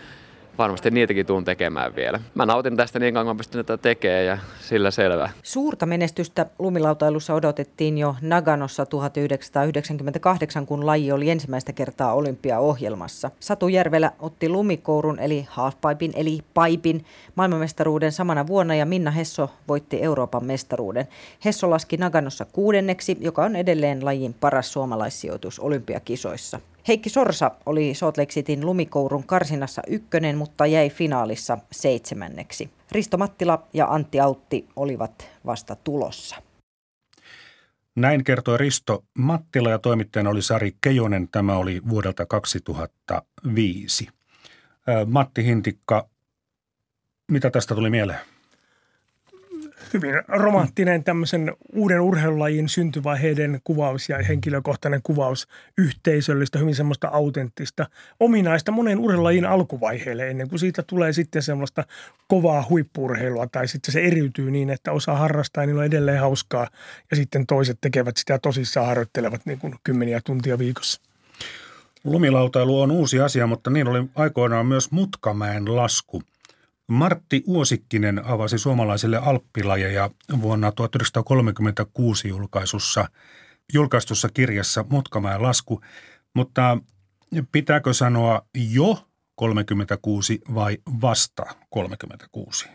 varmasti 0.58 0.92
niitäkin 0.92 1.26
tuun 1.26 1.46
tekemään 1.46 1.96
vielä. 1.96 2.20
Mä 2.36 2.46
nautin 2.46 2.78
tästä 2.78 3.00
niin 3.00 3.14
kauan, 3.14 3.26
kun 3.26 3.36
mä 3.36 3.38
pystyn 3.38 3.66
tätä 3.66 3.82
tekemään 3.82 4.26
ja 4.26 4.38
sillä 4.60 4.92
selvä. 4.92 5.30
Suurta 5.44 5.86
menestystä 5.86 6.46
lumilautailussa 6.60 7.34
odotettiin 7.34 7.98
jo 7.98 8.16
Naganossa 8.22 8.86
1998, 8.86 10.66
kun 10.66 10.86
laji 10.86 11.12
oli 11.12 11.30
ensimmäistä 11.30 11.74
kertaa 11.74 12.14
olympiaohjelmassa. 12.14 13.32
Satu 13.40 13.68
Järvelä 13.68 14.12
otti 14.20 14.50
lumikourun 14.50 15.20
eli 15.20 15.48
halfpipein 15.50 16.14
eli 16.16 16.40
paipin 16.54 17.06
maailmanmestaruuden 17.36 18.12
samana 18.12 18.48
vuonna 18.48 18.76
ja 18.76 18.86
Minna 18.86 19.12
Hesso 19.12 19.50
voitti 19.68 20.02
Euroopan 20.02 20.46
mestaruuden. 20.46 21.08
Hesso 21.46 21.70
laski 21.70 21.98
Naganossa 21.98 22.46
kuudenneksi, 22.46 23.18
joka 23.20 23.44
on 23.44 23.56
edelleen 23.56 24.06
lajin 24.06 24.34
paras 24.34 24.74
suomalaissijoitus 24.74 25.60
olympiakisoissa. 25.60 26.60
Heikki 26.88 27.10
Sorsa 27.10 27.52
oli 27.66 27.94
Salt 27.94 28.18
Lake 28.18 28.32
Cityn 28.32 28.66
lumikourun 28.66 29.28
karsinassa 29.28 29.82
ykkönen, 29.88 30.38
mutta 30.38 30.66
jäi 30.66 30.90
finaalissa 30.90 31.58
seitsemänneksi. 31.72 32.70
Risto 32.92 33.18
Mattila 33.18 33.68
ja 33.74 33.88
Antti 33.88 34.20
Autti 34.20 34.68
olivat 34.76 35.30
vasta 35.46 35.76
tulossa. 35.76 36.36
Näin 37.96 38.24
kertoi 38.24 38.58
Risto 38.58 39.04
Mattila 39.18 39.70
ja 39.70 39.80
toimittajana 39.80 40.30
oli 40.30 40.42
Sari 40.42 40.76
Kejonen. 40.82 41.28
Tämä 41.28 41.58
oli 41.58 41.82
vuodelta 41.90 42.26
2005. 42.26 44.08
Matti 45.06 45.46
Hintikka, 45.46 46.10
mitä 47.32 47.50
tästä 47.50 47.76
tuli 47.76 47.90
mieleen? 47.90 48.20
Hyvin 49.96 50.16
romanttinen 50.28 51.04
tämmöisen 51.04 51.54
uuden 51.74 52.02
urheilulajin 52.02 52.70
syntyvaiheiden 52.70 53.60
kuvaus 53.64 54.10
ja 54.10 54.18
henkilökohtainen 54.24 55.02
kuvaus 55.04 55.48
yhteisöllistä, 55.78 56.60
hyvin 56.60 56.76
semmoista 56.76 57.08
autenttista, 57.08 57.86
ominaista 58.20 58.72
monen 58.72 59.00
urheilulajin 59.00 59.46
alkuvaiheelle 59.46 60.30
ennen 60.30 60.50
kuin 60.50 60.60
siitä 60.60 60.84
tulee 60.84 61.14
sitten 61.14 61.42
semmoista 61.42 61.84
kovaa 62.28 62.66
huippurheilua 62.70 63.48
tai 63.48 63.68
sitten 63.68 63.92
se 63.92 64.02
eriytyy 64.02 64.52
niin, 64.52 64.70
että 64.70 64.92
osa 64.92 65.16
harrastaa 65.16 65.64
ja 65.64 65.68
niillä 65.68 65.80
on 65.80 65.86
edelleen 65.86 66.20
hauskaa 66.20 66.68
ja 67.12 67.16
sitten 67.16 67.46
toiset 67.48 67.78
tekevät 67.82 68.18
sitä 68.18 68.40
tosissaan 68.40 68.88
harjoittelevat 68.88 69.46
niin 69.46 69.60
kuin 69.60 69.76
kymmeniä 69.84 70.22
tuntia 70.26 70.60
viikossa. 70.60 71.02
Lumilautailu 72.04 72.82
on 72.82 72.92
uusi 72.92 73.20
asia, 73.20 73.48
mutta 73.48 73.70
niin 73.70 73.88
oli 73.88 74.04
aikoinaan 74.16 74.66
myös 74.66 74.92
Mutkamäen 74.92 75.76
lasku– 75.76 76.22
Martti 76.88 77.44
Uosikkinen 77.48 78.26
avasi 78.26 78.58
suomalaisille 78.58 79.18
alppilajeja 79.18 80.10
vuonna 80.42 80.72
1936 80.72 82.28
julkaisussa, 82.28 83.10
julkaistussa 83.74 84.30
kirjassa 84.34 84.86
Mutkamäen 84.90 85.42
lasku, 85.42 85.82
mutta 86.34 86.78
pitääkö 87.52 87.94
sanoa 87.94 88.42
jo 88.74 89.08
36 89.36 90.42
vai 90.56 90.78
vasta 91.02 91.44
36? 91.70 92.70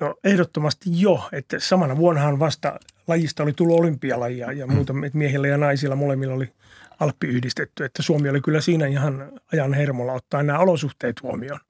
No 0.00 0.14
ehdottomasti 0.24 1.00
jo, 1.00 1.28
että 1.32 1.58
samana 1.58 1.96
vuonnahan 1.96 2.38
vasta 2.38 2.78
lajista 3.06 3.42
oli 3.42 3.52
tullut 3.52 3.78
olympialajia 3.78 4.52
ja 4.52 4.66
muuta 4.66 4.92
mm. 4.92 5.10
miehillä 5.12 5.48
ja 5.48 5.58
naisilla 5.58 5.96
molemmilla 5.96 6.34
oli 6.34 6.52
alppi 7.00 7.26
yhdistetty, 7.26 7.84
että 7.84 8.02
Suomi 8.02 8.28
oli 8.28 8.40
kyllä 8.40 8.60
siinä 8.60 8.86
ihan 8.86 9.32
ajan 9.52 9.74
hermolla 9.74 10.12
ottaa 10.12 10.42
nämä 10.42 10.58
olosuhteet 10.58 11.22
huomioon. 11.22 11.60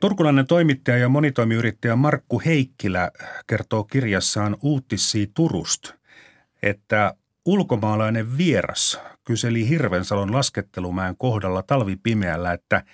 Turkulainen 0.00 0.46
toimittaja 0.46 0.96
ja 0.96 1.08
monitoimiyrittäjä 1.08 1.96
Markku 1.96 2.42
Heikkilä 2.44 3.10
kertoo 3.46 3.84
kirjassaan 3.84 4.56
Uutissi 4.62 5.30
Turusta, 5.34 5.94
että 6.62 7.14
ulkomaalainen 7.44 8.36
vieras 8.38 9.00
kyseli 9.24 9.68
Hirvensalon 9.68 10.32
laskettelumäen 10.32 11.16
kohdalla 11.16 11.62
talvipimeällä, 11.62 12.52
että 12.52 12.84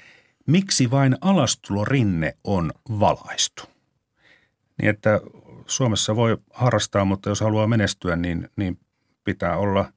miksi 0.46 0.90
vain 0.90 1.16
alastulorinne 1.20 2.36
on 2.44 2.72
valaistu. 3.00 3.62
Niin 4.82 4.90
että 4.90 5.20
Suomessa 5.66 6.16
voi 6.16 6.38
harrastaa, 6.52 7.04
mutta 7.04 7.28
jos 7.28 7.40
haluaa 7.40 7.66
menestyä, 7.66 8.16
niin, 8.16 8.48
niin 8.56 8.78
pitää 9.24 9.56
olla 9.56 9.92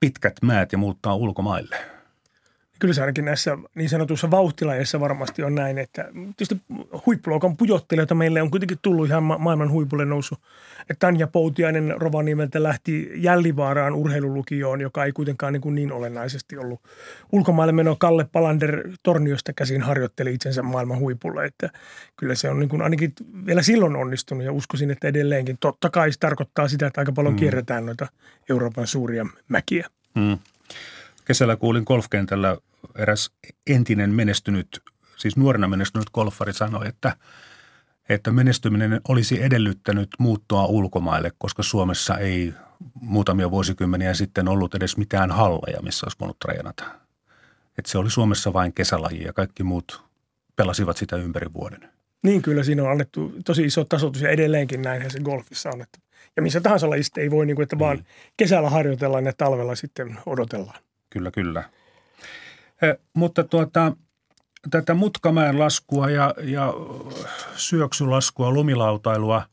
pitkät 0.00 0.34
määt 0.42 0.72
ja 0.72 0.78
muuttaa 0.78 1.14
ulkomaille? 1.14 2.01
Kyllä 2.82 2.94
se 2.94 3.00
ainakin 3.00 3.24
näissä 3.24 3.58
niin 3.74 3.88
sanotuissa 3.88 4.30
vauhtilajeissa 4.30 5.00
varmasti 5.00 5.42
on 5.42 5.54
näin, 5.54 5.78
että 5.78 6.08
tietysti 6.36 6.56
huippuluokan 7.06 7.56
pujottelijoita 7.56 8.14
meille 8.14 8.42
on 8.42 8.50
kuitenkin 8.50 8.78
tullut 8.82 9.06
ihan 9.06 9.22
ma- 9.22 9.38
maailman 9.38 9.70
huipulle 9.70 10.04
noussut. 10.04 10.38
Että 10.80 10.94
Tanja 10.98 11.26
Poutiainen 11.26 11.94
Rovaniemeltä 11.96 12.62
lähti 12.62 13.10
Jällivaaraan 13.14 13.94
urheilulukioon, 13.94 14.80
joka 14.80 15.04
ei 15.04 15.12
kuitenkaan 15.12 15.52
niin, 15.52 15.60
kuin 15.60 15.74
niin 15.74 15.92
olennaisesti 15.92 16.58
ollut. 16.58 16.80
Ulkomaille 17.32 17.72
meno 17.72 17.96
Kalle 17.96 18.26
Palander 18.32 18.88
Torniosta 19.02 19.52
käsin 19.52 19.82
harjoitteli 19.82 20.34
itsensä 20.34 20.62
maailman 20.62 20.98
huipulle, 20.98 21.44
että 21.44 21.70
kyllä 22.16 22.34
se 22.34 22.50
on 22.50 22.60
niin 22.60 22.68
kuin 22.68 22.82
ainakin 22.82 23.12
vielä 23.46 23.62
silloin 23.62 23.96
onnistunut 23.96 24.44
ja 24.44 24.52
uskoisin, 24.52 24.90
että 24.90 25.08
edelleenkin. 25.08 25.56
Totta 25.60 25.90
kai 25.90 26.12
se 26.12 26.18
tarkoittaa 26.18 26.68
sitä, 26.68 26.86
että 26.86 27.00
aika 27.00 27.12
paljon 27.12 27.34
mm. 27.34 27.38
kierretään 27.38 27.86
noita 27.86 28.06
Euroopan 28.50 28.86
suuria 28.86 29.26
mäkiä. 29.48 29.88
Mm. 30.14 30.38
Kesällä 31.24 31.56
kuulin 31.56 31.84
golfkentällä 31.86 32.56
eräs 32.98 33.30
entinen 33.66 34.10
menestynyt, 34.10 34.82
siis 35.16 35.36
nuorena 35.36 35.68
menestynyt 35.68 36.10
golfari 36.10 36.52
sanoi, 36.52 36.88
että, 36.88 37.16
että 38.08 38.30
menestyminen 38.32 39.00
olisi 39.08 39.42
edellyttänyt 39.42 40.08
muuttoa 40.18 40.66
ulkomaille, 40.66 41.32
koska 41.38 41.62
Suomessa 41.62 42.18
ei 42.18 42.54
muutamia 43.00 43.50
vuosikymmeniä 43.50 44.14
sitten 44.14 44.48
ollut 44.48 44.74
edes 44.74 44.96
mitään 44.96 45.30
halleja, 45.30 45.82
missä 45.82 46.06
olisi 46.06 46.18
voinut 46.20 46.38
treenata. 46.38 46.84
Että 47.78 47.90
se 47.90 47.98
oli 47.98 48.10
Suomessa 48.10 48.52
vain 48.52 48.72
kesälaji 48.72 49.22
ja 49.22 49.32
kaikki 49.32 49.62
muut 49.62 50.02
pelasivat 50.56 50.96
sitä 50.96 51.16
ympäri 51.16 51.52
vuoden. 51.52 51.88
Niin 52.22 52.42
kyllä 52.42 52.62
siinä 52.62 52.82
on 52.82 52.90
annettu 52.90 53.32
tosi 53.44 53.64
iso 53.64 53.84
tasoitus 53.84 54.22
ja 54.22 54.30
edelleenkin 54.30 54.82
näinhän 54.82 55.10
se 55.10 55.20
golfissa 55.20 55.70
on. 55.70 55.82
Että, 55.82 55.98
ja 56.36 56.42
missä 56.42 56.60
tahansa 56.60 56.90
lajista 56.90 57.20
ei 57.20 57.30
voi, 57.30 57.46
niin 57.46 57.56
kuin, 57.56 57.62
että 57.62 57.78
vaan 57.78 57.96
niin. 57.96 58.06
kesällä 58.36 58.70
harjoitellaan 58.70 59.26
ja 59.26 59.32
talvella 59.32 59.74
sitten 59.74 60.18
odotellaan. 60.26 60.78
Kyllä, 61.10 61.30
kyllä. 61.30 61.64
Mutta 63.14 63.44
tuota, 63.44 63.96
tätä 64.70 64.94
mutkamäen 64.94 65.58
laskua 65.58 66.10
ja, 66.10 66.34
ja 66.42 66.72
syöksylaskua, 67.56 68.50
lumilautailua, 68.50 69.46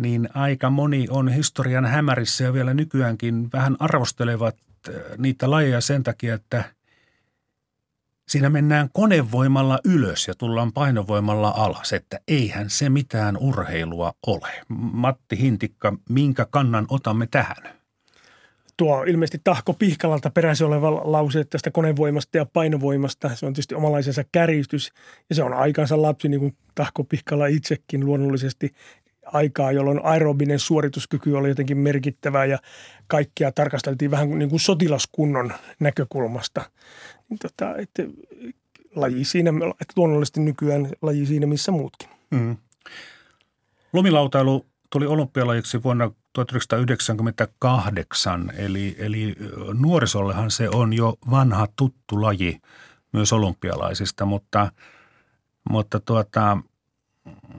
niin 0.00 0.28
aika 0.34 0.70
moni 0.70 1.06
on 1.10 1.28
historian 1.28 1.86
hämärissä 1.86 2.44
ja 2.44 2.52
vielä 2.52 2.74
nykyäänkin 2.74 3.48
vähän 3.52 3.76
arvostelevat 3.78 4.56
eh, 4.88 4.94
niitä 5.18 5.50
lajeja 5.50 5.80
sen 5.80 6.02
takia, 6.02 6.34
että 6.34 6.64
siinä 8.28 8.50
mennään 8.50 8.88
konevoimalla 8.92 9.78
ylös 9.84 10.28
ja 10.28 10.34
tullaan 10.34 10.72
painovoimalla 10.72 11.54
alas, 11.56 11.92
että 11.92 12.20
eihän 12.28 12.70
se 12.70 12.88
mitään 12.88 13.36
urheilua 13.36 14.12
ole. 14.26 14.48
Matti 14.68 15.38
Hintikka, 15.38 15.98
minkä 16.08 16.46
kannan 16.50 16.86
otamme 16.88 17.26
tähän? 17.26 17.83
Tuo 18.76 19.04
ilmeisesti 19.04 19.40
Tahko 19.44 19.72
Pihkalalta 19.72 20.30
peräisin 20.30 20.66
oleva 20.66 21.12
lause 21.12 21.44
tästä 21.44 21.70
konevoimasta 21.70 22.36
ja 22.36 22.46
painovoimasta. 22.46 23.36
Se 23.36 23.46
on 23.46 23.52
tietysti 23.52 23.74
omalaisensa 23.74 24.24
kärjistys 24.32 24.92
ja 25.28 25.34
se 25.34 25.42
on 25.42 25.52
aikansa 25.52 26.02
lapsi, 26.02 26.28
niin 26.28 26.40
kuin 26.40 26.56
Tahko 26.74 27.04
Pihkala 27.04 27.46
itsekin 27.46 28.06
luonnollisesti 28.06 28.74
aikaa, 29.26 29.72
jolloin 29.72 30.00
aerobinen 30.02 30.58
suorituskyky 30.58 31.32
oli 31.32 31.48
jotenkin 31.48 31.78
merkittävää 31.78 32.44
ja 32.44 32.58
kaikkia 33.06 33.52
tarkasteltiin 33.52 34.10
vähän 34.10 34.38
niin 34.38 34.50
kuin 34.50 34.60
sotilaskunnon 34.60 35.52
näkökulmasta. 35.80 36.70
Niin 37.28 37.38
tota, 37.38 37.76
että 37.76 38.02
laji 38.94 39.24
siinä, 39.24 39.50
että 39.70 39.94
luonnollisesti 39.96 40.40
nykyään 40.40 40.88
laji 41.02 41.26
siinä 41.26 41.46
missä 41.46 41.72
muutkin. 41.72 42.08
Mm. 42.30 42.56
Lumilautailu 43.92 44.66
tuli 44.90 45.06
olympialajiksi 45.06 45.82
vuonna 45.82 46.10
1998, 46.34 48.52
eli, 48.56 48.96
eli 48.98 49.36
nuorisollehan 49.74 50.50
se 50.50 50.68
on 50.68 50.92
jo 50.92 51.14
vanha 51.30 51.68
tuttu 51.76 52.22
laji 52.22 52.60
myös 53.12 53.32
olympialaisista, 53.32 54.24
mutta, 54.24 54.72
mutta 55.70 56.00
tuota, 56.00 56.58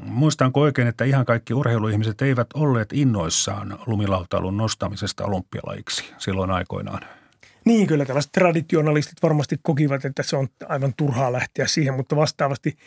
muistanko 0.06 0.62
oikein, 0.62 0.88
että 0.88 1.06
ihan 1.06 1.26
kaikki 1.26 1.54
urheiluihmiset 1.54 2.22
eivät 2.22 2.48
olleet 2.54 2.94
innoissaan 2.94 3.80
lumilautailun 3.86 4.58
nostamisesta 4.58 5.26
olympialajiksi 5.26 6.14
silloin 6.18 6.52
aikoinaan? 6.52 7.02
Niin, 7.66 7.88
kyllä 7.88 8.06
tällaiset 8.06 8.32
traditionalistit 8.32 9.24
varmasti 9.24 9.60
kokivat, 9.62 10.06
että 10.06 10.24
se 10.24 10.38
on 10.38 10.48
aivan 10.70 10.94
turhaa 10.98 11.32
lähteä 11.32 11.68
siihen, 11.68 11.94
mutta 11.94 12.16
vastaavasti– 12.16 12.78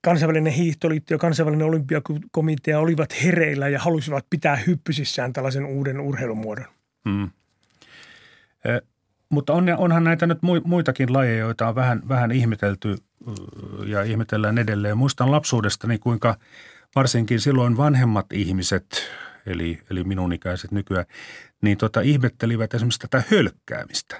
kansainvälinen 0.00 0.52
hiihtoliitto 0.52 1.14
ja 1.14 1.18
kansainvälinen 1.18 1.66
olympiakomitea 1.66 2.78
olivat 2.78 3.22
hereillä 3.22 3.68
ja 3.68 3.80
halusivat 3.80 4.26
pitää 4.30 4.56
hyppysissään 4.56 5.32
tällaisen 5.32 5.64
uuden 5.64 6.00
urheilumuodon. 6.00 6.66
Hmm. 7.08 7.30
Eh, 8.64 8.82
mutta 9.28 9.52
on, 9.52 9.68
onhan 9.78 10.04
näitä 10.04 10.26
nyt 10.26 10.38
muitakin 10.64 11.12
lajeja, 11.12 11.38
joita 11.38 11.68
on 11.68 11.74
vähän, 11.74 12.02
vähän 12.08 12.32
ihmetelty 12.32 12.96
ja 13.86 14.02
ihmetellään 14.02 14.58
edelleen. 14.58 14.98
Muistan 14.98 15.30
lapsuudestani, 15.30 15.98
kuinka 15.98 16.36
varsinkin 16.94 17.40
silloin 17.40 17.76
vanhemmat 17.76 18.32
ihmiset, 18.32 18.86
eli, 19.46 19.80
eli 19.90 20.04
minun 20.04 20.32
ikäiset 20.32 20.72
nykyään, 20.72 21.06
niin 21.62 21.78
tota, 21.78 22.00
ihmettelivät 22.00 22.74
esimerkiksi 22.74 23.00
tätä 23.00 23.22
hölkkäämistä. 23.30 24.16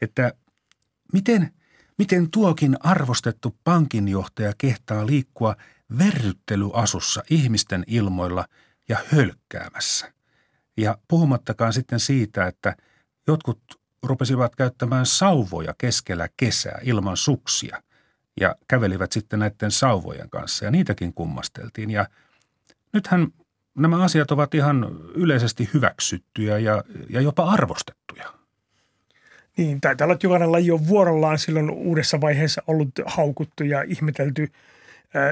Että 0.00 0.32
miten– 1.12 1.50
Miten 1.98 2.30
tuokin 2.30 2.76
arvostettu 2.80 3.56
pankinjohtaja 3.64 4.52
kehtaa 4.58 5.06
liikkua 5.06 5.56
verryttelyasussa 5.98 7.22
ihmisten 7.30 7.84
ilmoilla 7.86 8.44
ja 8.88 8.98
hölkkäämässä? 9.12 10.12
Ja 10.76 10.98
puhumattakaan 11.08 11.72
sitten 11.72 12.00
siitä, 12.00 12.46
että 12.46 12.76
jotkut 13.26 13.60
rupesivat 14.02 14.56
käyttämään 14.56 15.06
sauvoja 15.06 15.74
keskellä 15.78 16.28
kesää 16.36 16.78
ilman 16.82 17.16
suksia 17.16 17.82
ja 18.40 18.56
kävelivät 18.68 19.12
sitten 19.12 19.38
näiden 19.38 19.70
sauvojen 19.70 20.30
kanssa 20.30 20.64
ja 20.64 20.70
niitäkin 20.70 21.14
kummasteltiin. 21.14 21.90
Ja 21.90 22.06
nythän 22.92 23.28
nämä 23.74 24.02
asiat 24.02 24.30
ovat 24.30 24.54
ihan 24.54 24.86
yleisesti 25.14 25.70
hyväksyttyjä 25.74 26.58
ja, 26.58 26.84
ja 27.10 27.20
jopa 27.20 27.44
arvostettuja. 27.44 28.33
Niin, 29.56 29.80
taitaa 29.80 30.04
olla, 30.04 30.14
että 30.14 30.26
jokainen 30.26 30.52
laji 30.52 30.70
on 30.70 30.88
vuorollaan 30.88 31.38
silloin 31.38 31.70
uudessa 31.70 32.20
vaiheessa 32.20 32.62
ollut 32.66 32.90
haukuttu 33.06 33.64
ja 33.64 33.82
ihmetelty. 33.82 34.48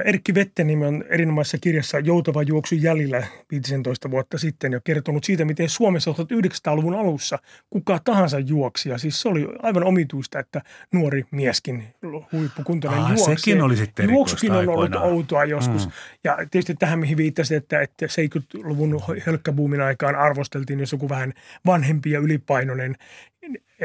Erkki 0.05 0.33
Vettenimi 0.33 0.85
on 0.85 1.03
erinomaisessa 1.09 1.57
kirjassa 1.57 1.99
Joutava 1.99 2.43
juoksu 2.43 2.75
jäljellä 2.75 3.27
15 3.51 4.11
vuotta 4.11 4.37
sitten 4.37 4.71
jo 4.71 4.79
kertonut 4.83 5.23
siitä, 5.23 5.45
miten 5.45 5.69
Suomessa 5.69 6.11
1900-luvun 6.11 6.95
alussa 6.95 7.39
kuka 7.69 7.99
tahansa 8.03 8.39
juoksi. 8.39 8.89
Ja 8.89 8.97
siis 8.97 9.21
se 9.21 9.29
oli 9.29 9.47
aivan 9.61 9.83
omituista, 9.83 10.39
että 10.39 10.61
nuori 10.91 11.25
mieskin, 11.31 11.83
huippukuntoinen 12.31 12.99
ah, 12.99 13.09
juoksi. 13.09 13.41
Sekin 13.41 13.61
oli 13.61 13.77
sitten 13.77 14.09
Juoksukin 14.09 14.51
on 14.51 14.69
ollut 14.69 14.95
outoa 14.95 15.45
joskus. 15.45 15.85
Mm. 15.85 15.91
Ja 16.23 16.37
tietysti 16.51 16.75
tähän, 16.75 16.99
mihin 16.99 17.17
viittasit, 17.17 17.57
että, 17.57 17.81
että 17.81 18.05
70-luvun 18.05 19.01
hölkkäbuumin 19.25 19.81
aikaan 19.81 20.15
arvosteltiin, 20.15 20.79
jos 20.79 20.91
joku 20.91 21.09
vähän 21.09 21.33
vanhempi 21.65 22.11
ja 22.11 22.19
ylipainoinen 22.19 22.95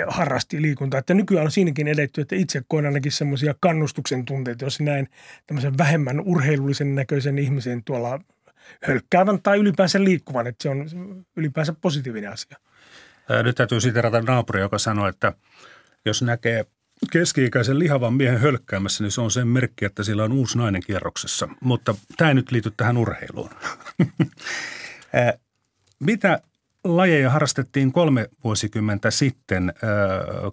harrasti 0.08 0.62
liikuntaa. 0.62 1.00
Että 1.00 1.14
nykyään 1.14 1.44
on 1.44 1.50
siinäkin 1.50 1.88
edetty, 1.88 2.20
että 2.20 2.36
itse 2.36 2.62
koen 2.68 2.86
ainakin 2.86 3.12
semmoisia 3.12 3.54
kannustuksen 3.60 4.24
tunteita, 4.24 4.64
jos 4.64 4.80
näen 4.80 5.08
tämmöisen 5.46 5.78
vähemmän 5.78 6.20
urheilullisen 6.20 6.94
näköisen 6.94 7.38
ihmisen 7.38 7.84
tuolla 7.84 8.20
hölkkäävän 8.84 9.42
tai 9.42 9.58
ylipäänsä 9.58 10.04
liikkuvan, 10.04 10.46
että 10.46 10.62
se 10.62 10.68
on 10.68 10.86
ylipäänsä 11.36 11.74
positiivinen 11.80 12.32
asia. 12.32 12.56
Nyt 13.42 13.56
täytyy 13.56 13.80
siterata 13.80 14.22
naapuria, 14.22 14.62
joka 14.62 14.78
sanoi, 14.78 15.08
että 15.08 15.32
jos 16.04 16.22
näkee 16.22 16.66
keski-ikäisen 17.12 17.78
lihavan 17.78 18.14
miehen 18.14 18.40
hölkkäämässä, 18.40 19.04
niin 19.04 19.12
se 19.12 19.20
on 19.20 19.30
sen 19.30 19.48
merkki, 19.48 19.84
että 19.84 20.02
sillä 20.02 20.24
on 20.24 20.32
uusi 20.32 20.58
nainen 20.58 20.82
kierroksessa. 20.86 21.48
Mutta 21.60 21.94
tämä 22.16 22.28
ei 22.28 22.34
nyt 22.34 22.50
liity 22.50 22.72
tähän 22.76 22.96
urheiluun. 22.96 23.50
Mitä 26.00 26.40
lajeja 26.84 27.30
harrastettiin 27.30 27.92
kolme 27.92 28.28
vuosikymmentä 28.44 29.10
sitten. 29.10 29.72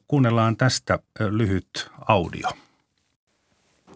Kuunnellaan 0.08 0.58
tästä 0.58 1.00
lyhyt 1.20 1.90
audio. 2.08 2.48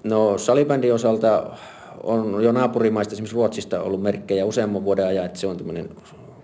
No 0.04 0.38
salibändin 0.38 0.94
osalta 0.94 1.58
on 2.04 2.44
jo 2.44 2.52
naapurimaista, 2.52 3.14
esimerkiksi 3.14 3.36
Ruotsista, 3.36 3.82
ollut 3.82 4.02
merkkejä 4.02 4.46
useamman 4.46 4.84
vuoden 4.84 5.08
ajan, 5.08 5.26
että 5.26 5.40
se 5.40 5.48
on 5.48 5.58
tämmöinen 5.58 5.90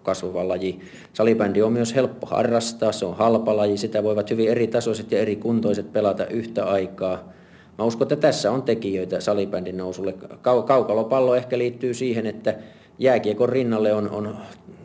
kasvava 0.04 0.48
laji. 0.48 0.82
Salibändi 1.14 1.62
on 1.62 1.74
myös 1.74 1.96
helppo 1.96 2.28
harrastaa, 2.28 2.92
se 2.92 3.06
on 3.06 3.18
halpa 3.18 3.58
laji, 3.58 3.78
sitä 3.78 4.04
voivat 4.04 4.30
hyvin 4.30 4.50
eri 4.50 4.68
tasoiset 4.68 5.12
ja 5.12 5.20
eri 5.20 5.36
kuntoiset 5.36 5.94
pelata 5.94 6.26
yhtä 6.26 6.66
aikaa. 6.66 7.34
Mä 7.78 7.86
uskon, 7.86 8.06
että 8.06 8.16
tässä 8.16 8.52
on 8.52 8.64
tekijöitä 8.64 9.20
salibändin 9.20 9.78
nousulle. 9.78 10.16
Kaukalopallo 10.42 11.36
ehkä 11.36 11.58
liittyy 11.58 11.94
siihen, 11.94 12.26
että 12.26 12.56
jääkiekon 13.00 13.50
rinnalle 13.50 13.94
on, 13.94 14.10
on 14.10 14.36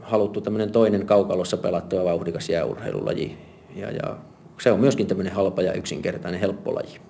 haluttu 0.03 0.41
tämmöinen 0.41 0.73
toinen 0.73 1.07
kaukalossa 1.07 1.57
pelattava 1.57 2.05
vauhdikas 2.05 2.49
jääurheilulaji. 2.49 3.37
Ja, 3.77 3.91
ja 3.91 4.17
se 4.61 4.73
on 4.73 4.81
myöskin 4.81 5.07
tämmöinen 5.07 5.33
halpa 5.33 5.63
ja 5.63 5.73
yksinkertainen 5.73 6.41
helppo 6.41 6.75
laji. 6.75 7.01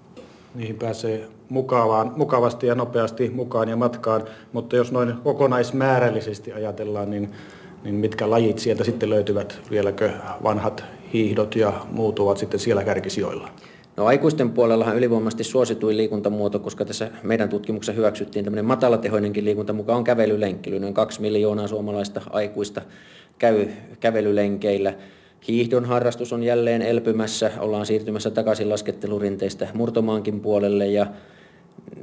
Niihin 0.55 0.77
pääsee 0.77 1.29
mukavaan, 1.49 2.13
mukavasti 2.17 2.67
ja 2.67 2.75
nopeasti 2.75 3.31
mukaan 3.31 3.69
ja 3.69 3.77
matkaan, 3.77 4.25
mutta 4.53 4.77
jos 4.77 4.93
noin 4.93 5.15
kokonaismäärällisesti 5.25 6.53
ajatellaan, 6.53 7.11
niin, 7.11 7.31
niin 7.85 7.95
mitkä 7.95 8.31
lajit 8.31 8.59
sieltä 8.59 8.85
sitten 8.85 9.11
löytyvät? 9.11 9.61
Vieläkö 9.71 10.11
vanhat 10.43 10.85
hiihdot 11.13 11.57
ja 11.57 11.73
muut 11.93 12.19
ovat 12.19 12.39
sitten 12.39 12.61
siellä 12.61 12.85
kärkisijoilla? 12.85 13.49
No 14.01 14.07
aikuisten 14.07 14.51
puolellahan 14.51 14.97
ylivoimaisesti 14.97 15.45
suosituin 15.45 15.97
liikuntamuoto, 15.97 16.59
koska 16.59 16.85
tässä 16.85 17.11
meidän 17.23 17.49
tutkimuksessa 17.49 17.93
hyväksyttiin 17.93 18.45
tämmöinen 18.45 18.65
matalatehoinenkin 18.65 19.45
liikuntamuka 19.45 19.97
on 19.97 20.05
kävelylenkki. 20.05 20.79
Noin 20.79 20.95
kaksi 20.95 21.21
miljoonaa 21.21 21.69
suomalaista 21.69 22.21
aikuista 22.31 22.83
käy 23.39 23.67
kävelylenkeillä. 24.01 24.95
Hiihdon 25.49 25.85
harrastus 25.85 26.33
on 26.33 26.43
jälleen 26.43 26.83
elpymässä, 26.83 27.51
ollaan 27.59 27.87
siirtymässä 27.87 28.31
takaisin 28.31 28.69
laskettelurinteistä 28.69 29.69
murtomaankin 29.75 30.41
puolelle 30.41 30.87
ja 30.87 31.07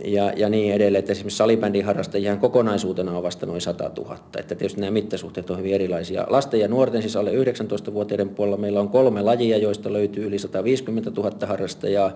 ja, 0.05 0.31
ja 0.35 0.49
niin 0.49 0.73
edelleen, 0.73 0.99
että 0.99 1.11
esimerkiksi 1.11 1.37
salibändin 1.37 1.85
harrastajien 1.85 2.39
kokonaisuutena 2.39 3.17
on 3.17 3.23
vasta 3.23 3.45
noin 3.45 3.61
100 3.61 3.91
000. 3.97 4.15
Että 4.15 4.55
tietysti 4.55 4.81
nämä 4.81 4.91
mittasuhteet 4.91 5.49
on 5.49 5.57
hyvin 5.57 5.73
erilaisia. 5.73 6.25
Lasten 6.29 6.59
ja 6.59 6.67
nuorten, 6.67 7.01
siis 7.01 7.15
alle 7.15 7.31
19-vuotiaiden 7.31 8.29
puolella 8.29 8.57
meillä 8.57 8.79
on 8.79 8.89
kolme 8.89 9.21
lajia, 9.21 9.57
joista 9.57 9.93
löytyy 9.93 10.27
yli 10.27 10.39
150 10.39 11.11
000 11.21 11.47
harrastajaa, 11.47 12.11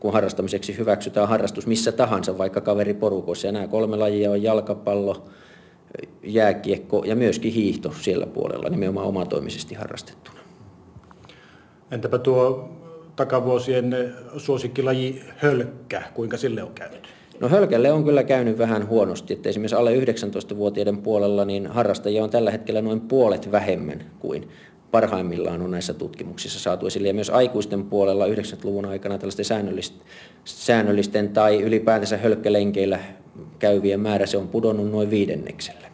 kun 0.00 0.12
harrastamiseksi 0.12 0.78
hyväksytään 0.78 1.28
harrastus 1.28 1.66
missä 1.66 1.92
tahansa, 1.92 2.38
vaikka 2.38 2.60
kaveriporukossa. 2.60 3.46
Ja 3.46 3.52
nämä 3.52 3.68
kolme 3.68 3.96
lajia 3.96 4.30
on 4.30 4.42
jalkapallo, 4.42 5.24
jääkiekko 6.22 7.02
ja 7.06 7.16
myöskin 7.16 7.52
hiihto 7.52 7.92
siellä 8.00 8.26
puolella, 8.26 8.68
nimenomaan 8.68 9.06
omatoimisesti 9.06 9.74
harrastettuna. 9.74 10.38
Entäpä 11.90 12.18
tuo 12.18 12.68
takavuosien 13.16 14.14
suosikkilaji 14.36 15.22
hölkkä, 15.36 16.02
kuinka 16.14 16.36
sille 16.36 16.62
on 16.62 16.72
käynyt? 16.74 17.08
No 17.40 17.48
hölkälle 17.48 17.92
on 17.92 18.04
kyllä 18.04 18.24
käynyt 18.24 18.58
vähän 18.58 18.88
huonosti, 18.88 19.34
että 19.34 19.48
esimerkiksi 19.48 19.76
alle 19.76 19.96
19-vuotiaiden 19.96 20.98
puolella 20.98 21.44
niin 21.44 21.66
harrastajia 21.66 22.24
on 22.24 22.30
tällä 22.30 22.50
hetkellä 22.50 22.82
noin 22.82 23.00
puolet 23.00 23.52
vähemmän 23.52 24.04
kuin 24.18 24.48
parhaimmillaan 24.90 25.62
on 25.62 25.70
näissä 25.70 25.94
tutkimuksissa 25.94 26.60
saatu 26.60 26.86
esille. 26.86 27.08
Ja 27.08 27.14
myös 27.14 27.30
aikuisten 27.30 27.84
puolella 27.84 28.26
90-luvun 28.26 28.84
aikana 28.84 29.18
tällaisten 29.18 29.44
säännöllisten, 29.44 30.00
säännöllisten 30.44 31.28
tai 31.28 31.62
ylipäätänsä 31.62 32.16
hölkkälenkeillä 32.16 32.98
käyvien 33.58 34.00
määrä 34.00 34.26
se 34.26 34.36
on 34.36 34.48
pudonnut 34.48 34.90
noin 34.90 35.10
viidenneksellä. 35.10 35.88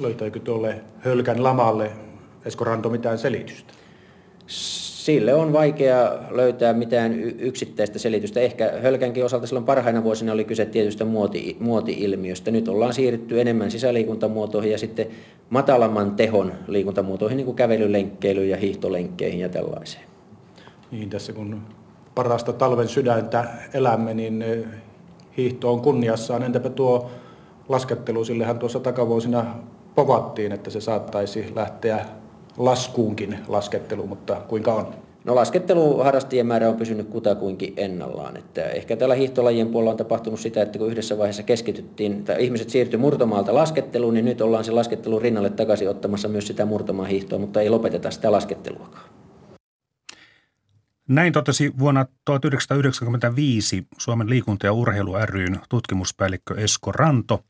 Löytääkö 0.00 0.40
tuolle 0.40 0.80
hölkän 0.98 1.42
lamalle 1.42 1.90
Esko 2.44 2.64
Ranto 2.64 2.88
mitään 2.88 3.18
selitystä? 3.18 3.77
Sille 4.48 5.34
on 5.34 5.52
vaikea 5.52 6.12
löytää 6.30 6.72
mitään 6.72 7.20
yksittäistä 7.20 7.98
selitystä. 7.98 8.40
Ehkä 8.40 8.72
Hölkänkin 8.82 9.24
osalta 9.24 9.46
silloin 9.46 9.66
parhaina 9.66 10.04
vuosina 10.04 10.32
oli 10.32 10.44
kyse 10.44 10.66
tietystä 10.66 11.04
muoti, 11.04 11.56
muoti-ilmiöstä. 11.60 12.50
Nyt 12.50 12.68
ollaan 12.68 12.94
siirrytty 12.94 13.40
enemmän 13.40 13.70
sisäliikuntamuotoihin 13.70 14.72
ja 14.72 14.78
sitten 14.78 15.06
matalamman 15.50 16.10
tehon 16.16 16.52
liikuntamuotoihin, 16.66 17.36
niin 17.36 17.44
kuin 17.44 17.56
kävelylenkkeilyyn 17.56 18.48
ja 18.48 18.56
hiihtolenkkeihin 18.56 19.40
ja 19.40 19.48
tällaiseen. 19.48 20.04
Niin, 20.90 21.10
tässä 21.10 21.32
kun 21.32 21.62
parasta 22.14 22.52
talven 22.52 22.88
sydäntä 22.88 23.44
elämme, 23.74 24.14
niin 24.14 24.44
hiihto 25.36 25.72
on 25.72 25.80
kunniassaan. 25.80 26.42
Entäpä 26.42 26.70
tuo 26.70 27.10
laskettelu, 27.68 28.24
sillehän 28.24 28.58
tuossa 28.58 28.80
takavuosina 28.80 29.54
povattiin, 29.94 30.52
että 30.52 30.70
se 30.70 30.80
saattaisi 30.80 31.52
lähteä 31.54 32.04
laskuunkin 32.58 33.38
laskettelu, 33.48 34.06
mutta 34.06 34.42
kuinka 34.48 34.74
on? 34.74 34.94
No 35.24 35.34
lasketteluharrastajien 35.34 36.46
määrä 36.46 36.68
on 36.68 36.76
pysynyt 36.76 37.08
kutakuinkin 37.08 37.74
ennallaan. 37.76 38.36
Että 38.36 38.64
ehkä 38.64 38.96
tällä 38.96 39.14
hiihtolajien 39.14 39.68
puolella 39.68 39.90
on 39.90 39.96
tapahtunut 39.96 40.40
sitä, 40.40 40.62
että 40.62 40.78
kun 40.78 40.90
yhdessä 40.90 41.18
vaiheessa 41.18 41.42
keskityttiin, 41.42 42.24
tai 42.24 42.44
ihmiset 42.44 42.70
siirtyi 42.70 42.98
murtomaalta 42.98 43.54
lasketteluun, 43.54 44.14
niin 44.14 44.24
nyt 44.24 44.40
ollaan 44.40 44.64
se 44.64 44.72
laskettelun 44.72 45.22
rinnalle 45.22 45.50
takaisin 45.50 45.88
ottamassa 45.88 46.28
myös 46.28 46.46
sitä 46.46 46.64
murtomaan 46.64 47.08
hiihtoa, 47.08 47.38
mutta 47.38 47.60
ei 47.60 47.70
lopeteta 47.70 48.10
sitä 48.10 48.32
lasketteluakaan. 48.32 49.08
Näin 51.08 51.32
totesi 51.32 51.72
vuonna 51.78 52.06
1995 52.24 53.86
Suomen 53.98 54.30
liikunta- 54.30 54.66
ja 54.66 54.72
urheilu 54.72 55.14
ryn 55.24 55.60
tutkimuspäällikkö 55.68 56.54
Esko 56.54 56.92
Ranto 56.92 57.40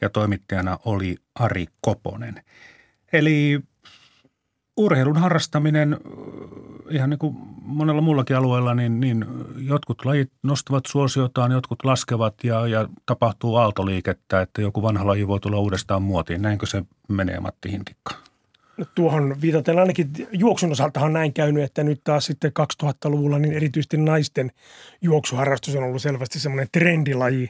ja 0.00 0.10
toimittajana 0.10 0.78
oli 0.84 1.16
Ari 1.34 1.66
Koponen. 1.80 2.42
Eli 3.12 3.60
urheilun 4.76 5.16
harrastaminen 5.16 5.96
ihan 6.90 7.10
niin 7.10 7.18
kuin 7.18 7.36
monella 7.62 8.00
muullakin 8.00 8.36
alueella, 8.36 8.74
niin, 8.74 9.00
niin 9.00 9.24
jotkut 9.56 10.04
lajit 10.04 10.32
nostavat 10.42 10.86
suosiotaan, 10.86 11.52
jotkut 11.52 11.84
laskevat 11.84 12.34
ja, 12.44 12.66
ja 12.66 12.88
tapahtuu 13.06 13.56
aaltoliikettä, 13.56 14.40
että 14.40 14.62
joku 14.62 14.82
vanha 14.82 15.06
laji 15.06 15.28
voi 15.28 15.40
tulla 15.40 15.58
uudestaan 15.58 16.02
muotiin. 16.02 16.42
Näinkö 16.42 16.66
se 16.66 16.82
menee, 17.08 17.40
Matti 17.40 17.70
Hintikka? 17.70 18.14
No 18.76 18.84
tuohon 18.94 19.36
viitaten 19.40 19.78
ainakin 19.78 20.10
juoksun 20.32 20.72
osaltahan 20.72 21.06
on 21.06 21.12
näin 21.12 21.32
käynyt, 21.32 21.64
että 21.64 21.84
nyt 21.84 22.00
taas 22.04 22.26
sitten 22.26 22.52
2000-luvulla 22.84 23.38
niin 23.38 23.54
erityisesti 23.54 23.96
naisten 23.96 24.52
juoksuharrastus 25.02 25.76
on 25.76 25.84
ollut 25.84 26.02
selvästi 26.02 26.40
semmoinen 26.40 26.68
trendilaji. 26.72 27.48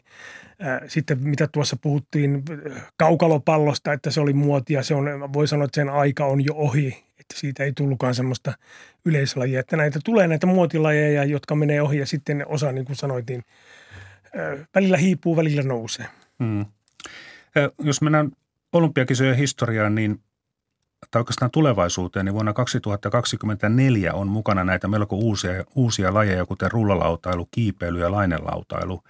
Sitten 0.88 1.18
mitä 1.22 1.46
tuossa 1.46 1.76
puhuttiin 1.82 2.42
kaukalopallosta, 2.96 3.92
että 3.92 4.10
se 4.10 4.20
oli 4.20 4.32
muotia, 4.32 4.82
se 4.82 4.94
on, 4.94 5.32
voi 5.32 5.48
sanoa, 5.48 5.64
että 5.64 5.80
sen 5.80 5.88
aika 5.88 6.26
on 6.26 6.44
jo 6.44 6.52
ohi 6.54 7.06
että 7.30 7.40
siitä 7.40 7.64
ei 7.64 7.72
tullutkaan 7.72 8.14
semmoista 8.14 8.52
yleislajia. 9.04 9.60
Että 9.60 9.76
näitä 9.76 9.98
tulee 10.04 10.28
näitä 10.28 10.46
muotilajeja, 10.46 11.24
jotka 11.24 11.54
menee 11.54 11.82
ohi 11.82 11.98
ja 11.98 12.06
sitten 12.06 12.44
osa, 12.48 12.72
niin 12.72 12.84
kuin 12.84 12.96
sanoitin, 12.96 13.44
välillä 14.74 14.96
hiipuu, 14.96 15.36
välillä 15.36 15.62
nousee. 15.62 16.06
Hmm. 16.44 16.66
Jos 17.78 18.02
mennään 18.02 18.30
olympiakisojen 18.72 19.36
historiaan, 19.36 19.94
niin 19.94 20.20
tai 21.10 21.20
oikeastaan 21.20 21.50
tulevaisuuteen, 21.50 22.24
niin 22.24 22.34
vuonna 22.34 22.52
2024 22.52 24.14
on 24.14 24.28
mukana 24.28 24.64
näitä 24.64 24.88
melko 24.88 25.16
uusia, 25.16 25.64
uusia 25.74 26.14
lajeja, 26.14 26.46
kuten 26.46 26.72
rullalautailu, 26.72 27.48
kiipeily 27.50 28.00
ja 28.00 28.10
lainelautailu, 28.10 29.02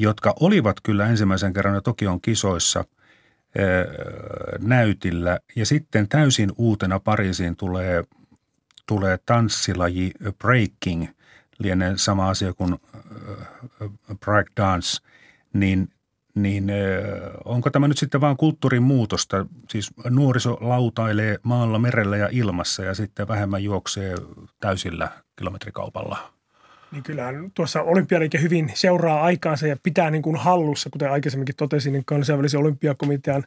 jotka 0.00 0.34
olivat 0.40 0.80
kyllä 0.80 1.06
ensimmäisen 1.06 1.52
kerran 1.52 1.74
jo 1.74 1.80
Tokion 1.80 2.20
kisoissa– 2.20 2.84
näytillä. 4.58 5.38
Ja 5.56 5.66
sitten 5.66 6.08
täysin 6.08 6.52
uutena 6.56 7.00
Pariisiin 7.00 7.56
tulee, 7.56 8.04
tulee 8.86 9.18
tanssilaji 9.26 10.10
breaking, 10.38 11.06
lienee 11.58 11.92
sama 11.96 12.28
asia 12.28 12.52
kuin 12.52 12.76
break 14.24 14.46
dance, 14.56 14.98
niin, 15.52 15.88
niin 16.34 16.72
onko 17.44 17.70
tämä 17.70 17.88
nyt 17.88 17.98
sitten 17.98 18.20
vain 18.20 18.36
kulttuurin 18.36 18.82
muutosta? 18.82 19.46
Siis 19.68 19.90
nuoriso 20.10 20.58
lautailee 20.60 21.38
maalla, 21.42 21.78
merellä 21.78 22.16
ja 22.16 22.28
ilmassa 22.32 22.84
ja 22.84 22.94
sitten 22.94 23.28
vähemmän 23.28 23.64
juoksee 23.64 24.14
täysillä 24.60 25.08
kilometrikaupalla– 25.36 26.18
niin 26.92 27.02
kyllähän 27.02 27.50
tuossa 27.54 27.82
olympialiike 27.82 28.40
hyvin 28.40 28.72
seuraa 28.74 29.22
aikaansa 29.22 29.66
ja 29.66 29.76
pitää 29.82 30.10
niin 30.10 30.22
kuin 30.22 30.36
hallussa, 30.36 30.90
kuten 30.90 31.10
aikaisemminkin 31.10 31.56
totesin, 31.56 31.92
niin 31.92 32.04
kansainvälisen 32.04 32.60
olympiakomitean 32.60 33.44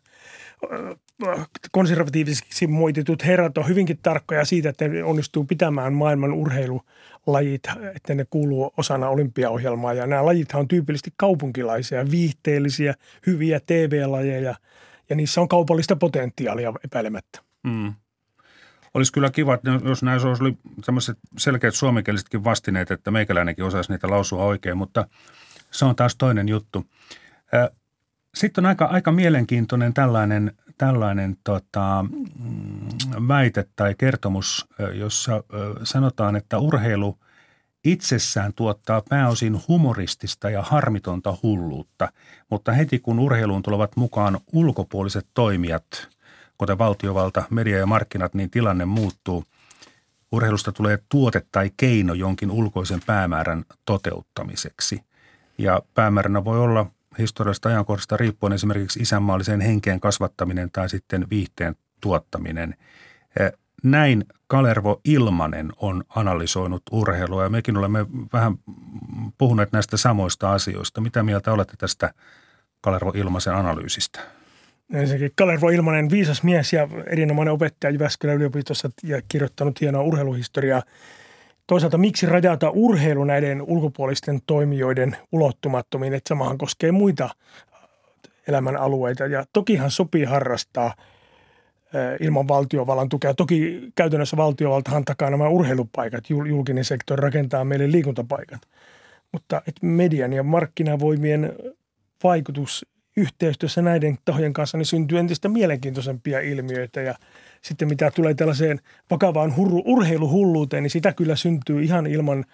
konservatiivisesti 1.72 2.68
moititut 2.68 3.26
herrat 3.26 3.58
on 3.58 3.68
hyvinkin 3.68 4.00
tarkkoja 4.04 4.46
siitä, 4.46 4.70
että 4.70 4.88
ne 4.88 5.04
onnistuu 5.04 5.44
pitämään 5.44 5.94
maailman 5.94 6.34
urheilulajit, 6.34 7.64
että 7.96 8.16
ne 8.16 8.26
kuuluu 8.30 8.74
osana 8.78 9.10
olympiaohjelmaa. 9.10 9.94
Ja 9.94 10.08
nämä 10.08 10.26
lajithan 10.26 10.60
on 10.60 10.68
tyypillisesti 10.68 11.14
kaupunkilaisia, 11.18 12.12
viihteellisiä, 12.12 12.94
hyviä 13.28 13.60
TV-lajeja 13.60 14.56
ja 15.10 15.16
niissä 15.16 15.42
on 15.42 15.48
kaupallista 15.48 15.96
potentiaalia 15.96 16.74
epäilemättä. 16.86 17.39
Mm. 17.64 17.94
Olisi 18.94 19.14
kyllä 19.14 19.30
kiva, 19.30 19.54
että 19.54 19.70
jos 19.84 20.04
näissä 20.04 20.28
olisi 20.28 20.58
sellaiset 20.84 21.18
selkeät 21.38 21.76
suomenkielisetkin 21.76 22.44
vastineet, 22.44 22.92
että 22.92 23.12
meikäläinenkin 23.12 23.66
osaisi 23.66 23.92
niitä 23.92 24.10
lausua 24.10 24.44
oikein, 24.44 24.78
mutta 24.78 25.08
se 25.72 25.86
on 25.86 25.96
taas 25.96 26.16
toinen 26.16 26.50
juttu. 26.50 26.86
Sitten 28.36 28.66
on 28.66 28.70
aika, 28.70 28.86
aika 28.86 29.12
mielenkiintoinen 29.12 29.94
tällainen, 29.94 30.54
tällainen 30.78 31.38
tota, 31.44 32.06
mm, 32.10 33.28
väite 33.28 33.66
tai 33.76 33.96
kertomus, 33.98 34.68
jossa 34.94 35.44
sanotaan, 35.84 36.36
että 36.36 36.60
urheilu 36.60 37.18
itsessään 37.84 38.54
tuottaa 38.54 39.02
pääosin 39.10 39.62
humoristista 39.68 40.50
ja 40.50 40.62
harmitonta 40.62 41.38
hulluutta, 41.44 42.12
mutta 42.50 42.72
heti 42.72 43.00
kun 43.00 43.20
urheiluun 43.20 43.64
tulevat 43.64 43.96
mukaan 43.96 44.39
ulkopuoliset 44.54 45.28
toimijat– 45.34 45.86
kuten 46.62 46.78
valtiovalta, 46.78 47.43
media 47.49 47.78
ja 47.78 47.86
markkinat, 47.86 48.34
niin 48.34 48.49
tilanne 48.49 48.86
muuttuu. 48.86 49.45
Urheilusta 50.32 50.72
tulee 50.72 50.99
tuote 51.09 51.41
tai 51.51 51.72
keino 51.78 52.14
jonkin 52.14 52.51
ulkoisen 52.51 52.99
päämäärän 53.05 53.66
toteuttamiseksi. 53.86 55.03
Ja 55.57 55.82
päämääränä 55.93 56.45
voi 56.45 56.59
olla 56.59 56.86
historiallisesta 57.20 57.70
ajankohdasta 57.70 58.18
riippuen 58.18 58.53
esimerkiksi 58.53 58.99
isänmaallisen 58.99 59.62
henkeen 59.62 59.99
kasvattaminen 59.99 60.72
tai 60.72 60.89
sitten 60.89 61.30
viihteen 61.30 61.76
tuottaminen. 62.01 62.76
Eh, 63.39 63.51
näin 63.84 64.26
Kalervo 64.47 65.01
Ilmanen 65.05 65.72
on 65.78 66.03
analysoinut 66.09 66.84
urheilua 66.91 67.43
ja 67.43 67.49
mekin 67.49 67.78
olemme 67.78 68.05
vähän 68.34 68.57
puhuneet 69.38 69.72
näistä 69.72 69.97
samoista 69.97 70.53
asioista. 70.53 71.01
Mitä 71.01 71.24
mieltä 71.24 71.53
olette 71.53 71.74
tästä 71.78 72.14
Kalervo 72.82 73.12
Ilmasen 73.16 73.55
analyysistä? 73.55 74.41
Ensinnäkin 74.94 75.32
Kalervo 75.36 75.70
Ilmanen, 75.70 76.10
viisas 76.10 76.44
mies 76.44 76.74
ja 76.74 76.88
erinomainen 77.06 77.54
opettaja 77.54 77.92
Jyväskylän 77.92 78.36
yliopistossa 78.36 78.89
ja 79.04 79.22
kirjoittanut 79.28 79.82
hienoa 79.82 80.04
urheiluhistoriaa. 80.04 80.84
toisaalta 81.68 81.98
miksi 81.98 82.26
rajata 82.26 82.70
urheilu 82.70 83.24
näiden 83.24 83.62
ulkopuolisten 83.62 84.39
toimijoiden 84.48 85.18
ulottumattomiin, 85.32 86.14
että 86.14 86.30
samahan 86.30 86.58
koskee 86.58 86.92
muita 86.92 87.30
elämän 88.48 88.78
alueita. 88.78 89.26
Ja 89.26 89.46
tokihan 89.54 89.92
sopii 89.92 90.24
harrastaa 90.24 90.94
ilman 92.20 92.48
valtiovallan 92.48 93.10
tukea. 93.10 93.34
Toki 93.34 93.92
käytännössä 93.96 94.38
valtiovaltahan 94.38 95.06
takaa 95.06 95.30
nämä 95.30 95.50
urheilupaikat, 95.50 96.30
julkinen 96.30 96.86
sektori 96.86 97.22
rakentaa 97.22 97.64
meille 97.64 97.92
liikuntapaikat. 97.92 98.62
Mutta 99.32 99.62
että 99.68 99.86
median 99.86 100.34
ja 100.34 100.44
markkinavoimien 100.44 101.54
vaikutus 102.24 102.86
yhteistyössä 103.18 103.82
näiden 103.82 104.18
tahojen 104.26 104.53
kanssa 104.53 104.78
niin 104.78 104.86
syntyy 104.86 105.20
entistä 105.20 105.49
mielenkiintoisempia 105.49 106.39
ilmiöitä 106.39 107.01
ja 107.01 107.16
sitten 107.62 107.88
mitä 107.88 108.12
tulee 108.12 108.34
tällaiseen 108.34 108.80
vakavaan 109.12 109.55
hurru, 109.55 109.84
urheiluhulluuteen, 109.86 110.84
niin 110.84 110.91
sitä 110.91 111.14
kyllä 111.14 111.36
syntyy 111.36 111.84
ihan 111.84 112.07
ilman 112.07 112.45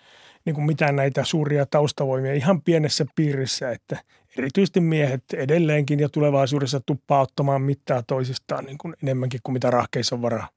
niin 0.46 0.56
kuin 0.56 0.66
mitään 0.66 0.96
näitä 0.96 1.24
suuria 1.24 1.66
taustavoimia 1.66 2.34
ihan 2.34 2.62
pienessä 2.62 3.06
piirissä, 3.16 3.72
että 3.72 3.98
erityisesti 4.38 4.80
miehet 4.80 5.24
edelleenkin 5.34 6.00
ja 6.00 6.10
tulevaisuudessa 6.10 6.80
tuppaa 6.86 7.22
ottamaan 7.22 7.62
mittaa 7.62 8.04
toisistaan 8.04 8.66
niin 8.66 8.78
kuin 8.78 8.94
enemmänkin 9.04 9.40
kuin 9.44 9.54
mitä 9.54 9.72
rahkeissa 9.72 10.16
on 10.16 10.22
varaa. 10.22 10.48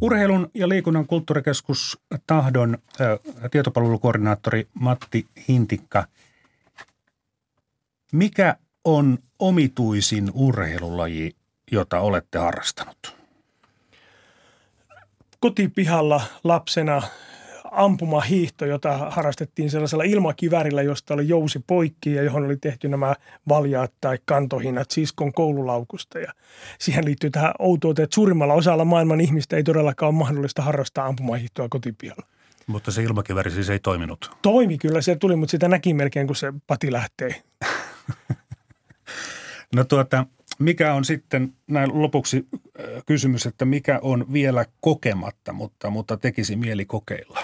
Urheilun 0.00 0.50
ja 0.54 0.68
liikunnan 0.68 1.06
kulttuurikeskus 1.06 2.00
Tahdon 2.26 2.78
tietopalvelukoordinaattori 3.50 4.68
Matti 4.74 5.26
Hintikka. 5.48 6.06
Mikä 8.12 8.56
on 8.84 9.18
omituisin 9.38 10.30
urheilulaji, 10.34 11.36
jota 11.72 12.00
olette 12.00 12.38
harrastanut? 12.38 13.16
Kotipihalla 15.40 16.20
lapsena 16.44 17.02
ampumahiihto, 17.72 18.66
jota 18.66 18.96
harrastettiin 19.10 19.70
sellaisella 19.70 20.04
ilmakivärillä, 20.04 20.82
josta 20.82 21.14
oli 21.14 21.28
jousi 21.28 21.64
poikki 21.66 22.14
ja 22.14 22.22
johon 22.22 22.44
oli 22.44 22.56
tehty 22.56 22.88
nämä 22.88 23.14
valjaat 23.48 23.92
tai 24.00 24.18
kantohinnat 24.24 24.90
siskon 24.90 25.32
koululaukusta. 25.32 26.18
Ja 26.18 26.32
siihen 26.78 27.04
liittyy 27.04 27.30
tähän 27.30 27.52
outouteen, 27.58 28.04
että 28.04 28.14
suurimmalla 28.14 28.54
osalla 28.54 28.84
maailman 28.84 29.20
ihmistä 29.20 29.56
ei 29.56 29.62
todellakaan 29.64 30.08
ole 30.08 30.18
mahdollista 30.18 30.62
harrastaa 30.62 31.06
ampumahiihtoa 31.06 31.68
kotipihalla. 31.68 32.26
Mutta 32.66 32.90
se 32.90 33.02
ilmakiväri 33.02 33.50
siis 33.50 33.70
ei 33.70 33.78
toiminut? 33.78 34.30
Toimi 34.42 34.78
kyllä, 34.78 35.00
se 35.00 35.16
tuli, 35.16 35.36
mutta 35.36 35.50
sitä 35.50 35.68
näki 35.68 35.94
melkein, 35.94 36.26
kun 36.26 36.36
se 36.36 36.52
pati 36.66 36.92
lähtee. 36.92 37.42
no 39.76 39.84
tuota, 39.84 40.26
mikä 40.58 40.94
on 40.94 41.04
sitten 41.04 41.52
näin 41.66 42.02
lopuksi 42.02 42.46
kysymys, 43.06 43.46
että 43.46 43.64
mikä 43.64 43.98
on 44.02 44.32
vielä 44.32 44.64
kokematta, 44.80 45.52
mutta, 45.52 45.90
mutta 45.90 46.16
tekisi 46.16 46.56
mieli 46.56 46.84
kokeilla? 46.84 47.40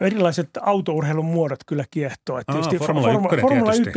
Erilaiset 0.00 0.50
autourheilun 0.60 1.24
muodot 1.24 1.64
kyllä 1.66 1.84
kiehtoo. 1.90 2.38
Että 2.38 2.52
Aa, 2.52 2.62
Formula, 2.78 3.12
1 3.12 3.40
Formula 3.40 3.72
1 3.72 3.90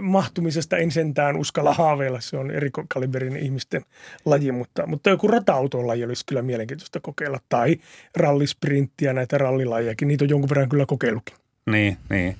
mahtumisesta 0.00 0.76
en 0.76 0.90
sentään 0.90 1.36
uskalla 1.36 1.72
haaveilla. 1.72 2.20
Se 2.20 2.36
on 2.36 2.50
eri 2.50 2.70
kaliberin 2.88 3.36
ihmisten 3.36 3.82
laji, 4.24 4.52
mutta, 4.52 4.86
mutta 4.86 5.10
joku 5.10 5.28
rata-auton 5.28 5.86
laji 5.86 6.04
olisi 6.04 6.26
kyllä 6.26 6.42
mielenkiintoista 6.42 7.00
kokeilla. 7.00 7.38
Tai 7.48 7.76
rallisprinttiä, 8.16 9.12
näitä 9.12 9.38
rallilajiakin. 9.38 10.08
Niitä 10.08 10.24
on 10.24 10.28
jonkun 10.28 10.50
verran 10.50 10.68
kyllä 10.68 10.86
kokeillukin. 10.86 11.36
Niin, 11.66 11.96
niin. 12.10 12.36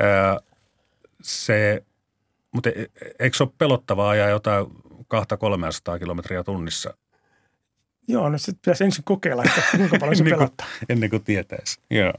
Öö, 0.00 0.36
se, 1.22 1.82
mutta 2.52 2.70
e, 2.70 2.82
e, 2.82 2.88
eikö 3.18 3.36
se 3.36 3.42
ole 3.42 3.52
pelottavaa 3.58 4.10
ajaa 4.10 4.28
jotain 4.28 4.66
200-300 5.14 5.98
kilometriä 5.98 6.44
tunnissa 6.44 6.94
Joo, 8.08 8.28
no 8.28 8.38
sitten 8.38 8.58
pitäisi 8.62 8.84
ensin 8.84 9.04
kokeilla, 9.04 9.44
että 9.44 9.62
kuinka 9.76 9.96
paljon 10.00 10.16
se 10.16 10.24
pelottaa. 10.24 10.66
ennen 10.88 11.10
kuin 11.10 11.24
tietäisi. 11.24 11.80
Joo. 11.90 12.12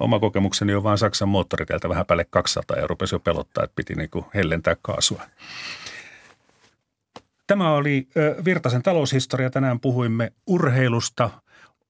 Oma 0.00 0.18
kokemukseni 0.18 0.74
on 0.74 0.82
vain 0.82 0.98
Saksan 0.98 1.28
moottoriteiltä 1.28 1.88
vähän 1.88 2.06
päälle 2.06 2.26
200 2.30 2.76
ja 2.76 2.86
rupesi 2.86 3.14
jo 3.14 3.18
pelottaa, 3.18 3.64
että 3.64 3.74
piti 3.76 3.94
niin 3.94 4.10
kuin 4.10 4.24
hellentää 4.34 4.76
kaasua. 4.82 5.22
Tämä 7.46 7.72
oli 7.72 8.08
Virtasen 8.44 8.82
taloushistoria. 8.82 9.50
Tänään 9.50 9.80
puhuimme 9.80 10.32
urheilusta 10.46 11.30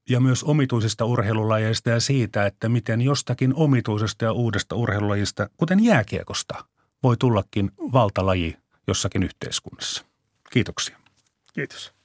ja 0.09 0.21
myös 0.21 0.45
omituisista 0.45 1.05
urheilulajeista 1.05 1.91
ja 1.91 2.01
siitä, 2.01 2.47
että 2.47 2.69
miten 2.69 3.01
jostakin 3.01 3.55
omituisesta 3.55 4.25
ja 4.25 4.33
uudesta 4.33 4.77
urheilulajista, 4.77 5.49
kuten 5.57 5.85
jääkiekosta, 5.85 6.65
voi 7.03 7.17
tullakin 7.17 7.71
valtalaji 7.93 8.57
jossakin 8.87 9.23
yhteiskunnassa. 9.23 10.05
Kiitoksia. 10.51 10.97
Kiitos. 11.55 12.00